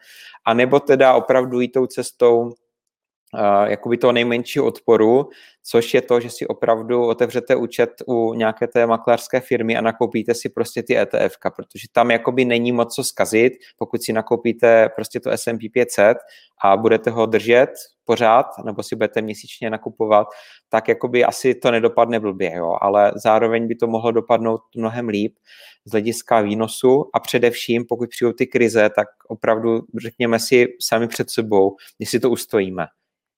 a 0.44 0.54
nebo 0.54 0.80
teda 0.80 1.14
opravdu 1.14 1.60
jít 1.60 1.68
tou 1.68 1.86
cestou 1.86 2.54
jakoby 3.66 3.96
toho 3.96 4.12
nejmenšího 4.12 4.66
odporu, 4.66 5.28
což 5.62 5.94
je 5.94 6.02
to, 6.02 6.20
že 6.20 6.30
si 6.30 6.46
opravdu 6.46 7.06
otevřete 7.06 7.56
účet 7.56 7.90
u 8.06 8.34
nějaké 8.34 8.66
té 8.66 8.86
makléřské 8.86 9.40
firmy 9.40 9.76
a 9.76 9.80
nakoupíte 9.80 10.34
si 10.34 10.48
prostě 10.48 10.82
ty 10.82 10.98
ETF, 10.98 11.36
protože 11.56 11.86
tam 11.92 12.10
jakoby 12.10 12.44
není 12.44 12.72
moc 12.72 12.94
co 12.94 13.04
zkazit, 13.04 13.52
pokud 13.78 14.02
si 14.02 14.12
nakoupíte 14.12 14.88
prostě 14.88 15.20
to 15.20 15.30
S&P 15.30 15.68
500 15.68 16.16
a 16.64 16.76
budete 16.76 17.10
ho 17.10 17.26
držet 17.26 17.70
pořád, 18.04 18.46
nebo 18.64 18.82
si 18.82 18.96
budete 18.96 19.22
měsíčně 19.22 19.70
nakupovat, 19.70 20.26
tak 20.68 20.88
jakoby 20.88 21.24
asi 21.24 21.54
to 21.54 21.70
nedopadne 21.70 22.20
blbě, 22.20 22.52
jo, 22.54 22.76
ale 22.80 23.12
zároveň 23.16 23.68
by 23.68 23.74
to 23.74 23.86
mohlo 23.86 24.12
dopadnout 24.12 24.60
mnohem 24.76 25.08
líp 25.08 25.36
z 25.84 25.90
hlediska 25.90 26.40
výnosu 26.40 27.04
a 27.14 27.20
především, 27.20 27.84
pokud 27.88 28.10
přijdou 28.10 28.32
ty 28.32 28.46
krize, 28.46 28.90
tak 28.96 29.08
opravdu 29.28 29.80
řekněme 30.02 30.38
si 30.38 30.66
sami 30.80 31.08
před 31.08 31.30
sebou, 31.30 31.76
jestli 31.98 32.20
to 32.20 32.30
ustojíme 32.30 32.86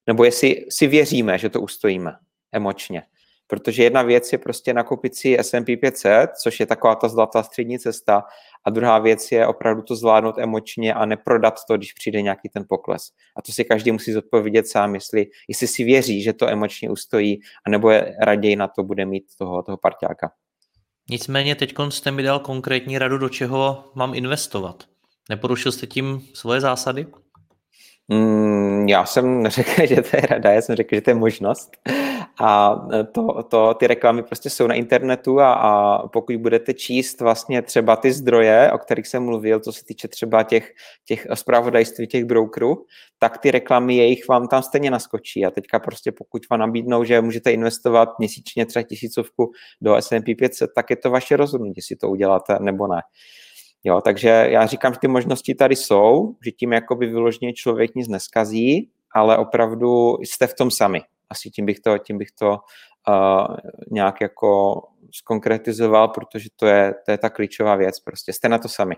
nebo 0.08 0.24
jestli 0.24 0.66
si 0.70 0.86
věříme, 0.86 1.38
že 1.38 1.48
to 1.48 1.60
ustojíme 1.60 2.12
emočně. 2.52 3.02
Protože 3.46 3.82
jedna 3.82 4.02
věc 4.02 4.32
je 4.32 4.38
prostě 4.38 4.74
nakoupit 4.74 5.14
si 5.14 5.38
S&P 5.38 5.76
500, 5.76 6.30
což 6.42 6.60
je 6.60 6.66
taková 6.66 6.94
ta 6.94 7.08
zlatá 7.08 7.42
střední 7.42 7.78
cesta, 7.78 8.24
a 8.64 8.70
druhá 8.70 8.98
věc 8.98 9.32
je 9.32 9.46
opravdu 9.46 9.82
to 9.82 9.96
zvládnout 9.96 10.38
emočně 10.38 10.94
a 10.94 11.04
neprodat 11.04 11.54
to, 11.68 11.76
když 11.76 11.92
přijde 11.92 12.22
nějaký 12.22 12.48
ten 12.48 12.64
pokles. 12.68 13.02
A 13.36 13.42
to 13.42 13.52
si 13.52 13.64
každý 13.64 13.92
musí 13.92 14.12
zodpovědět 14.12 14.68
sám, 14.68 14.94
jestli, 14.94 15.26
jestli 15.48 15.66
si 15.66 15.84
věří, 15.84 16.22
že 16.22 16.32
to 16.32 16.48
emočně 16.48 16.90
ustojí, 16.90 17.40
anebo 17.66 17.90
je 17.90 18.16
raději 18.20 18.56
na 18.56 18.68
to 18.68 18.82
bude 18.82 19.06
mít 19.06 19.24
toho, 19.38 19.62
toho 19.62 19.76
parťáka. 19.76 20.30
Nicméně 21.10 21.54
teď 21.54 21.74
jste 21.88 22.10
mi 22.10 22.22
dal 22.22 22.38
konkrétní 22.38 22.98
radu, 22.98 23.18
do 23.18 23.28
čeho 23.28 23.84
mám 23.94 24.14
investovat. 24.14 24.84
Neporušil 25.30 25.72
jste 25.72 25.86
tím 25.86 26.20
svoje 26.34 26.60
zásady? 26.60 27.06
Mm, 28.08 28.88
já 28.88 29.06
jsem 29.06 29.42
neřekl, 29.42 29.86
že 29.86 30.02
to 30.02 30.16
je 30.16 30.20
rada, 30.20 30.52
já 30.52 30.62
jsem 30.62 30.76
řekl, 30.76 30.94
že 30.94 31.00
to 31.00 31.10
je 31.10 31.14
možnost. 31.14 31.70
A 32.40 32.74
to, 33.12 33.42
to, 33.42 33.74
ty 33.74 33.86
reklamy 33.86 34.22
prostě 34.22 34.50
jsou 34.50 34.66
na 34.66 34.74
internetu 34.74 35.40
a, 35.40 35.52
a 35.52 36.08
pokud 36.08 36.36
budete 36.36 36.74
číst 36.74 37.20
vlastně 37.20 37.62
třeba 37.62 37.96
ty 37.96 38.12
zdroje, 38.12 38.72
o 38.72 38.78
kterých 38.78 39.06
jsem 39.06 39.22
mluvil, 39.22 39.60
co 39.60 39.72
se 39.72 39.84
týče 39.84 40.08
třeba 40.08 40.42
těch, 40.42 40.72
těch 41.04 41.26
zpravodajství 41.34 42.06
těch 42.06 42.24
brokerů, 42.24 42.84
tak 43.18 43.38
ty 43.38 43.50
reklamy 43.50 43.96
jejich 43.96 44.28
vám 44.28 44.48
tam 44.48 44.62
stejně 44.62 44.90
naskočí. 44.90 45.46
A 45.46 45.50
teďka 45.50 45.78
prostě 45.78 46.12
pokud 46.12 46.42
vám 46.50 46.60
nabídnou, 46.60 47.04
že 47.04 47.20
můžete 47.20 47.52
investovat 47.52 48.18
měsíčně 48.18 48.66
třeba 48.66 48.82
tisícovku 48.82 49.52
do 49.80 49.94
S&P 49.94 50.34
500, 50.34 50.70
tak 50.74 50.90
je 50.90 50.96
to 50.96 51.10
vaše 51.10 51.36
rozhodnutí, 51.36 51.74
jestli 51.76 51.96
to 51.96 52.08
uděláte 52.08 52.56
nebo 52.60 52.86
ne. 52.86 53.00
Jo, 53.84 54.00
takže 54.00 54.28
já 54.28 54.66
říkám, 54.66 54.92
že 54.92 54.98
ty 55.00 55.08
možnosti 55.08 55.54
tady 55.54 55.76
jsou, 55.76 56.36
že 56.44 56.50
tím 56.50 56.72
jakoby 56.72 57.06
vyloženě 57.06 57.52
člověk 57.52 57.94
nic 57.94 58.08
neskazí, 58.08 58.90
ale 59.14 59.38
opravdu 59.38 60.16
jste 60.20 60.46
v 60.46 60.54
tom 60.54 60.70
sami. 60.70 61.02
Asi 61.30 61.50
tím 61.50 61.66
bych 61.66 61.80
to, 61.80 61.98
tím 61.98 62.18
bych 62.18 62.28
to 62.32 62.58
uh, 63.08 63.56
nějak 63.90 64.20
jako 64.20 64.82
skonkretizoval, 65.14 66.08
protože 66.08 66.48
to 66.56 66.66
je, 66.66 66.94
to 67.04 67.10
je 67.10 67.18
ta 67.18 67.30
klíčová 67.30 67.76
věc. 67.76 68.00
Prostě 68.00 68.32
jste 68.32 68.48
na 68.48 68.58
to 68.58 68.68
sami 68.68 68.94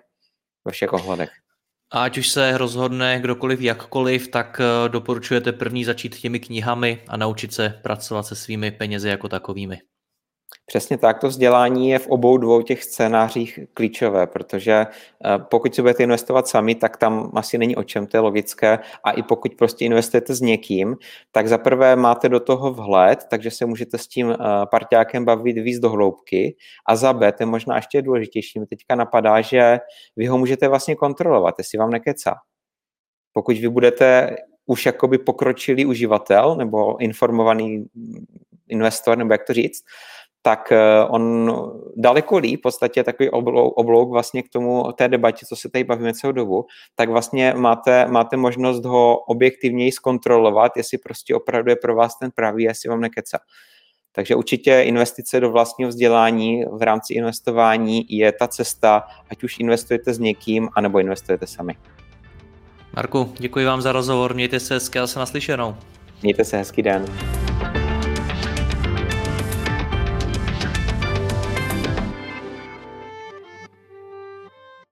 ve 0.65 0.73
všech 0.73 0.93
ohledech. 0.93 1.31
A 1.93 2.03
ať 2.03 2.19
už 2.19 2.29
se 2.29 2.59
rozhodne 2.59 3.21
kdokoliv 3.21 3.61
jakkoliv, 3.61 4.29
tak 4.29 4.61
uh, 4.61 4.89
doporučujete 4.89 5.53
první 5.53 5.85
začít 5.85 6.17
těmi 6.17 6.41
knihami 6.41 7.05
a 7.09 7.17
naučit 7.17 7.55
se 7.55 7.81
pracovat 7.83 8.23
se 8.23 8.37
svými 8.37 8.71
penězi 8.71 9.09
jako 9.09 9.29
takovými. 9.29 9.79
Přesně 10.67 10.99
tak, 10.99 11.19
to 11.19 11.29
vzdělání 11.29 11.91
je 11.91 11.99
v 11.99 12.07
obou 12.07 12.37
dvou 12.37 12.63
těch 12.63 12.85
scénářích 12.85 13.59
klíčové, 13.75 14.27
protože 14.27 14.73
eh, 14.73 15.39
pokud 15.39 15.75
si 15.75 15.83
budete 15.83 16.03
investovat 16.03 16.49
sami, 16.49 16.75
tak 16.75 16.97
tam 16.97 17.31
asi 17.35 17.59
není 17.59 17.77
o 17.77 17.83
čem, 17.83 18.07
to 18.07 18.17
je 18.17 18.21
logické. 18.21 18.79
A 19.05 19.11
i 19.11 19.23
pokud 19.23 19.55
prostě 19.55 19.85
investujete 19.85 20.35
s 20.35 20.41
někým, 20.41 20.97
tak 21.33 21.49
za 21.49 21.59
prvé 21.59 21.97
máte 21.97 22.29
do 22.29 22.41
toho 22.41 22.73
vhled, 22.73 23.25
takže 23.31 23.51
se 23.51 23.67
můžete 23.67 23.99
s 23.99 24.07
tím 24.07 24.31
eh, 24.31 24.37
parťákem 24.71 25.25
bavit 25.25 25.53
víc 25.53 25.79
do 25.79 25.91
hloubky. 25.91 26.57
A 26.87 26.97
za 26.97 27.13
B, 27.13 27.33
to 27.33 27.43
je 27.43 27.47
možná 27.47 27.77
ještě 27.77 28.03
důležitější, 28.03 28.61
mi 28.61 28.67
teďka 28.67 28.95
napadá, 28.95 29.41
že 29.41 29.79
vy 30.17 30.27
ho 30.27 30.39
můžete 30.39 30.69
vlastně 30.69 30.97
kontrolovat, 30.97 31.55
jestli 31.59 31.79
vám 31.79 31.91
nekecá. 31.91 32.35
Pokud 33.33 33.57
vy 33.57 33.69
budete 33.69 34.37
už 34.67 34.87
jakoby 34.87 35.19
pokročilý 35.19 35.87
uživatel 35.87 36.57
nebo 36.57 37.01
informovaný 37.01 37.87
investor, 38.69 39.19
nebo 39.19 39.33
jak 39.33 39.47
to 39.47 39.53
říct, 39.53 39.85
tak 40.43 40.73
eh, 40.73 41.05
on 41.09 41.53
daleko 41.97 42.39
líp, 42.39 42.61
v 42.61 42.63
podstatě 42.63 43.05
takový 43.05 43.31
oblouk, 43.31 43.75
oblouk 43.77 44.11
vlastně 44.11 44.43
k 44.43 44.49
tomu 44.49 44.93
té 44.93 45.09
debatě, 45.09 45.47
co 45.47 45.57
se 45.57 45.71
tady 45.71 45.85
bavíme 45.85 46.15
celou 46.15 46.33
dobu, 46.33 46.67
tak 46.95 47.09
vlastně 47.09 47.55
máte, 47.57 48.07
máte 48.07 48.37
možnost 48.37 48.85
ho 48.85 49.19
objektivněji 49.19 49.93
zkontrolovat, 49.93 50.77
jestli 50.77 50.99
prostě 50.99 51.35
opravdu 51.35 51.71
je 51.71 51.77
pro 51.77 51.95
vás 51.95 52.19
ten 52.19 52.31
pravý, 52.31 52.65
jestli 52.65 52.89
vám 52.89 53.01
nekeca. 53.01 53.39
Takže 54.13 54.35
určitě 54.35 54.83
investice 54.83 55.41
do 55.41 55.51
vlastního 55.51 55.89
vzdělání 55.89 56.65
v 56.73 56.83
rámci 56.83 57.15
investování 57.15 58.07
je 58.09 58.33
ta 58.33 58.49
cesta, 58.49 59.03
ať 59.31 59.45
už 59.45 59.59
investujete 59.59 60.15
s 60.15 60.19
někým, 60.19 60.69
anebo 60.77 60.99
investujete 60.99 61.47
sami. 61.47 61.77
Marku, 62.97 63.33
děkuji 63.39 63.67
vám 63.67 63.81
za 63.81 63.93
rozhovor, 63.93 64.35
mějte 64.35 64.61
se 64.61 64.75
hezky 64.75 64.99
a 64.99 65.07
se 65.07 65.19
naslyšenou. 65.19 65.77
Mějte 66.23 66.45
se 66.45 66.57
hezký 66.57 66.83
den. 66.83 67.05